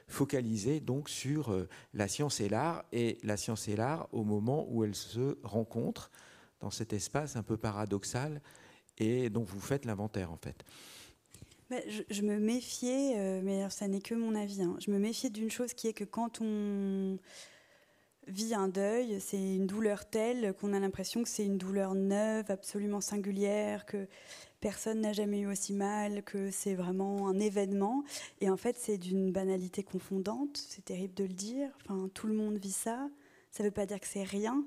focalisée 0.08 0.80
donc 0.80 1.08
sur 1.08 1.52
euh, 1.52 1.68
la 1.94 2.08
science 2.08 2.40
et 2.40 2.48
l'art, 2.48 2.84
et 2.92 3.18
la 3.22 3.36
science 3.36 3.68
et 3.68 3.76
l'art 3.76 4.08
au 4.12 4.24
moment 4.24 4.66
où 4.70 4.84
elles 4.84 4.94
se 4.94 5.38
rencontrent 5.42 6.10
dans 6.60 6.70
cet 6.70 6.92
espace 6.92 7.36
un 7.36 7.42
peu 7.42 7.56
paradoxal 7.56 8.40
et 8.98 9.28
dont 9.30 9.44
vous 9.44 9.60
faites 9.60 9.84
l'inventaire 9.84 10.32
en 10.32 10.38
fait. 10.38 10.64
Je, 12.10 12.22
me 12.22 12.38
méfiais, 12.38 13.14
euh, 13.16 13.40
mais 13.42 13.68
ça 13.70 13.88
n'est 13.88 14.00
que 14.00 14.14
mon 14.14 14.36
avis, 14.36 14.62
hein. 14.62 14.76
je 14.78 14.92
me 14.92 14.98
méfiais 14.98 15.30
d'une 15.30 15.50
chose 15.50 15.74
qui 15.74 15.88
est 15.88 15.92
que 15.92 16.04
quand 16.04 16.40
on 16.40 17.18
vit 18.28 18.54
un 18.54 18.68
deuil, 18.68 19.20
c'est 19.20 19.56
une 19.56 19.66
douleur 19.66 20.08
telle 20.08 20.54
qu'on 20.54 20.72
a 20.72 20.78
l'impression 20.78 21.24
que 21.24 21.28
c'est 21.28 21.44
une 21.44 21.58
douleur 21.58 21.96
neuve, 21.96 22.50
absolument 22.50 23.00
singulière, 23.00 23.84
que 23.84 24.06
personne 24.66 25.02
n'a 25.02 25.12
jamais 25.12 25.38
eu 25.42 25.46
aussi 25.46 25.72
mal, 25.72 26.24
que 26.24 26.50
c'est 26.50 26.74
vraiment 26.74 27.28
un 27.28 27.38
événement. 27.38 28.02
Et 28.40 28.50
en 28.50 28.56
fait, 28.56 28.76
c'est 28.76 28.98
d'une 28.98 29.30
banalité 29.30 29.84
confondante, 29.84 30.56
c'est 30.56 30.84
terrible 30.84 31.14
de 31.14 31.22
le 31.22 31.34
dire. 31.34 31.70
Enfin, 31.84 32.10
tout 32.12 32.26
le 32.26 32.34
monde 32.34 32.58
vit 32.58 32.72
ça. 32.72 33.08
Ça 33.52 33.62
ne 33.62 33.68
veut 33.68 33.72
pas 33.72 33.86
dire 33.86 34.00
que 34.00 34.08
c'est 34.08 34.24
rien. 34.24 34.66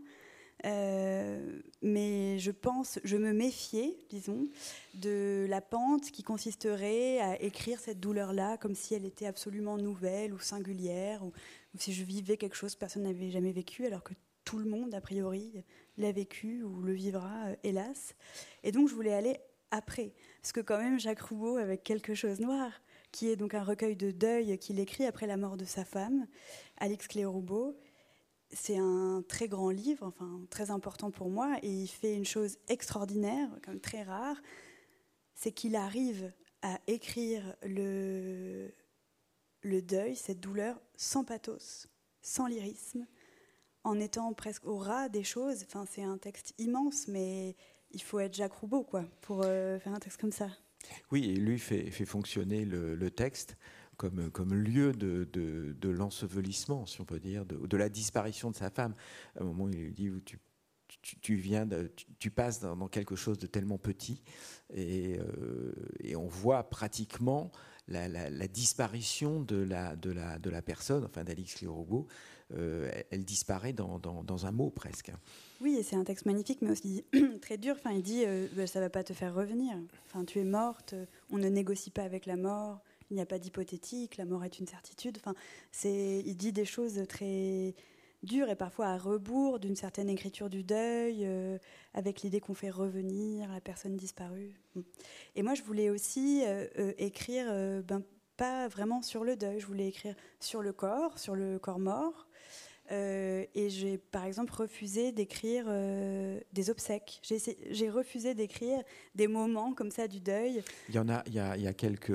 Euh, 0.65 1.59
mais 1.81 2.39
je 2.39 2.51
pense, 2.51 2.97
je 3.03 3.17
me 3.17 3.33
méfiais, 3.33 3.97
disons, 4.09 4.45
de 4.93 5.45
la 5.49 5.59
pente 5.59 6.11
qui 6.11 6.23
consisterait 6.23 7.19
à 7.19 7.41
écrire 7.41 7.77
cette 7.81 7.99
douleur-là 7.99 8.55
comme 8.55 8.75
si 8.75 8.93
elle 8.93 9.03
était 9.03 9.25
absolument 9.25 9.77
nouvelle 9.77 10.33
ou 10.33 10.39
singulière, 10.39 11.25
ou, 11.25 11.33
si 11.77 11.91
je 11.91 12.05
vivais 12.05 12.37
quelque 12.37 12.55
chose 12.55 12.73
que 12.75 12.79
personne 12.79 13.03
n'avait 13.03 13.31
jamais 13.31 13.51
vécu, 13.51 13.85
alors 13.85 14.03
que 14.03 14.13
tout 14.45 14.59
le 14.59 14.65
monde, 14.65 14.95
a 14.95 15.01
priori, 15.01 15.61
l'a 15.97 16.13
vécu 16.13 16.63
ou 16.63 16.83
le 16.83 16.93
vivra, 16.93 17.47
euh, 17.47 17.55
hélas. 17.63 18.15
Et 18.63 18.71
donc, 18.71 18.87
je 18.87 18.95
voulais 18.95 19.13
aller 19.13 19.35
après. 19.71 20.13
Parce 20.41 20.51
que 20.51 20.61
quand 20.61 20.77
même, 20.77 20.99
Jacques 20.99 21.21
Roubaud, 21.21 21.57
avec 21.57 21.83
Quelque 21.83 22.13
chose 22.13 22.39
noir, 22.39 22.71
qui 23.11 23.29
est 23.29 23.35
donc 23.35 23.53
un 23.53 23.63
recueil 23.63 23.95
de 23.95 24.11
deuil 24.11 24.57
qu'il 24.59 24.79
écrit 24.79 25.05
après 25.05 25.27
la 25.27 25.37
mort 25.37 25.57
de 25.57 25.65
sa 25.65 25.85
femme, 25.85 26.27
Alix 26.77 27.07
Cléo 27.07 27.31
Roubaud, 27.31 27.75
c'est 28.51 28.77
un 28.77 29.23
très 29.27 29.47
grand 29.47 29.69
livre, 29.69 30.05
enfin 30.05 30.41
très 30.49 30.71
important 30.71 31.11
pour 31.11 31.29
moi, 31.29 31.57
et 31.61 31.71
il 31.71 31.87
fait 31.87 32.15
une 32.15 32.25
chose 32.25 32.57
extraordinaire, 32.67 33.49
comme 33.63 33.79
très 33.79 34.03
rare, 34.03 34.41
c'est 35.35 35.51
qu'il 35.51 35.75
arrive 35.75 36.31
à 36.61 36.79
écrire 36.87 37.55
le, 37.63 38.73
le 39.61 39.81
deuil, 39.81 40.15
cette 40.15 40.39
douleur, 40.39 40.81
sans 40.95 41.23
pathos, 41.23 41.87
sans 42.21 42.47
lyrisme, 42.47 43.07
en 43.83 43.99
étant 43.99 44.33
presque 44.33 44.65
au 44.65 44.77
ras 44.77 45.09
des 45.09 45.23
choses. 45.23 45.63
Enfin, 45.63 45.85
c'est 45.89 46.03
un 46.03 46.17
texte 46.17 46.53
immense, 46.57 47.07
mais 47.07 47.55
il 47.91 48.01
faut 48.01 48.19
être 48.19 48.33
Jacques 48.33 48.53
Roubaud 48.53 48.83
quoi, 48.83 49.05
pour 49.21 49.43
euh, 49.43 49.79
faire 49.79 49.93
un 49.93 49.99
texte 49.99 50.19
comme 50.19 50.31
ça. 50.31 50.49
Oui, 51.11 51.29
et 51.29 51.35
lui 51.35 51.59
fait, 51.59 51.91
fait 51.91 52.05
fonctionner 52.05 52.63
le, 52.65 53.11
texte 53.11 53.57
comme, 53.97 54.31
comme 54.31 54.53
lieu 54.53 54.93
de, 54.93 55.25
de, 55.25 55.89
l'ensevelissement, 55.89 56.85
si 56.85 57.01
on 57.01 57.05
peut 57.05 57.19
dire, 57.19 57.45
de, 57.45 57.57
de, 57.57 57.77
la 57.77 57.89
disparition 57.89 58.49
de 58.49 58.55
sa 58.55 58.69
femme. 58.69 58.95
À 59.35 59.41
un 59.41 59.45
moment, 59.45 59.67
il 59.69 59.77
lui 59.77 59.91
dit 59.91 60.09
tu, 60.23 60.39
tu, 61.21 61.35
viens 61.35 61.65
de, 61.65 61.91
tu, 62.19 62.31
passes 62.31 62.59
dans, 62.59 62.87
quelque 62.87 63.15
chose 63.15 63.37
de 63.37 63.47
tellement 63.47 63.77
petit, 63.77 64.21
et, 64.73 65.19
euh, 65.19 65.73
et 65.99 66.15
on 66.15 66.27
voit 66.27 66.69
pratiquement 66.69 67.51
la, 67.87 68.07
la, 68.07 68.47
disparition 68.47 69.41
de 69.41 69.57
la, 69.57 69.95
de 69.95 70.11
la, 70.11 70.39
de 70.39 70.49
la 70.49 70.61
personne, 70.61 71.03
enfin 71.05 71.23
d'Alix 71.23 71.61
Léo 71.61 71.73
euh, 72.55 72.89
elle 73.11 73.23
disparaît 73.25 73.73
dans, 73.73 74.45
un 74.45 74.51
mot 74.51 74.69
presque. 74.69 75.11
Oui, 75.61 75.75
et 75.77 75.83
c'est 75.83 75.95
un 75.95 76.03
texte 76.03 76.25
magnifique, 76.25 76.61
mais 76.61 76.71
aussi 76.71 77.03
très 77.41 77.57
dur. 77.57 77.75
Enfin, 77.77 77.91
il 77.91 78.01
dit 78.01 78.23
euh, 78.25 78.47
bah, 78.55 78.67
ça 78.67 78.79
va 78.79 78.89
pas 78.89 79.03
te 79.03 79.13
faire 79.13 79.33
revenir. 79.33 79.77
Enfin, 80.07 80.25
tu 80.25 80.39
es 80.39 80.43
morte. 80.43 80.95
On 81.29 81.37
ne 81.37 81.47
négocie 81.47 81.91
pas 81.91 82.03
avec 82.03 82.25
la 82.25 82.37
mort. 82.37 82.81
Il 83.11 83.15
n'y 83.15 83.21
a 83.21 83.25
pas 83.25 83.39
d'hypothétique. 83.39 84.17
La 84.17 84.25
mort 84.25 84.43
est 84.43 84.59
une 84.59 84.67
certitude. 84.67 85.17
Enfin, 85.19 85.35
c'est. 85.71 86.23
Il 86.25 86.35
dit 86.35 86.51
des 86.51 86.65
choses 86.65 87.03
très 87.07 87.75
dures 88.23 88.49
et 88.49 88.55
parfois 88.55 88.87
à 88.87 88.97
rebours 88.97 89.59
d'une 89.59 89.75
certaine 89.75 90.09
écriture 90.09 90.49
du 90.49 90.63
deuil, 90.63 91.21
euh, 91.23 91.57
avec 91.93 92.21
l'idée 92.21 92.41
qu'on 92.41 92.53
fait 92.53 92.69
revenir 92.69 93.49
la 93.51 93.61
personne 93.61 93.95
disparue. 93.95 94.59
Et 95.35 95.43
moi, 95.43 95.53
je 95.53 95.63
voulais 95.63 95.89
aussi 95.89 96.43
euh, 96.45 96.93
écrire, 96.97 97.45
ben, 97.83 98.03
pas 98.39 98.69
vraiment 98.69 99.01
sur 99.01 99.25
le 99.25 99.35
deuil. 99.35 99.59
Je 99.59 99.67
voulais 99.67 99.89
écrire 99.89 100.15
sur 100.39 100.61
le 100.61 100.71
corps, 100.71 101.19
sur 101.19 101.35
le 101.35 101.59
corps 101.59 101.77
mort. 101.77 102.25
Euh, 102.91 103.45
et 103.53 103.69
j'ai, 103.69 103.97
par 103.97 104.23
exemple, 104.23 104.53
refusé 104.53 105.11
d'écrire 105.11 105.65
euh, 105.67 106.39
des 106.53 106.69
obsèques. 106.69 107.21
J'ai, 107.21 107.89
refusé 107.89 108.33
d'écrire 108.33 108.81
des 109.13 109.27
moments 109.27 109.73
comme 109.73 109.91
ça 109.91 110.07
du 110.07 110.21
deuil. 110.21 110.63
Il 110.87 110.95
y 110.95 110.99
en 110.99 111.09
a, 111.09 111.21
il 111.27 111.33
y 111.33 111.39
a, 111.39 111.57
il 111.57 111.63
y 111.63 111.67
a 111.67 111.73
quelques. 111.73 112.09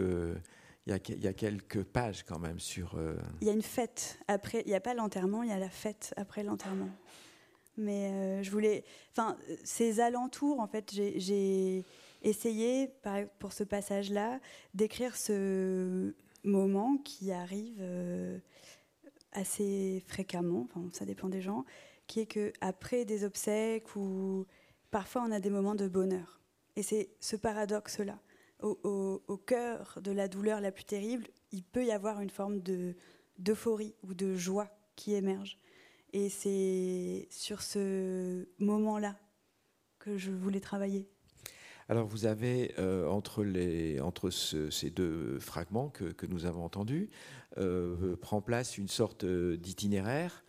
Il 0.87 0.91
y, 0.91 0.93
a, 0.93 0.99
il 1.09 1.25
y, 1.25 1.29
a, 1.29 1.33
quelques 1.33 1.83
pages 1.83 2.25
quand 2.25 2.39
même 2.39 2.59
sur. 2.59 2.95
Euh, 2.97 3.17
il 3.41 3.47
y 3.47 3.51
a 3.51 3.55
une 3.55 3.63
fête 3.63 4.19
après. 4.27 4.63
Il 4.65 4.69
n'y 4.69 4.75
a 4.75 4.81
pas 4.81 4.95
l'enterrement, 4.95 5.43
il 5.43 5.51
y 5.51 5.53
a 5.53 5.59
la 5.59 5.71
fête 5.71 6.15
après 6.17 6.43
l'enterrement. 6.43 6.91
Mais 7.77 8.43
je 8.43 8.51
voulais. 8.51 8.85
Enfin, 9.13 9.37
ces 9.63 10.01
alentours, 10.01 10.61
en 10.61 10.67
fait, 10.67 10.91
j'ai 10.93 11.85
essayé, 12.25 12.91
pour 13.39 13.53
ce 13.53 13.63
passage-là, 13.63 14.41
d'écrire 14.75 15.17
ce 15.17 16.15
moment 16.43 16.97
qui 16.99 17.31
arrive 17.33 17.83
assez 19.33 20.03
fréquemment, 20.07 20.67
enfin, 20.71 20.89
ça 20.93 21.05
dépend 21.05 21.29
des 21.29 21.43
gens, 21.43 21.65
qui 22.07 22.21
est 22.21 22.27
que 22.27 22.53
après 22.61 23.05
des 23.05 23.25
obsèques 23.25 23.97
ou 23.97 24.47
parfois 24.91 25.25
on 25.27 25.31
a 25.33 25.41
des 25.41 25.51
moments 25.51 25.75
de 25.75 25.89
bonheur. 25.89 26.41
Et 26.77 26.83
c'est 26.83 27.11
ce 27.21 27.37
paradoxe-là. 27.37 28.19
Au, 28.61 29.37
cœur 29.47 29.99
de 30.03 30.11
la 30.11 30.27
douleur 30.27 30.61
la 30.61 30.73
plus 30.73 30.85
terrible, 30.85 31.27
il 31.53 31.63
peut 31.63 31.85
y 31.85 31.93
avoir 31.93 32.21
une 32.21 32.31
forme 32.31 32.61
de 32.61 32.95
d'euphorie 33.39 33.95
ou 34.03 34.15
de 34.15 34.37
joie 34.37 34.71
qui 34.97 35.13
émerge. 35.13 35.59
Et 36.13 36.31
c'est 36.31 37.27
sur 37.31 37.61
ce 37.61 38.49
moment-là 38.59 39.19
que 39.99 40.17
je 40.17 40.31
voulais 40.31 40.61
travailler. 40.61 41.11
Alors 41.89 42.07
vous 42.07 42.25
avez 42.25 42.75
euh, 42.79 43.09
entre, 43.09 44.31
ces 44.31 44.91
deux 44.91 45.39
fragments 45.39 45.91
que, 45.91 46.27
nous 46.27 46.47
avons 46.47 46.65
entendus, 46.65 47.11
euh, 47.59 48.17
prend 48.17 48.41
place 48.41 48.79
une 48.79 48.89
sorte 48.89 49.25
euh, 49.25 49.57
d'itinéraire 49.57 50.45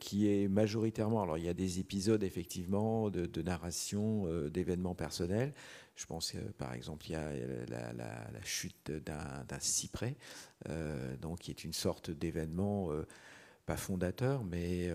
qui 0.00 0.28
est 0.28 0.48
majoritairement. 0.48 1.22
Alors, 1.22 1.38
il 1.38 1.44
y 1.44 1.48
a 1.48 1.54
des 1.54 1.78
épisodes 1.78 2.24
effectivement 2.24 3.08
de, 3.08 3.40
narration 3.40 4.26
d'événements 4.48 4.96
personnels. 4.96 5.54
Je 5.94 6.06
pense, 6.06 6.34
par 6.58 6.74
exemple, 6.74 7.06
il 7.06 7.12
y 7.12 7.14
a 7.14 7.30
la, 7.68 8.42
chute 8.42 8.90
d'un 8.90 9.60
cyprès, 9.60 10.16
donc 11.22 11.38
qui 11.38 11.52
est 11.52 11.62
une 11.62 11.72
sorte 11.72 12.10
d'événement 12.10 12.90
pas 13.64 13.76
fondateur, 13.76 14.42
mais 14.42 14.92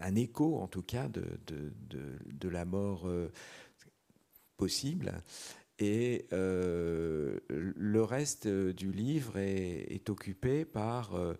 un 0.00 0.14
écho 0.14 0.58
en 0.58 0.66
tout 0.66 0.82
cas 0.82 1.10
de 1.10 2.48
la 2.48 2.64
mort 2.64 3.06
possible. 4.60 5.14
Et 5.78 6.26
euh, 6.34 7.38
le 7.48 8.02
reste 8.02 8.46
euh, 8.46 8.74
du 8.74 8.92
livre 8.92 9.38
est, 9.38 10.10
occupé 10.10 10.66
par 10.66 11.14
euh, 11.14 11.32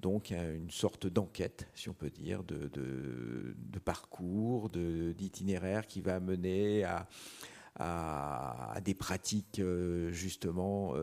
donc 0.00 0.32
une 0.32 0.70
sorte 0.70 1.06
d'enquête, 1.06 1.68
si 1.74 1.88
on 1.88 1.94
peut 1.94 2.10
dire, 2.10 2.42
de, 2.42 2.68
de, 2.74 3.78
parcours, 3.78 4.68
d'itinéraire 4.70 5.86
qui 5.86 6.00
va 6.00 6.18
mener 6.18 6.84
à, 6.84 8.80
des 8.84 8.94
pratiques 8.94 9.62
justement 10.10 10.94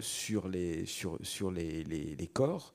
sur, 0.00 0.48
les, 0.48 0.86
sur, 0.86 1.50
les 1.50 2.30
corps. 2.32 2.72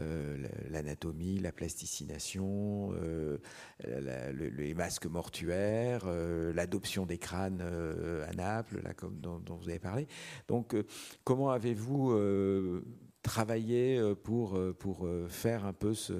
Euh, 0.00 0.36
l'anatomie, 0.70 1.38
la 1.38 1.52
plasticination, 1.52 2.92
euh, 2.94 3.38
les 3.84 4.74
masques 4.74 5.06
mortuaires, 5.06 6.02
euh, 6.06 6.52
l'adoption 6.52 7.06
des 7.06 7.18
crânes 7.18 7.62
à 7.62 8.32
Naples, 8.34 8.80
là, 8.82 8.92
comme 8.94 9.18
dont, 9.20 9.40
vous 9.48 9.68
avez 9.68 9.78
parlé. 9.78 10.06
Donc, 10.48 10.76
comment 11.24 11.50
avez-vous 11.50 12.14
travaillé 13.22 14.00
pour, 14.22 14.58
pour 14.78 15.08
faire 15.28 15.64
un 15.64 15.72
peu 15.72 15.94
ce, 15.94 16.14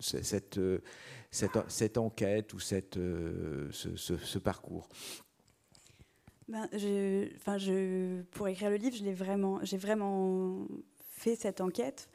cette, 0.00 0.58
cette, 1.30 1.98
enquête 1.98 2.54
ou 2.54 2.60
cette, 2.60 2.98
ce, 3.70 4.38
parcours? 4.38 4.88
Ben, 6.48 6.68
enfin, 7.36 7.58
je, 7.58 8.22
Pour 8.30 8.48
écrire 8.48 8.70
le 8.70 8.76
livre, 8.76 8.96
j'ai 8.96 9.12
vraiment, 9.12 9.58
vraiment 9.58 10.66
fait 11.10 11.36
cette 11.36 11.60
enquête. 11.60 12.08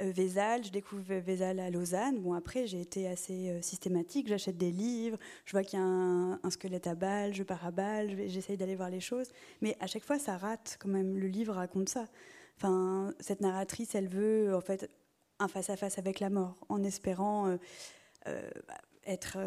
Euh, 0.00 0.10
Vézal, 0.10 0.62
je 0.64 0.70
découvre 0.70 1.14
Vézal 1.14 1.58
à 1.58 1.70
Lausanne. 1.70 2.20
Bon, 2.20 2.34
après, 2.34 2.66
j'ai 2.66 2.80
été 2.80 3.08
assez 3.08 3.48
euh, 3.48 3.62
systématique. 3.62 4.28
J'achète 4.28 4.58
des 4.58 4.70
livres, 4.70 5.18
je 5.46 5.52
vois 5.52 5.62
qu'il 5.62 5.78
y 5.78 5.82
a 5.82 5.84
un, 5.84 6.50
squelette 6.50 6.86
à 6.86 6.94
Bâle, 6.94 7.34
je 7.34 7.42
pars 7.42 7.64
à 7.64 7.70
Bâle, 7.70 8.28
j'essaye 8.28 8.56
d'aller 8.58 8.76
voir 8.76 8.90
les 8.90 9.00
choses. 9.00 9.28
Mais 9.62 9.76
à 9.80 9.86
chaque 9.86 10.04
fois, 10.04 10.18
ça 10.18 10.36
rate 10.36 10.76
quand 10.80 10.88
même. 10.88 11.18
Le 11.18 11.28
livre 11.28 11.54
raconte 11.54 11.88
ça. 11.88 12.04
Enfin, 12.58 13.14
cette 13.20 13.40
narratrice, 13.40 13.94
elle 13.94 14.08
veut 14.08 14.54
en 14.54 14.60
fait 14.60 14.90
un 15.38 15.48
face-à-face 15.48 15.98
avec 15.98 16.20
la 16.20 16.30
mort, 16.30 16.56
en 16.68 16.82
espérant 16.82 17.58
euh, 18.26 18.50
être 19.06 19.38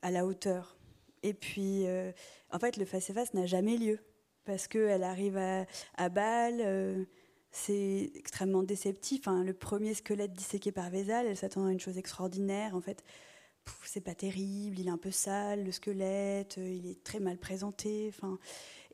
à 0.00 0.10
la 0.10 0.26
hauteur. 0.26 0.76
Et 1.22 1.34
puis, 1.34 1.84
en 2.50 2.58
fait, 2.58 2.78
le 2.78 2.86
face-à-face 2.86 3.34
n'a 3.34 3.44
jamais 3.44 3.76
lieu 3.76 3.98
parce 4.44 4.66
qu'elle 4.66 5.02
arrive 5.02 5.36
à, 5.36 5.66
à 5.98 6.08
Bâle 6.08 7.06
c'est 7.50 8.10
extrêmement 8.14 8.62
déceptif. 8.62 9.20
Enfin, 9.20 9.42
le 9.42 9.54
premier 9.54 9.94
squelette 9.94 10.32
disséqué 10.32 10.72
par 10.72 10.90
Vézal, 10.90 11.26
elle 11.26 11.36
s'attend 11.36 11.66
à 11.66 11.72
une 11.72 11.80
chose 11.80 11.98
extraordinaire. 11.98 12.74
En 12.74 12.80
fait, 12.80 13.04
c'est 13.84 14.00
pas 14.00 14.14
terrible, 14.14 14.78
il 14.78 14.88
est 14.88 14.90
un 14.90 14.98
peu 14.98 15.10
sale, 15.10 15.64
le 15.64 15.72
squelette, 15.72 16.56
euh, 16.58 16.68
il 16.68 16.86
est 16.90 17.02
très 17.02 17.20
mal 17.20 17.38
présenté. 17.38 18.06
Enfin, 18.08 18.38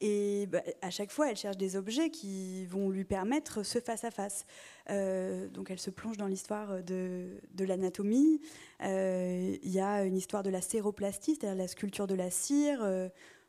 et 0.01 0.47
bah, 0.47 0.63
à 0.83 0.91
chaque 0.91 1.11
fois, 1.11 1.31
elle 1.31 1.37
cherche 1.37 1.57
des 1.57 1.77
objets 1.77 2.11
qui 2.11 2.67
vont 2.67 2.91
lui 2.91 3.05
permettre 3.05 3.63
ce 3.63 3.79
face-à-face. 3.81 4.45
Euh, 4.91 5.49
donc 5.49 5.71
elle 5.71 5.79
se 5.79 5.91
plonge 5.91 6.17
dans 6.17 6.27
l'histoire 6.27 6.83
de, 6.83 7.41
de 7.53 7.65
l'anatomie. 7.65 8.41
Euh, 8.83 9.57
il 9.63 9.71
y 9.71 9.81
a 9.81 10.05
une 10.05 10.17
histoire 10.17 10.43
de 10.43 10.51
la 10.51 10.61
séroplastie, 10.61 11.37
c'est-à-dire 11.37 11.57
la 11.57 11.69
sculpture 11.69 12.07
de 12.07 12.15
la 12.15 12.31
cire 12.31 12.81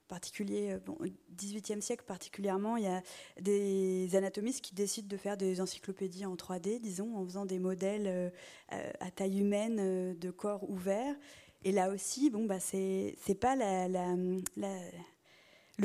particulier, 0.08 0.72
euh, 0.72 0.80
bon, 0.80 0.97
au 0.99 1.06
XVIIIe 1.36 1.82
siècle 1.82 2.06
particulièrement, 2.06 2.78
il 2.78 2.84
y 2.84 2.88
a 2.88 3.01
des 3.39 4.16
anatomistes 4.16 4.62
qui 4.62 4.74
décident 4.74 5.08
de 5.08 5.18
faire 5.18 5.38
des 5.38 5.62
encyclopédies 5.62 6.26
en 6.26 6.36
3D, 6.36 6.80
disons, 6.80 7.18
en 7.18 7.26
faisant 7.26 7.45
des 7.45 7.60
modèles 7.60 8.08
euh, 8.08 8.30
euh, 8.74 8.91
à 8.99 9.12
taille 9.12 9.39
humaine 9.39 10.18
de 10.18 10.32
corps 10.32 10.70
ouverts. 10.70 11.16
Et 11.64 11.72
là 11.72 11.89
aussi, 11.89 12.30
bon, 12.30 12.45
bah, 12.45 12.60
c'est 12.60 13.16
pas 13.39 13.56
le 13.56 14.41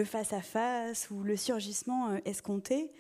face-à-face 0.04 1.10
ou 1.10 1.22
le 1.22 1.36
surgissement 1.36 2.16
escompté. 2.26 2.92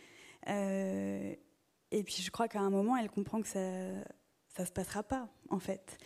et 0.46 2.04
puis 2.04 2.22
je 2.22 2.30
crois 2.30 2.48
qu'à 2.48 2.60
un 2.60 2.70
moment, 2.70 2.96
elle 2.96 3.10
comprend 3.10 3.42
que 3.42 3.48
ça 3.48 3.60
ne 3.60 4.64
se 4.64 4.72
passera 4.72 5.02
pas, 5.02 5.28
en 5.50 5.58
fait. 5.58 5.98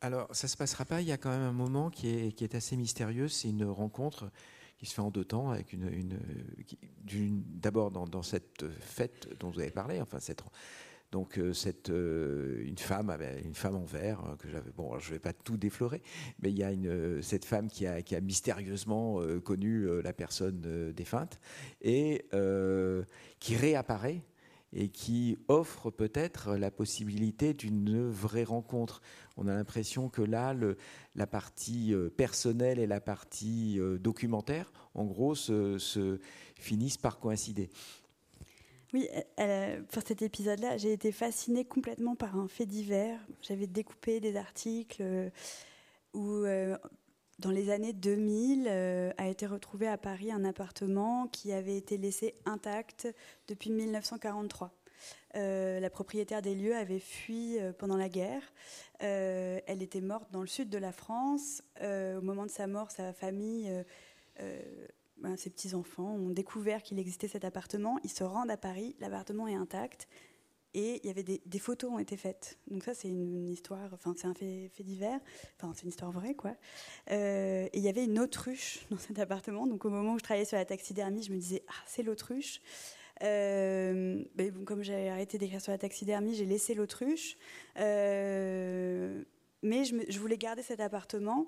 Alors, 0.00 0.28
ça 0.32 0.48
se 0.48 0.56
passera 0.56 0.84
pas. 0.84 1.00
Il 1.00 1.08
y 1.08 1.12
a 1.12 1.16
quand 1.16 1.30
même 1.30 1.40
un 1.40 1.52
moment 1.52 1.88
qui 1.88 2.08
est 2.08 2.54
assez 2.54 2.76
mystérieux. 2.76 3.28
C'est 3.28 3.48
une 3.48 3.64
rencontre 3.64 4.30
qui 4.78 4.86
se 4.86 4.94
fait 4.94 5.02
en 5.02 5.10
deux 5.10 5.24
temps, 5.24 5.50
avec 5.50 5.72
une, 5.72 6.18
d'abord 7.60 7.90
dans, 7.90 8.22
cette 8.22 8.68
fête 8.80 9.28
dont 9.38 9.50
vous 9.50 9.60
avez 9.60 9.70
parlé, 9.70 10.00
enfin 10.00 10.20
cette, 10.20 10.42
donc 11.14 11.38
euh, 11.38 11.52
cette, 11.52 11.90
euh, 11.90 12.64
une 12.66 12.76
femme, 12.76 13.16
une 13.44 13.54
femme 13.54 13.76
en 13.76 13.84
verre 13.84 14.18
hein, 14.20 14.36
que 14.36 14.48
j'avais. 14.48 14.72
Bon, 14.72 14.98
je 14.98 15.12
vais 15.12 15.20
pas 15.20 15.32
tout 15.32 15.56
déflorer, 15.56 16.02
mais 16.40 16.50
il 16.50 16.58
y 16.58 16.64
a 16.64 16.72
une, 16.72 17.22
cette 17.22 17.44
femme 17.44 17.68
qui 17.68 17.86
a, 17.86 18.02
qui 18.02 18.16
a 18.16 18.20
mystérieusement 18.20 19.20
euh, 19.20 19.40
connu 19.40 19.86
la 20.02 20.12
personne 20.12 20.92
défunte 20.92 21.38
et 21.82 22.26
qui 23.38 23.56
réapparaît 23.56 24.22
et 24.72 24.88
qui 24.88 25.38
offre 25.46 25.92
peut-être 25.92 26.56
la 26.56 26.72
possibilité 26.72 27.54
d'une 27.54 28.10
vraie 28.10 28.42
rencontre. 28.42 29.00
On 29.36 29.48
a 29.48 29.54
l'impression 29.54 30.08
que 30.08 30.22
là, 30.22 30.54
la 31.14 31.26
partie 31.26 31.92
euh, 31.92 32.08
personnelle 32.08 32.78
et 32.78 32.86
la 32.86 33.00
partie 33.00 33.80
euh, 33.80 33.98
documentaire, 33.98 34.72
en 34.94 35.04
gros, 35.04 35.34
se, 35.34 36.18
finissent 36.56 36.98
par 36.98 37.18
coïncider. 37.18 37.68
Oui, 38.92 39.08
pour 39.90 40.04
cet 40.06 40.22
épisode-là, 40.22 40.76
j'ai 40.76 40.92
été 40.92 41.10
fascinée 41.10 41.64
complètement 41.64 42.14
par 42.14 42.36
un 42.36 42.46
fait 42.46 42.64
divers. 42.64 43.18
J'avais 43.42 43.66
découpé 43.66 44.20
des 44.20 44.36
articles 44.36 45.02
euh, 45.02 45.30
où, 46.12 46.44
dans 47.40 47.50
les 47.50 47.70
années 47.70 47.92
2000, 47.92 48.68
a 49.18 49.26
été 49.26 49.46
retrouvé 49.46 49.88
à 49.88 49.98
Paris 49.98 50.30
un 50.30 50.44
appartement 50.44 51.26
qui 51.26 51.52
avait 51.52 51.76
été 51.76 51.98
laissé 51.98 52.34
intact 52.44 53.12
depuis 53.48 53.70
1943. 53.70 54.72
Euh, 55.36 55.80
la 55.80 55.90
propriétaire 55.90 56.42
des 56.42 56.54
lieux 56.54 56.76
avait 56.76 57.00
fui 57.00 57.58
euh, 57.58 57.72
pendant 57.72 57.96
la 57.96 58.08
guerre. 58.08 58.42
Euh, 59.02 59.60
elle 59.66 59.82
était 59.82 60.00
morte 60.00 60.30
dans 60.30 60.40
le 60.40 60.46
sud 60.46 60.70
de 60.70 60.78
la 60.78 60.92
France. 60.92 61.62
au 61.82 62.20
moment 62.20 62.46
de 62.46 62.50
sa 62.50 62.66
mort, 62.66 62.90
sa 62.90 63.12
famille, 63.12 63.70
ben, 65.18 65.36
ses 65.36 65.50
petits-enfants 65.50 66.14
ont 66.14 66.30
découvert 66.30 66.82
qu'il 66.82 66.98
existait 66.98 67.28
cet 67.28 67.44
appartement. 67.44 67.98
Ils 68.04 68.10
se 68.10 68.24
rendent 68.24 68.50
à 68.50 68.56
Paris, 68.56 68.96
l'appartement 69.00 69.48
est 69.48 69.54
intact. 69.54 70.08
Et 70.76 71.00
il 71.04 71.06
y 71.06 71.10
avait 71.10 71.22
des, 71.22 71.58
photos 71.60 71.92
ont 71.92 72.00
été 72.00 72.16
faites. 72.16 72.58
Donc 72.68 72.82
ça, 72.82 72.94
c'est 72.94 73.08
une, 73.08 73.48
histoire, 73.48 73.92
enfin 73.92 74.12
c'est 74.16 74.26
un 74.26 74.34
fait, 74.34 74.70
divers, 74.80 75.20
enfin 75.56 75.72
c'est 75.72 75.82
une 75.82 75.90
histoire 75.90 76.10
vraie 76.10 76.34
quoi. 76.34 76.56
et 77.08 77.70
il 77.72 77.80
y 77.80 77.88
avait 77.88 78.04
une 78.04 78.18
autruche 78.18 78.84
dans 78.90 78.98
cet 78.98 79.18
appartement. 79.18 79.66
Donc 79.66 79.84
au 79.84 79.90
moment 79.90 80.14
où 80.14 80.18
je 80.18 80.24
travaillais 80.24 80.46
sur 80.46 80.56
la 80.56 80.64
taxidermie, 80.64 81.22
je 81.22 81.32
me 81.32 81.38
disais 81.38 81.62
ah 81.68 81.82
c'est 81.86 82.02
l'autruche. 82.02 82.60
Euh, 83.22 84.24
bon, 84.34 84.64
comme 84.64 84.82
j'ai 84.82 85.08
arrêté 85.08 85.38
d'écrire 85.38 85.60
sur 85.60 85.72
la 85.72 85.78
taxidermie, 85.78 86.34
j'ai 86.34 86.46
laissé 86.46 86.74
l'autruche. 86.74 87.36
Euh, 87.78 89.22
mais 89.62 89.84
je, 89.84 90.18
voulais 90.18 90.38
garder 90.38 90.62
cet 90.62 90.80
appartement. 90.80 91.46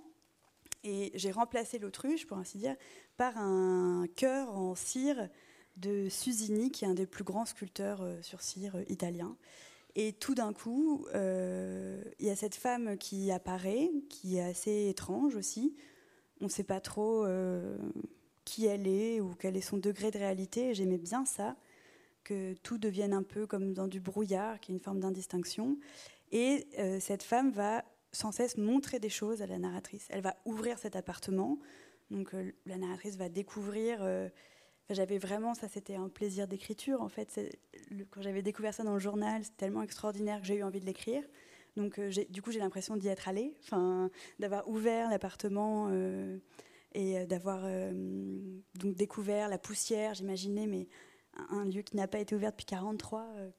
Et 0.85 1.11
j'ai 1.15 1.33
remplacé 1.33 1.79
l'autruche, 1.79 2.27
pour 2.27 2.39
ainsi 2.39 2.59
dire, 2.59 2.77
par 3.17 3.37
un 3.39 4.07
cœur 4.15 4.57
en 4.57 4.75
cire 4.75 5.29
de 5.77 6.09
Susini, 6.09 6.71
qui 6.71 6.85
est 6.85 6.89
un 6.89 6.95
des 6.95 7.07
plus 7.07 7.25
grands 7.25 7.45
sculpteurs 7.45 8.03
euh, 8.03 8.23
sur 8.23 8.41
cire 8.41 8.77
italiens. 8.89 9.37
Et 9.97 10.13
tout 10.13 10.35
d'un 10.35 10.53
coup, 10.53 11.07
il 11.15 12.27
y 12.27 12.29
a 12.29 12.37
cette 12.37 12.55
femme 12.55 12.99
qui 12.99 13.31
apparaît, 13.33 13.91
qui 14.11 14.37
est 14.37 14.43
assez 14.43 14.89
étrange 14.91 15.35
aussi. 15.37 15.75
On 16.43 16.45
ne 16.45 16.51
sait 16.51 16.65
pas 16.65 16.81
trop 16.81 17.25
qui 18.47 18.65
elle 18.65 18.87
est 18.87 19.21
ou 19.21 19.35
quel 19.35 19.59
est 19.59 19.61
son 19.61 19.77
degré 19.77 20.11
de 20.11 20.17
réalité. 20.17 20.73
J'aimais 20.73 20.97
bien 20.97 21.27
ça, 21.27 21.57
que 22.25 22.55
tout 22.63 22.79
devienne 22.79 23.13
un 23.13 23.23
peu 23.23 23.47
comme 23.47 23.75
dans 23.75 23.89
du 23.89 24.01
brouillard, 24.01 24.59
qui 24.61 24.73
est 24.73 24.75
une 24.75 24.81
forme 24.81 25.01
d'indistinction. 25.01 25.77
Et 26.33 26.67
euh, 26.79 26.99
cette 27.01 27.23
femme 27.23 27.51
va 27.51 27.85
sans 28.13 28.33
cesse 28.33 28.57
montrer 28.57 28.99
des 28.99 29.11
choses 29.11 29.43
à 29.43 29.47
la 29.47 29.59
narratrice. 29.59 30.07
Elle 30.09 30.23
va 30.23 30.37
ouvrir 30.47 30.79
cet 30.79 30.97
appartement. 30.97 31.59
Donc 32.11 32.33
euh, 32.35 32.53
la 32.65 32.79
narratrice 32.79 33.17
va 33.17 33.29
découvrir. 33.29 33.99
Euh, 34.01 34.29
j'avais 34.91 35.19
vraiment, 35.19 35.55
ça 35.55 35.69
c'était 35.69 35.97
un 35.97 36.09
plaisir 36.09 36.47
d'écriture 36.47 37.03
en 37.03 37.09
fait. 37.09 37.41
quand 38.11 38.23
j'avais 38.23 38.43
découvert 38.43 38.73
ça 38.73 38.85
dans 38.85 38.95
le 38.95 39.01
journal, 39.01 39.43
c'est 39.43 39.57
tellement 39.57 39.83
extraordinaire 39.83 40.41
que 40.41 40.47
j'ai 40.47 40.55
eu 40.55 40.63
envie 40.63 40.81
de 40.81 40.87
l'écrire. 40.87 41.25
Donc 41.77 42.01
du 42.31 42.41
coup 42.41 42.53
j'ai 42.53 42.61
l'impression 42.61 42.97
d'y 42.97 43.09
être 43.09 43.29
allée, 43.29 43.53
d'avoir 44.39 44.69
ouvert 44.69 45.11
l'appartement 45.11 45.91
et 46.95 47.19
euh, 47.19 47.27
d'avoir 47.27 47.61
euh, 47.65 47.93
donc 48.75 48.95
découvert 48.95 49.49
la 49.49 49.59
poussière, 49.59 50.15
j'imaginais, 50.15 50.67
mais 50.67 50.89
un, 51.51 51.65
lieu 51.65 51.83
qui 51.83 51.97
n'a 51.97 52.09
pas 52.09 52.19
été 52.19 52.35
ouvert 52.35 52.51
depuis 52.51 52.65
43, 52.65 53.27
euh, 53.37 53.51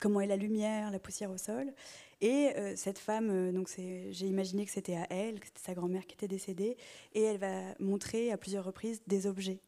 comment 0.00 0.20
est 0.20 0.26
la 0.26 0.36
lumière, 0.36 0.90
la 0.90 0.98
poussière 0.98 1.30
au 1.30 1.36
sol. 1.36 1.72
Et 2.20 2.52
cette 2.74 2.98
femme, 2.98 3.52
donc 3.52 3.68
j'ai 3.76 4.26
imaginé 4.26 4.64
que 4.64 4.72
c'était 4.72 4.96
à 4.96 5.06
elle, 5.08 5.38
que 5.38 5.46
c'était 5.46 5.60
sa 5.60 5.74
grand-mère 5.74 6.04
qui 6.04 6.14
était 6.14 6.26
décédée, 6.26 6.76
et 7.14 7.22
elle 7.22 7.38
va 7.38 7.62
montrer 7.78 8.32
à 8.32 8.36
plusieurs 8.36 8.64
reprises 8.64 9.02
des 9.06 9.28
objets. 9.28 9.60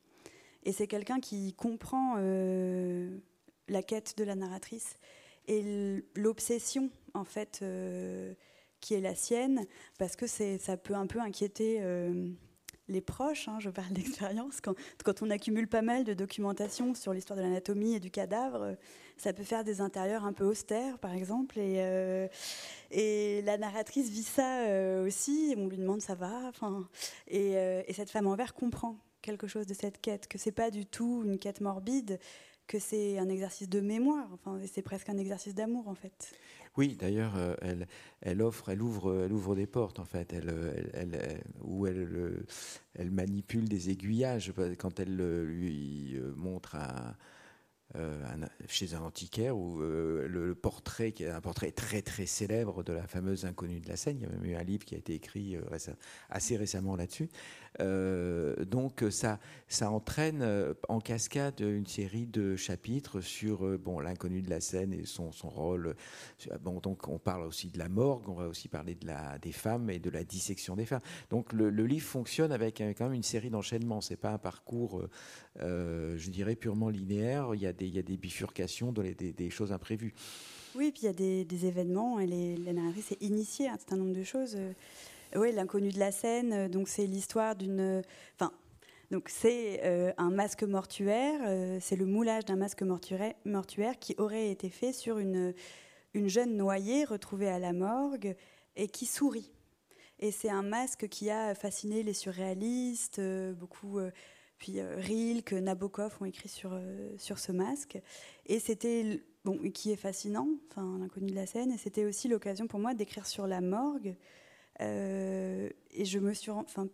Et 0.64 0.72
c'est 0.72 0.88
quelqu'un 0.88 1.20
qui 1.20 1.52
comprend 1.54 2.16
la 2.16 3.82
quête 3.84 4.18
de 4.18 4.24
la 4.24 4.34
narratrice 4.34 4.96
et 5.46 6.02
l'obsession 6.16 6.90
en 7.14 7.22
fait 7.22 7.64
qui 8.80 8.94
est 8.94 9.00
la 9.00 9.14
sienne, 9.14 9.64
parce 9.96 10.16
que 10.16 10.26
ça 10.26 10.76
peut 10.76 10.94
un 10.94 11.06
peu 11.06 11.20
inquiéter 11.20 11.80
les 12.90 13.00
proches, 13.00 13.48
hein, 13.48 13.58
je 13.60 13.70
parle 13.70 13.88
d'expérience, 13.92 14.60
quand, 14.60 15.22
on 15.22 15.30
accumule 15.30 15.68
pas 15.68 15.82
mal 15.82 16.04
de 16.04 16.14
documentation 16.14 16.94
sur 16.94 17.12
l'histoire 17.12 17.36
de 17.36 17.42
l'anatomie 17.42 17.94
et 17.94 18.00
du 18.00 18.10
cadavre, 18.10 18.76
ça 19.16 19.32
peut 19.32 19.44
faire 19.44 19.64
des 19.64 19.80
intérieurs 19.80 20.24
un 20.24 20.32
peu 20.32 20.44
austères, 20.44 20.98
par 20.98 21.12
exemple. 21.12 21.58
Et, 21.58 21.76
euh, 21.78 22.26
la 23.42 23.58
narratrice 23.58 24.08
vit 24.10 24.22
ça 24.22 24.66
euh, 24.66 25.06
aussi. 25.06 25.54
On 25.56 25.68
lui 25.68 25.76
demande 25.76 26.00
ça 26.00 26.14
va. 26.14 26.50
Et, 27.28 27.56
euh, 27.56 27.82
et, 27.86 27.92
cette 27.92 28.10
femme 28.10 28.26
en 28.26 28.34
verre 28.34 28.54
comprend 28.54 28.96
quelque 29.22 29.46
chose 29.46 29.66
de 29.66 29.74
cette 29.74 30.00
quête, 30.00 30.26
que 30.26 30.38
c'est 30.38 30.52
pas 30.52 30.70
du 30.70 30.86
tout 30.86 31.22
une 31.24 31.38
quête 31.38 31.60
morbide, 31.60 32.18
que 32.66 32.78
c'est 32.78 33.18
un 33.18 33.28
exercice 33.28 33.68
de 33.68 33.80
mémoire. 33.80 34.28
Enfin, 34.32 34.58
c'est 34.72 34.82
presque 34.82 35.08
un 35.08 35.18
exercice 35.18 35.54
d'amour 35.54 35.88
en 35.88 35.94
fait. 35.94 36.32
Oui, 36.76 36.96
d'ailleurs, 36.96 37.36
euh, 37.36 37.54
elle, 37.62 37.86
elle 38.20 38.42
offre, 38.42 38.68
elle 38.68 38.80
ouvre, 38.80 39.24
elle 39.24 39.32
ouvre 39.32 39.54
des 39.54 39.66
portes 39.66 39.98
en 39.98 40.04
fait, 40.04 40.32
elle, 40.32 40.90
elle, 40.94 41.42
où 41.62 41.86
elle, 41.86 42.44
elle 42.94 43.10
manipule 43.10 43.68
des 43.68 43.90
aiguillages 43.90 44.52
quand 44.78 45.00
elle 45.00 45.16
lui 45.16 46.18
montre 46.36 46.76
un, 46.76 47.16
chez 48.68 48.94
un 48.94 49.00
antiquaire 49.00 49.54
le, 49.56 50.54
portrait 50.54 51.10
qui 51.10 51.24
est 51.24 51.30
un 51.30 51.40
portrait 51.40 51.72
très 51.72 52.02
très 52.02 52.26
célèbre 52.26 52.84
de 52.84 52.92
la 52.92 53.06
fameuse 53.08 53.44
inconnue 53.46 53.80
de 53.80 53.88
la 53.88 53.96
Seine. 53.96 54.18
Il 54.18 54.22
y 54.22 54.26
a 54.26 54.28
même 54.28 54.44
eu 54.44 54.54
un 54.54 54.62
livre 54.62 54.84
qui 54.84 54.94
a 54.94 54.98
été 54.98 55.14
écrit 55.14 55.56
assez 56.28 56.56
récemment 56.56 56.94
là-dessus. 56.94 57.28
Donc 57.78 59.04
ça, 59.10 59.38
ça 59.68 59.90
entraîne 59.90 60.44
en 60.88 61.00
cascade 61.00 61.60
une 61.60 61.86
série 61.86 62.26
de 62.26 62.56
chapitres 62.56 63.20
sur 63.20 63.78
bon 63.78 64.00
l'inconnue 64.00 64.42
de 64.42 64.50
la 64.50 64.60
Seine 64.60 64.92
et 64.92 65.06
son, 65.06 65.32
son 65.32 65.48
rôle. 65.48 65.94
Donc 66.62 67.08
on 67.08 67.18
parle 67.18 67.42
aussi 67.44 67.68
de 67.68 67.78
la 67.78 67.88
morgue, 67.88 68.28
on 68.28 68.34
va 68.34 68.48
aussi 68.48 68.68
parler 68.68 68.94
de 68.94 69.06
la, 69.06 69.38
des 69.38 69.52
femmes 69.52 69.90
et 69.90 69.98
de 69.98 70.10
la 70.10 70.24
dissection 70.24 70.76
des 70.76 70.84
femmes. 70.84 71.00
Donc 71.30 71.52
le, 71.52 71.70
livre 71.70 72.06
fonctionne 72.06 72.52
avec 72.52 72.78
quand 72.78 73.04
même 73.04 73.14
une 73.14 73.22
série 73.22 73.50
d'enchaînements. 73.50 74.00
C'est 74.00 74.16
pas 74.16 74.30
un 74.30 74.38
parcours, 74.38 75.02
je 75.58 76.30
dirais, 76.30 76.56
purement 76.56 76.88
linéaire. 76.88 77.54
Il 77.54 77.60
y 77.60 77.66
a 77.66 77.72
des, 77.72 77.86
il 77.86 77.94
y 77.94 77.98
a 77.98 78.02
des 78.02 78.16
bifurcations, 78.16 78.92
des, 78.92 79.50
choses 79.50 79.72
imprévues. 79.72 80.14
Oui, 80.74 80.92
puis 80.92 81.02
il 81.02 81.06
y 81.06 81.08
a 81.08 81.44
des, 81.44 81.66
événements 81.66 82.20
et 82.20 82.26
les, 82.26 82.56
la 82.56 82.72
narratrice 82.72 83.12
est 83.12 83.22
initiée 83.22 83.68
à 83.68 83.72
un 83.72 83.76
certain 83.76 83.96
nombre 83.96 84.14
de 84.14 84.22
choses. 84.22 84.56
Oui, 85.36 85.52
l'inconnu 85.52 85.90
de 85.90 85.98
la 85.98 86.12
scène, 86.12 86.68
donc 86.68 86.88
c'est 86.88 87.06
l'histoire 87.06 87.56
d'une. 87.56 88.02
Enfin, 88.34 88.52
donc 89.10 89.28
c'est 89.28 89.80
euh, 89.84 90.12
un 90.18 90.30
masque 90.30 90.62
mortuaire, 90.62 91.40
euh, 91.46 91.78
c'est 91.80 91.96
le 91.96 92.06
moulage 92.06 92.44
d'un 92.44 92.56
masque 92.56 92.82
mortuaire, 92.82 93.98
qui 93.98 94.14
aurait 94.18 94.50
été 94.50 94.68
fait 94.70 94.92
sur 94.92 95.18
une, 95.18 95.52
une 96.14 96.28
jeune 96.28 96.56
noyée 96.56 97.04
retrouvée 97.04 97.48
à 97.48 97.58
la 97.58 97.72
morgue 97.72 98.36
et 98.76 98.88
qui 98.88 99.06
sourit. 99.06 99.50
Et 100.20 100.30
c'est 100.30 100.50
un 100.50 100.62
masque 100.62 101.08
qui 101.08 101.30
a 101.30 101.54
fasciné 101.54 102.02
les 102.02 102.12
surréalistes, 102.12 103.18
euh, 103.18 103.52
beaucoup 103.52 103.98
puis 104.60 104.78
euh, 104.78 104.96
Rilke, 104.98 105.54
Nabokov 105.54 106.18
ont 106.20 106.26
écrit 106.26 106.50
sur, 106.50 106.74
euh, 106.74 107.14
sur 107.16 107.38
ce 107.38 107.50
masque. 107.50 107.98
Et 108.46 108.60
c'était, 108.60 109.22
bon, 109.42 109.58
qui 109.70 109.90
est 109.90 109.96
fascinant, 109.96 110.48
enfin, 110.70 110.98
l'inconnu 111.00 111.30
de 111.30 111.34
la 111.34 111.46
scène. 111.46 111.72
Et 111.72 111.78
c'était 111.78 112.04
aussi 112.04 112.28
l'occasion 112.28 112.66
pour 112.66 112.78
moi 112.78 112.92
d'écrire 112.92 113.26
sur 113.26 113.46
la 113.46 113.62
morgue. 113.62 114.14
Euh, 114.80 115.68
et 115.90 116.04
je 116.04 116.18
me 116.18 116.32
suis, 116.32 116.50
enfin, 116.50 116.88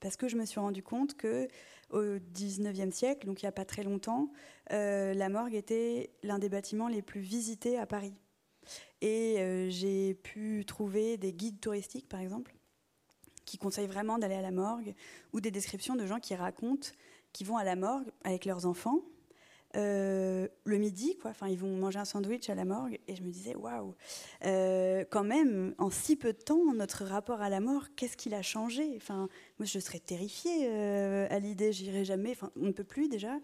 parce 0.00 0.16
que 0.16 0.28
je 0.28 0.36
me 0.36 0.44
suis 0.44 0.60
rendu 0.60 0.82
compte 0.82 1.16
que 1.16 1.48
au 1.90 2.18
19e 2.18 2.90
siècle, 2.92 3.26
donc 3.26 3.42
il 3.42 3.46
n'y 3.46 3.48
a 3.48 3.52
pas 3.52 3.64
très 3.64 3.82
longtemps, 3.82 4.30
la 4.70 5.28
morgue 5.30 5.54
était 5.54 6.10
l'un 6.22 6.38
des 6.38 6.50
bâtiments 6.50 6.88
les 6.88 7.00
plus 7.00 7.20
visités 7.20 7.78
à 7.78 7.86
Paris. 7.86 8.14
Et 9.00 9.68
j'ai 9.70 10.12
pu 10.12 10.64
trouver 10.66 11.16
des 11.16 11.32
guides 11.32 11.60
touristiques, 11.60 12.06
par 12.06 12.20
exemple, 12.20 12.54
qui 13.46 13.56
conseillent 13.56 13.86
vraiment 13.86 14.18
d'aller 14.18 14.34
à 14.34 14.42
la 14.42 14.50
morgue, 14.50 14.94
ou 15.32 15.40
des 15.40 15.50
descriptions 15.50 15.96
de 15.96 16.04
gens 16.04 16.20
qui 16.20 16.34
racontent 16.34 16.90
qu'ils 17.32 17.46
vont 17.46 17.56
à 17.56 17.64
la 17.64 17.76
morgue 17.76 18.10
avec 18.22 18.44
leurs 18.44 18.66
enfants. 18.66 19.00
Euh, 19.78 20.48
le 20.64 20.78
midi, 20.78 21.16
quoi. 21.16 21.30
Enfin, 21.30 21.48
ils 21.48 21.58
vont 21.58 21.76
manger 21.76 22.00
un 22.00 22.04
sandwich 22.04 22.50
à 22.50 22.54
la 22.54 22.64
morgue, 22.64 22.98
et 23.06 23.14
je 23.14 23.22
me 23.22 23.30
disais, 23.30 23.54
waouh, 23.54 23.94
euh, 24.44 25.04
quand 25.08 25.22
même, 25.22 25.74
en 25.78 25.90
si 25.90 26.16
peu 26.16 26.32
de 26.32 26.38
temps, 26.38 26.74
notre 26.74 27.04
rapport 27.04 27.40
à 27.40 27.48
la 27.48 27.60
mort, 27.60 27.84
qu'est-ce 27.94 28.16
qu'il 28.16 28.34
a 28.34 28.42
changé? 28.42 28.94
Enfin, 28.96 29.28
moi, 29.58 29.66
je 29.66 29.78
serais 29.78 30.00
terrifiée 30.00 30.66
euh, 30.68 31.28
à 31.30 31.38
l'idée, 31.38 31.72
j'irai 31.72 32.04
jamais. 32.04 32.32
Enfin, 32.32 32.50
on 32.56 32.66
ne 32.66 32.72
peut 32.72 32.84
plus 32.84 33.08
déjà 33.08 33.38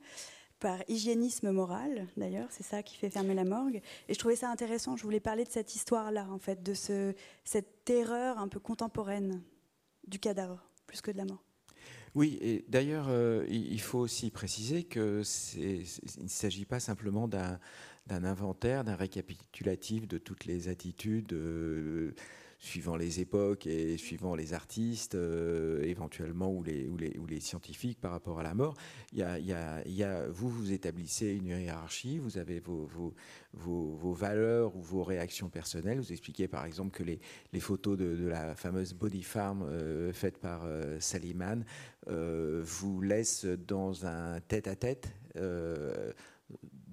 par 0.59 0.79
hygiénisme 0.89 1.51
moral, 1.51 2.09
d'ailleurs, 2.17 2.49
c'est 2.51 2.63
ça 2.63 2.83
qui 2.83 2.97
fait 2.97 3.11
fermer 3.11 3.35
la 3.35 3.45
morgue. 3.45 3.83
Et 4.09 4.15
je 4.15 4.19
trouvais 4.19 4.37
ça 4.37 4.49
intéressant. 4.51 4.97
Je 4.97 5.03
voulais 5.03 5.21
parler 5.21 5.45
de 5.45 5.51
cette 5.51 5.75
histoire-là, 5.75 6.27
en 6.31 6.39
fait, 6.39 6.63
de 6.63 6.75
ce, 6.75 7.15
cette 7.45 7.85
terreur 7.85 8.39
un 8.39 8.49
peu 8.49 8.61
contemporaine 8.61 9.43
du 10.07 10.19
cadavre 10.19 10.65
plus 10.87 11.01
que 11.01 11.11
de 11.11 11.19
la 11.19 11.27
mort. 11.27 11.45
Oui, 12.15 12.39
et 12.41 12.65
d'ailleurs, 12.69 13.07
euh, 13.09 13.45
il 13.49 13.81
faut 13.81 13.99
aussi 13.99 14.31
préciser 14.31 14.85
qu'il 14.85 15.03
ne 15.03 16.29
s'agit 16.29 16.65
pas 16.65 16.79
simplement 16.79 17.27
d'un 17.27 17.59
inventaire, 18.09 18.85
d'un 18.85 18.95
récapitulatif 18.95 20.07
de 20.07 20.19
toutes 20.19 20.45
les 20.45 20.69
attitudes. 20.69 21.33
Euh, 21.33 22.15
suivant 22.65 22.97
les 22.97 23.21
époques 23.21 23.67
et 23.67 23.99
suivant 23.99 24.35
les 24.35 24.55
artistes, 24.55 25.15
euh, 25.15 25.83
éventuellement, 25.83 26.51
ou 26.51 26.63
les, 26.63 26.89
ou, 26.89 26.97
les, 26.97 27.17
ou 27.19 27.27
les, 27.27 27.39
scientifiques 27.39 28.01
par 28.01 28.11
rapport 28.11 28.41
à 28.41 28.43
la 28.43 28.55
mort. 28.55 28.75
Y 29.13 29.23
a, 29.23 29.39
y 29.39 30.03
a, 30.03 30.29
vous, 30.31 30.49
vous 30.49 30.73
établissez 30.73 31.35
une 31.35 31.49
hiérarchie, 31.49 32.19
vous 32.19 32.39
avez 32.39 32.61
vos, 32.61 32.87
vos, 32.87 33.15
vos, 33.53 34.13
valeurs 34.15 34.75
ou 34.77 34.81
vos 34.81 35.05
réactions 35.05 35.51
personnelles. 35.51 35.99
Vous 35.99 36.13
expliquez 36.13 36.49
par 36.49 36.65
exemple 36.65 36.97
que 36.97 37.03
les, 37.03 37.21
les 37.53 37.61
photos 37.61 37.99
de, 37.99 38.27
la 38.27 38.55
fameuse 38.55 38.95
Body 38.95 39.23
Farm 39.23 39.63
euh, 39.63 40.13
faite 40.15 40.39
par 40.39 40.63
euh, 40.65 40.99
Saliman 41.01 41.65
vous 42.07 43.01
laissent 43.01 43.47
dans 43.47 44.05
un 44.05 44.41
tête-à-tête. 44.41 45.09
-tête, 45.35 46.15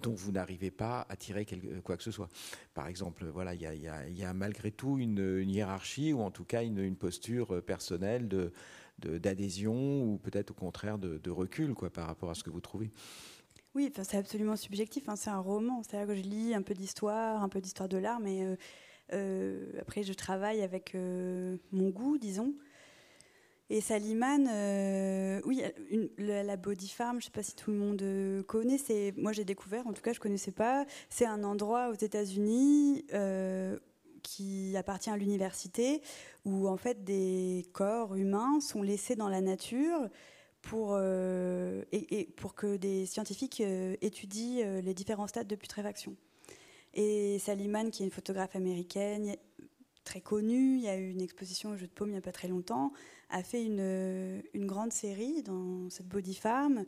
dont 0.02 0.14
vous 0.14 0.32
n'arrivez 0.32 0.72
pas 0.72 1.06
à 1.10 1.16
tirer 1.16 1.46
quoi 1.84 1.98
que 1.98 2.04
ce 2.04 2.12
soit. 2.12 2.30
Par 2.74 2.88
exemple, 2.88 3.26
voilà, 3.26 3.54
il 3.54 3.62
y, 3.62 4.24
a, 4.24 4.34
malgré 4.34 4.72
tout 4.72 4.98
une, 4.98 5.44
hiérarchie 5.48 6.14
ou 6.14 6.22
en 6.22 6.32
tout 6.32 6.46
cas 6.46 6.64
une, 6.64 6.96
posture 6.96 7.64
personnelle 7.64 8.28
de, 8.28 8.52
d'adhésion 9.00 10.04
ou 10.04 10.18
peut-être 10.18 10.52
au 10.52 10.56
contraire 10.56 10.98
de, 10.98 11.30
recul 11.30 11.74
quoi, 11.74 11.90
par 11.90 12.08
rapport 12.08 12.30
à 12.30 12.36
ce 12.36 12.44
que 12.44 12.50
vous 12.50 12.62
trouvez. 12.62 12.92
Oui, 13.74 13.92
c'est 14.04 14.18
absolument 14.18 14.58
subjectif. 14.58 15.08
Hein, 15.08 15.16
c'est 15.16 15.30
un 15.30 15.40
roman. 15.40 15.82
C'est-à-dire 15.84 16.08
que 16.08 16.16
je 16.16 16.28
lis 16.28 16.54
un 16.54 16.62
peu 16.62 16.74
d'histoire, 16.74 17.42
un 17.42 17.50
peu 17.50 17.62
d'histoire 17.62 17.88
de 17.88 17.98
l'art, 17.98 18.20
mais 18.20 18.44
euh, 18.44 18.56
euh, 19.14 19.72
après, 19.80 20.04
je 20.04 20.14
travaille 20.14 20.62
avec 20.62 20.94
euh, 20.96 21.58
mon 21.72 21.90
goût, 21.90 22.18
disons. 22.18 22.54
Et 23.74 23.80
Saliman, 23.80 24.50
euh, 24.52 25.40
oui, 25.46 25.64
la, 26.18 26.58
Body 26.58 26.90
Farm, 26.90 27.22
je 27.22 27.22
ne 27.22 27.24
sais 27.28 27.32
pas 27.32 27.42
si 27.42 27.56
tout 27.56 27.72
le 27.72 27.78
monde 27.78 28.02
euh, 28.02 28.44
connaît. 28.44 28.78
C'est, 28.78 29.14
moi, 29.16 29.32
j'ai 29.32 29.46
découvert, 29.46 29.88
en 29.88 29.94
tout 29.94 30.02
cas, 30.02 30.12
je 30.12 30.20
ne 30.20 30.24
connaissais 30.24 30.52
pas. 30.52 30.86
C'est 31.10 31.26
un 31.26 31.42
endroit 31.46 31.88
aux 31.88 31.94
États-Unis 31.94 33.06
euh, 33.14 33.80
qui 34.24 34.76
appartient 34.76 35.10
à 35.10 35.16
l'université 35.16 36.02
où, 36.44 36.68
en 36.68 36.76
fait, 36.76 37.06
des 37.06 37.66
corps 37.72 38.16
humains 38.16 38.60
sont 38.60 38.82
laissés 38.82 39.16
dans 39.16 39.30
la 39.30 39.40
nature 39.40 40.02
pour, 40.62 41.00
pour 42.36 42.56
que 42.56 42.76
des 42.76 43.06
scientifiques 43.06 43.64
étudient 44.02 44.82
les 44.82 44.94
différents 44.94 45.28
stades 45.28 45.48
de 45.48 45.56
putréfaction. 45.56 46.18
Et 46.94 47.40
Saliman, 47.40 47.90
qui 47.90 48.04
est 48.04 48.06
une 48.06 48.12
photographe 48.12 48.58
américaine, 48.58 49.38
très 50.04 50.22
connue, 50.22 50.78
il 50.78 50.82
y 50.82 50.90
a 50.90 50.98
eu 50.98 51.10
une 51.10 51.22
exposition 51.22 51.72
au 51.72 51.78
Jeu 51.78 51.88
de 51.88 51.92
Paume 51.92 52.10
il 52.10 52.14
n'y 52.14 52.18
a 52.18 52.22
pas 52.22 52.32
très 52.32 52.48
longtemps, 52.48 52.92
a 53.32 53.44
fait 53.44 53.64
une, 53.64 54.44
une, 54.54 54.66
grande 54.66 54.94
série 54.94 55.42
dans 55.44 55.90
cette 55.90 56.08
Body 56.08 56.36
Farm. 56.36 56.86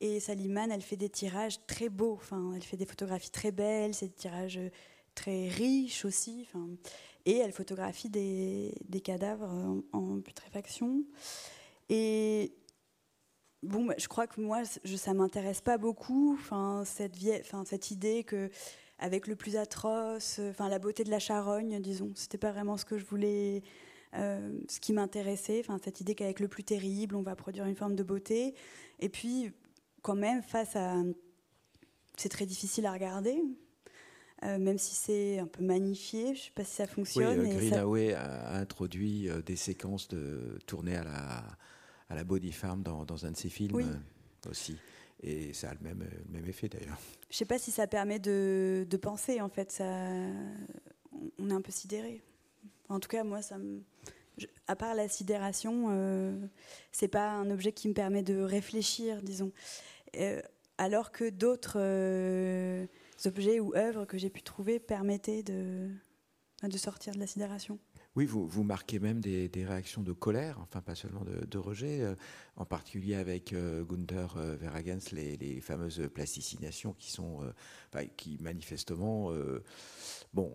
Et 0.00 0.20
Saliman, 0.20 0.70
elle 0.70 0.82
fait 0.82 0.96
des 0.96 1.08
tirages 1.08 1.64
très 1.66 1.88
beaux. 1.88 2.14
Enfin, 2.14 2.52
elle 2.54 2.62
fait 2.62 2.76
des 2.76 2.86
photographies 2.86 3.30
très 3.30 3.52
belles, 3.52 3.94
c'est 3.94 4.08
des 4.08 4.14
tirages 4.14 4.60
très 5.14 5.48
riches 5.48 6.04
aussi. 6.04 6.46
Enfin, 6.48 6.68
et 7.26 7.36
elle 7.36 7.52
photographie 7.52 8.08
des, 8.08 8.74
des 8.88 9.00
cadavres 9.00 9.82
en, 9.92 10.20
putréfaction. 10.20 11.04
Et 11.88 12.52
bon, 13.62 13.84
bah, 13.84 13.94
je 13.98 14.08
crois 14.08 14.26
que 14.26 14.40
moi, 14.40 14.62
je, 14.84 14.96
ça 14.96 15.12
m'intéresse 15.12 15.60
pas 15.60 15.78
beaucoup. 15.78 16.36
Enfin, 16.38 16.84
cette, 16.86 17.16
vieille, 17.16 17.40
enfin, 17.40 17.64
cette 17.66 17.90
idée 17.90 18.24
que 18.24 18.50
avec 18.98 19.26
le 19.26 19.36
plus 19.36 19.56
atroce, 19.56 20.40
enfin 20.50 20.68
la 20.68 20.78
beauté 20.78 21.04
de 21.04 21.10
la 21.10 21.18
charogne, 21.18 21.80
disons, 21.80 22.12
c'était 22.14 22.38
pas 22.38 22.52
vraiment 22.52 22.76
ce 22.76 22.84
que 22.84 22.98
je 22.98 23.04
voulais 23.06 23.62
euh, 24.16 24.58
ce 24.68 24.80
qui 24.80 24.92
m'intéressait, 24.92 25.60
enfin, 25.60 25.78
cette 25.82 26.00
idée 26.00 26.14
qu'avec 26.14 26.40
le 26.40 26.48
plus 26.48 26.64
terrible, 26.64 27.14
on 27.14 27.22
va 27.22 27.36
produire 27.36 27.66
une 27.66 27.76
forme 27.76 27.94
de 27.94 28.02
beauté. 28.02 28.54
Et 28.98 29.08
puis, 29.08 29.52
quand 30.02 30.16
même, 30.16 30.42
face 30.42 30.76
à. 30.76 30.96
C'est 32.16 32.28
très 32.28 32.44
difficile 32.44 32.84
à 32.84 32.92
regarder, 32.92 33.42
euh, 34.42 34.58
même 34.58 34.76
si 34.76 34.94
c'est 34.94 35.38
un 35.38 35.46
peu 35.46 35.64
magnifié. 35.64 36.26
Je 36.26 36.30
ne 36.30 36.36
sais 36.36 36.50
pas 36.54 36.64
si 36.64 36.74
ça 36.74 36.86
fonctionne. 36.86 37.40
Oui, 37.40 37.48
Greenaway 37.48 38.12
a 38.12 38.56
introduit 38.56 39.30
euh, 39.30 39.40
des 39.40 39.56
séquences 39.56 40.08
de 40.08 40.58
tournées 40.66 40.96
à 40.96 41.04
la, 41.04 41.44
à 42.10 42.14
la 42.14 42.24
Body 42.24 42.52
Farm 42.52 42.82
dans, 42.82 43.04
dans 43.06 43.24
un 43.24 43.30
de 43.30 43.36
ses 43.36 43.48
films 43.48 44.02
aussi. 44.48 44.76
Et 45.22 45.54
ça 45.54 45.70
a 45.70 45.74
le 45.74 45.80
même, 45.80 46.06
même 46.30 46.46
effet 46.46 46.68
d'ailleurs. 46.68 46.98
Je 47.28 47.34
ne 47.34 47.36
sais 47.36 47.44
pas 47.44 47.58
si 47.58 47.70
ça 47.70 47.86
permet 47.86 48.18
de, 48.18 48.86
de, 48.88 48.96
penser, 48.96 49.40
en 49.40 49.48
fait. 49.48 49.70
Ça, 49.70 49.84
on 51.38 51.48
est 51.48 51.54
un 51.54 51.62
peu 51.62 51.72
sidéré. 51.72 52.22
En 52.90 53.00
tout 53.00 53.08
cas, 53.08 53.24
moi, 53.24 53.40
ça 53.40 53.56
à 54.66 54.76
part 54.76 54.94
la 54.94 55.08
sidération, 55.08 55.88
euh, 55.90 56.46
c'est 56.92 57.08
pas 57.08 57.30
un 57.30 57.50
objet 57.50 57.72
qui 57.72 57.88
me 57.88 57.94
permet 57.94 58.22
de 58.22 58.40
réfléchir, 58.40 59.22
disons. 59.22 59.52
Euh, 60.16 60.40
alors 60.78 61.12
que 61.12 61.28
d'autres 61.28 61.76
euh, 61.76 62.86
objets 63.26 63.60
ou 63.60 63.74
œuvres 63.74 64.04
que 64.04 64.18
j'ai 64.18 64.30
pu 64.30 64.42
trouver 64.42 64.78
permettaient 64.78 65.42
de, 65.42 65.88
de 66.62 66.78
sortir 66.78 67.14
de 67.14 67.18
la 67.18 67.26
sidération. 67.26 67.78
Oui, 68.16 68.26
vous, 68.26 68.46
vous 68.46 68.64
marquez 68.64 68.98
même 68.98 69.20
des, 69.20 69.50
réactions 69.54 70.02
de 70.02 70.12
colère, 70.12 70.58
enfin 70.60 70.80
pas 70.80 70.96
seulement 70.96 71.24
de, 71.24 71.58
rejet, 71.58 72.02
en 72.56 72.64
particulier 72.64 73.14
avec 73.14 73.54
Gunther 73.54 74.34
Verhagens, 74.58 75.12
les, 75.12 75.36
les, 75.36 75.60
fameuses 75.60 76.10
plasticinations 76.12 76.92
qui 76.94 77.12
sont, 77.12 77.38
qui 78.16 78.36
manifestement, 78.40 79.30
bon 80.34 80.50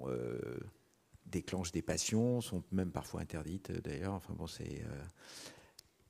déclenchent 1.26 1.72
des 1.72 1.82
passions, 1.82 2.42
sont 2.42 2.64
même 2.72 2.92
parfois 2.92 3.22
interdites 3.22 3.72
euh, 3.72 3.82
d'ailleurs. 3.82 4.14
Enfin 4.14 4.34
bon, 4.34 4.48
c'est. 4.48 4.82
Euh, 4.84 5.04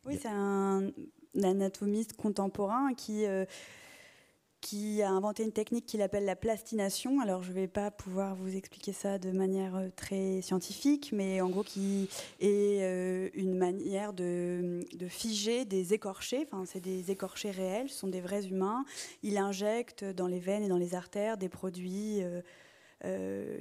oui, 0.05 0.17
c'est 0.21 0.29
un, 0.29 0.91
anatomiste 1.41 2.13
contemporain 2.13 2.93
qui. 2.93 3.25
Euh, 3.25 3.45
qui 4.65 5.03
a 5.03 5.11
inventé 5.11 5.43
une 5.43 5.51
technique 5.51 5.85
qu'il 5.85 6.01
appelle 6.01 6.25
la 6.25 6.35
plastination. 6.35 7.19
Alors, 7.19 7.43
je 7.43 7.49
ne 7.49 7.53
vais 7.53 7.67
pas 7.67 7.91
pouvoir 7.91 8.35
vous 8.35 8.55
expliquer 8.55 8.93
ça 8.93 9.19
de 9.19 9.29
manière 9.29 9.79
très 9.95 10.41
scientifique, 10.41 11.11
mais 11.13 11.39
en 11.39 11.49
gros, 11.49 11.61
qui 11.61 12.09
est 12.39 12.81
euh, 12.81 13.29
une 13.35 13.55
manière 13.55 14.11
de, 14.11 14.79
figer 15.07 15.65
des 15.65 15.93
écorchés. 15.93 16.47
Enfin, 16.51 16.65
c'est 16.65 16.79
des 16.79 17.11
écorchés 17.11 17.51
réels, 17.51 17.89
ce 17.89 17.99
sont 17.99 18.07
des 18.07 18.21
vrais 18.21 18.47
humains. 18.47 18.85
Il 19.21 19.37
injecte 19.37 20.03
dans 20.03 20.25
les 20.25 20.39
veines 20.39 20.63
et 20.63 20.67
dans 20.67 20.79
les 20.79 20.95
artères 20.95 21.37
des 21.37 21.49
produits. 21.49 22.23
Euh, 22.23 22.41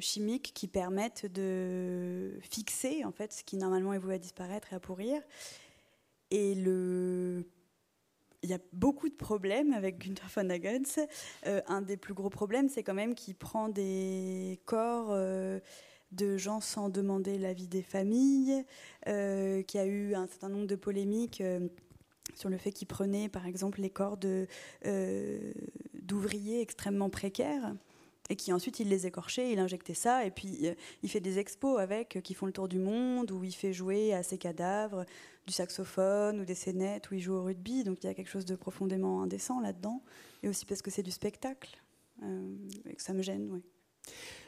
chimiques 0.00 0.52
qui 0.54 0.68
permettent 0.68 1.26
de 1.26 2.38
fixer 2.40 3.04
en 3.04 3.12
fait 3.12 3.32
ce 3.32 3.44
qui 3.44 3.56
normalement 3.56 3.92
est 3.92 3.98
voué 3.98 4.14
à 4.14 4.18
disparaître 4.18 4.72
et 4.72 4.76
à 4.76 4.80
pourrir. 4.80 5.22
Et 6.30 6.54
le 6.54 7.46
il 8.44 8.50
y 8.50 8.54
a 8.54 8.58
beaucoup 8.72 9.08
de 9.08 9.14
problèmes 9.14 9.72
avec 9.72 10.06
Gunther 10.06 10.28
von 10.28 10.50
Hagens. 10.50 11.00
Euh, 11.46 11.62
un 11.66 11.80
des 11.80 11.96
plus 11.96 12.12
gros 12.12 12.28
problèmes, 12.28 12.68
c'est 12.68 12.82
quand 12.82 12.94
même 12.94 13.14
qu'il 13.14 13.34
prend 13.34 13.70
des 13.70 14.60
corps 14.66 15.08
euh, 15.10 15.60
de 16.12 16.36
gens 16.36 16.60
sans 16.60 16.90
demander 16.90 17.38
l'avis 17.38 17.68
des 17.68 17.82
familles, 17.82 18.62
euh, 19.08 19.62
qu'il 19.62 19.80
y 19.80 19.82
a 19.82 19.86
eu 19.86 20.14
un 20.14 20.26
certain 20.26 20.50
nombre 20.50 20.66
de 20.66 20.76
polémiques 20.76 21.42
sur 22.34 22.50
le 22.50 22.58
fait 22.58 22.70
qu'il 22.70 22.86
prenait, 22.86 23.30
par 23.30 23.46
exemple, 23.46 23.80
les 23.80 23.88
corps 23.88 24.18
d'ouvriers 25.94 26.60
extrêmement 26.60 27.08
précaires 27.08 27.74
et 28.30 28.36
qui 28.36 28.52
ensuite 28.52 28.80
il 28.80 28.88
les 28.88 29.06
écorchait, 29.06 29.52
il 29.52 29.58
injectait 29.58 29.94
ça, 29.94 30.24
et 30.24 30.30
puis 30.30 30.66
euh, 30.66 30.74
il 31.02 31.10
fait 31.10 31.20
des 31.20 31.38
expos 31.38 31.78
avec, 31.78 32.16
euh, 32.16 32.20
qui 32.20 32.34
font 32.34 32.46
le 32.46 32.52
tour 32.52 32.68
du 32.68 32.78
monde, 32.78 33.30
où 33.30 33.44
il 33.44 33.52
fait 33.52 33.72
jouer 33.72 34.14
à 34.14 34.22
ses 34.22 34.38
cadavres 34.38 35.04
du 35.46 35.52
saxophone 35.52 36.40
ou 36.40 36.44
des 36.44 36.54
scénettes, 36.54 37.10
où 37.10 37.14
il 37.14 37.20
joue 37.20 37.34
au 37.34 37.42
rugby, 37.42 37.84
donc 37.84 38.02
il 38.02 38.06
y 38.06 38.10
a 38.10 38.14
quelque 38.14 38.30
chose 38.30 38.46
de 38.46 38.56
profondément 38.56 39.22
indécent 39.22 39.60
là-dedans, 39.60 40.02
et 40.42 40.48
aussi 40.48 40.64
parce 40.64 40.80
que 40.80 40.90
c'est 40.90 41.02
du 41.02 41.10
spectacle, 41.10 41.76
euh, 42.22 42.54
et 42.88 42.94
que 42.94 43.02
ça 43.02 43.12
me 43.12 43.22
gêne, 43.22 43.50
oui. 43.52 43.62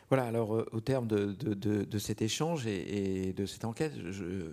Voilà, 0.09 0.25
alors 0.25 0.65
au 0.71 0.81
terme 0.81 1.09
de, 1.09 1.33
de, 1.33 1.99
cet 1.99 2.23
échange 2.23 2.65
et, 2.69 3.33
de 3.33 3.45
cette 3.45 3.65
enquête, 3.65 3.93
je, 4.11 4.53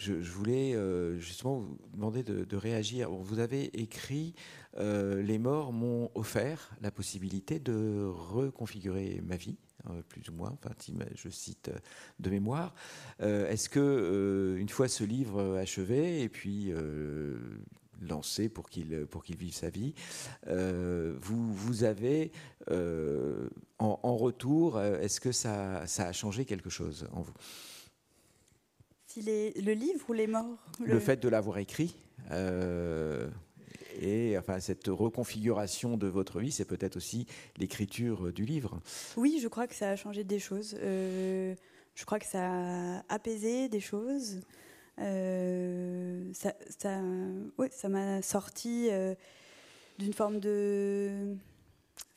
je, 0.00 0.14
voulais 0.14 0.76
justement 1.18 1.58
vous 1.58 1.78
demander 1.92 2.22
de, 2.22 2.56
réagir. 2.56 3.10
Vous 3.10 3.38
avez 3.38 3.64
écrit 3.80 4.34
euh, 4.78 5.22
les 5.22 5.38
morts 5.38 5.72
m'ont 5.72 6.10
offert 6.14 6.70
la 6.80 6.90
possibilité 6.90 7.58
de 7.58 8.06
reconfigurer 8.06 9.20
ma 9.22 9.36
vie, 9.36 9.56
euh, 9.88 10.02
plus 10.08 10.28
ou 10.28 10.32
moins, 10.32 10.52
enfin, 10.52 10.74
je 11.14 11.28
cite 11.28 11.68
euh, 11.68 11.78
de 12.18 12.30
mémoire. 12.30 12.74
Est-ce 13.18 13.68
que, 13.68 14.56
une 14.58 14.68
fois 14.68 14.88
ce 14.88 15.04
livre 15.04 15.56
achevé 15.58 16.22
et 16.22 16.28
puis 16.28 16.72
lancé 18.00 18.48
pour 18.48 18.70
qu'il 18.70 19.06
pour 19.06 19.22
vive 19.22 19.54
sa 19.54 19.68
vie, 19.68 19.94
vous 20.46 21.84
avez 21.84 22.32
en, 23.78 24.16
retour, 24.16 24.80
est-ce 24.80 25.20
que 25.20 25.32
ça 25.32 25.82
a 25.82 26.12
changé 26.12 26.46
quelque 26.46 26.70
chose 26.70 27.06
en 27.12 27.20
vous? 27.20 27.34
Si 29.10 29.22
le 29.22 29.72
livre 29.72 30.04
ou 30.08 30.12
les 30.12 30.26
morts? 30.26 30.56
Le... 30.84 30.98
fait 31.00 31.20
de 31.20 31.28
l'avoir 31.28 31.58
écrit 31.58 31.96
et 34.00 34.36
enfin, 34.38 34.60
cette 34.60 34.86
reconfiguration 34.88 35.96
de 35.96 36.06
votre 36.06 36.40
vie, 36.40 36.50
c'est 36.50 36.64
peut-être 36.64 36.96
aussi 36.96 37.26
l'écriture 37.58 38.32
du 38.32 38.44
livre. 38.44 38.80
Oui, 39.16 39.38
je 39.42 39.48
crois 39.48 39.66
que 39.66 39.74
ça 39.74 39.90
a 39.90 39.96
changé 39.96 40.24
des 40.24 40.38
choses. 40.38 40.76
Euh, 40.80 41.54
je 41.94 42.04
crois 42.04 42.18
que 42.18 42.26
ça 42.26 42.98
a 42.98 43.04
apaisé 43.08 43.68
des 43.68 43.80
choses. 43.80 44.40
Euh, 44.98 46.30
ça, 46.32 46.54
ça, 46.78 47.00
ça 47.70 47.88
m'a 47.88 48.22
sorti 48.22 48.88
euh, 48.90 49.14
d'une 49.98 50.12
forme 50.12 50.40
de 50.40 51.36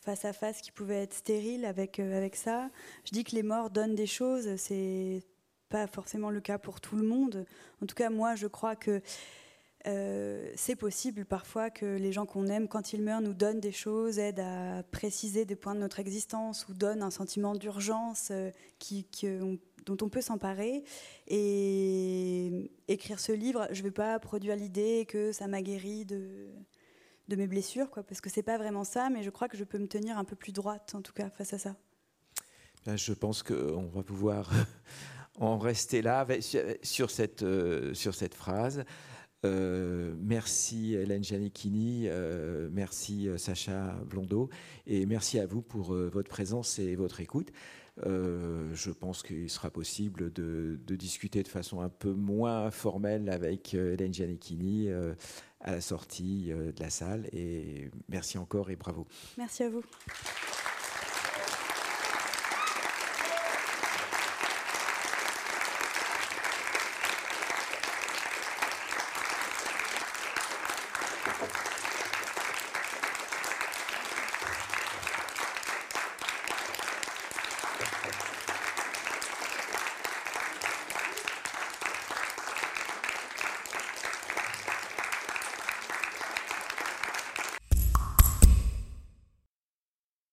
face 0.02 0.26
à 0.26 0.34
face 0.34 0.62
qui 0.62 0.72
pouvait 0.72 1.04
être 1.04 1.14
stérile 1.14 1.66
avec, 1.66 2.00
avec 2.00 2.36
ça. 2.36 2.70
Je 3.06 3.12
dis 3.12 3.24
que 3.24 3.36
les 3.36 3.44
morts 3.44 3.70
donnent 3.70 3.96
des 3.96 4.08
choses, 4.08 4.56
c'est 4.58 5.22
pas 5.74 5.88
forcément 5.88 6.30
le 6.30 6.40
cas 6.40 6.60
pour 6.60 6.80
tout 6.80 6.96
le 6.96 7.02
monde. 7.02 7.48
En 7.82 7.88
tout 7.88 7.96
cas, 7.96 8.12
moi, 8.12 8.36
je 8.36 8.46
crois 8.46 8.76
que 8.76 9.02
euh, 9.88 10.52
c'est 10.56 10.76
possible 10.76 11.26
parfois 11.26 11.72
que 11.72 11.98
les 11.98 12.12
gens 12.12 12.28
qu'on 12.28 12.46
aime, 12.46 12.68
quand 12.68 12.94
ils 12.94 13.02
meurent, 13.02 13.22
nous 13.22 13.34
donnent 13.34 13.60
des 13.60 13.72
choses, 13.72 14.20
aident 14.20 14.42
à 14.42 14.84
préciser 14.92 15.46
des 15.46 15.56
points 15.56 15.74
de 15.74 15.80
notre 15.80 16.00
existence 16.00 16.68
ou 16.70 16.76
donnent 16.76 17.02
un 17.02 17.10
sentiment 17.10 17.56
d'urgence 17.56 18.30
euh, 18.30 18.52
qui, 18.78 19.08
dont 19.88 19.98
on 20.00 20.10
peut 20.10 20.22
s'emparer. 20.22 20.84
Et 21.28 22.72
écrire 22.88 23.20
ce 23.20 23.32
livre, 23.32 23.68
je 23.72 23.80
ne 23.80 23.88
vais 23.88 23.92
pas 23.92 24.20
produire 24.20 24.56
l'idée 24.56 25.08
que 25.10 25.32
ça 25.32 25.48
m'a 25.48 25.64
guéri 25.64 26.06
de, 26.06 26.52
mes 27.36 27.48
blessures, 27.48 27.90
quoi, 27.90 28.04
parce 28.04 28.22
que 28.22 28.30
c'est 28.30 28.44
pas 28.44 28.60
vraiment 28.60 28.84
ça, 28.84 29.10
mais 29.10 29.24
je 29.24 29.32
crois 29.32 29.48
que 29.48 29.58
je 29.58 29.64
peux 29.64 29.80
me 29.80 29.88
tenir 29.88 30.20
un 30.20 30.24
peu 30.24 30.36
plus 30.36 30.52
droite, 30.52 30.94
en 30.94 31.02
tout 31.02 31.14
cas, 31.14 31.32
face 31.32 31.54
à 31.54 31.58
ça. 31.58 31.76
Je 32.86 33.14
pense 33.14 33.44
qu'on 33.44 33.88
va 33.88 34.04
pouvoir 34.04 34.52
en 35.40 35.58
rester 35.58 36.02
là 36.02 36.26
sur 36.82 37.10
cette, 37.10 37.44
euh, 37.44 37.94
sur 37.94 38.16
cette 38.16 38.36
phrase. 38.36 38.84
Euh, 39.46 40.14
merci 40.22 40.94
Hélène 40.94 41.24
Giannichini, 41.24 42.06
euh, 42.08 42.70
merci 42.72 43.28
Sacha 43.38 43.94
Blondeau, 44.06 44.50
et 44.88 45.06
merci 45.06 45.38
à 45.38 45.46
vous 45.46 45.62
pour 45.62 45.94
votre 45.94 46.30
présence 46.30 46.80
et 46.80 46.96
votre 46.96 47.20
écoute. 47.20 47.52
je 47.98 48.92
pense 48.92 49.22
qu'il 49.22 49.50
sera 49.50 49.70
possible 49.70 50.32
de, 50.32 50.80
discuter 50.96 51.44
de 51.44 51.50
façon 51.50 51.82
un 51.82 51.90
peu 51.90 52.14
moins 52.14 52.72
formelle 52.72 53.30
avec 53.30 53.74
Hélène 53.74 54.14
Giannichini 54.14 54.90
à 55.60 55.72
la 55.72 55.82
sortie 55.82 56.52
de 56.54 56.80
la 56.82 56.90
salle. 56.90 57.28
Et 57.34 57.92
merci 58.08 58.38
encore 58.38 58.70
et 58.70 58.78
bravo. 58.78 59.06
Merci 59.38 59.64
à 59.64 59.70
vous. 59.70 59.84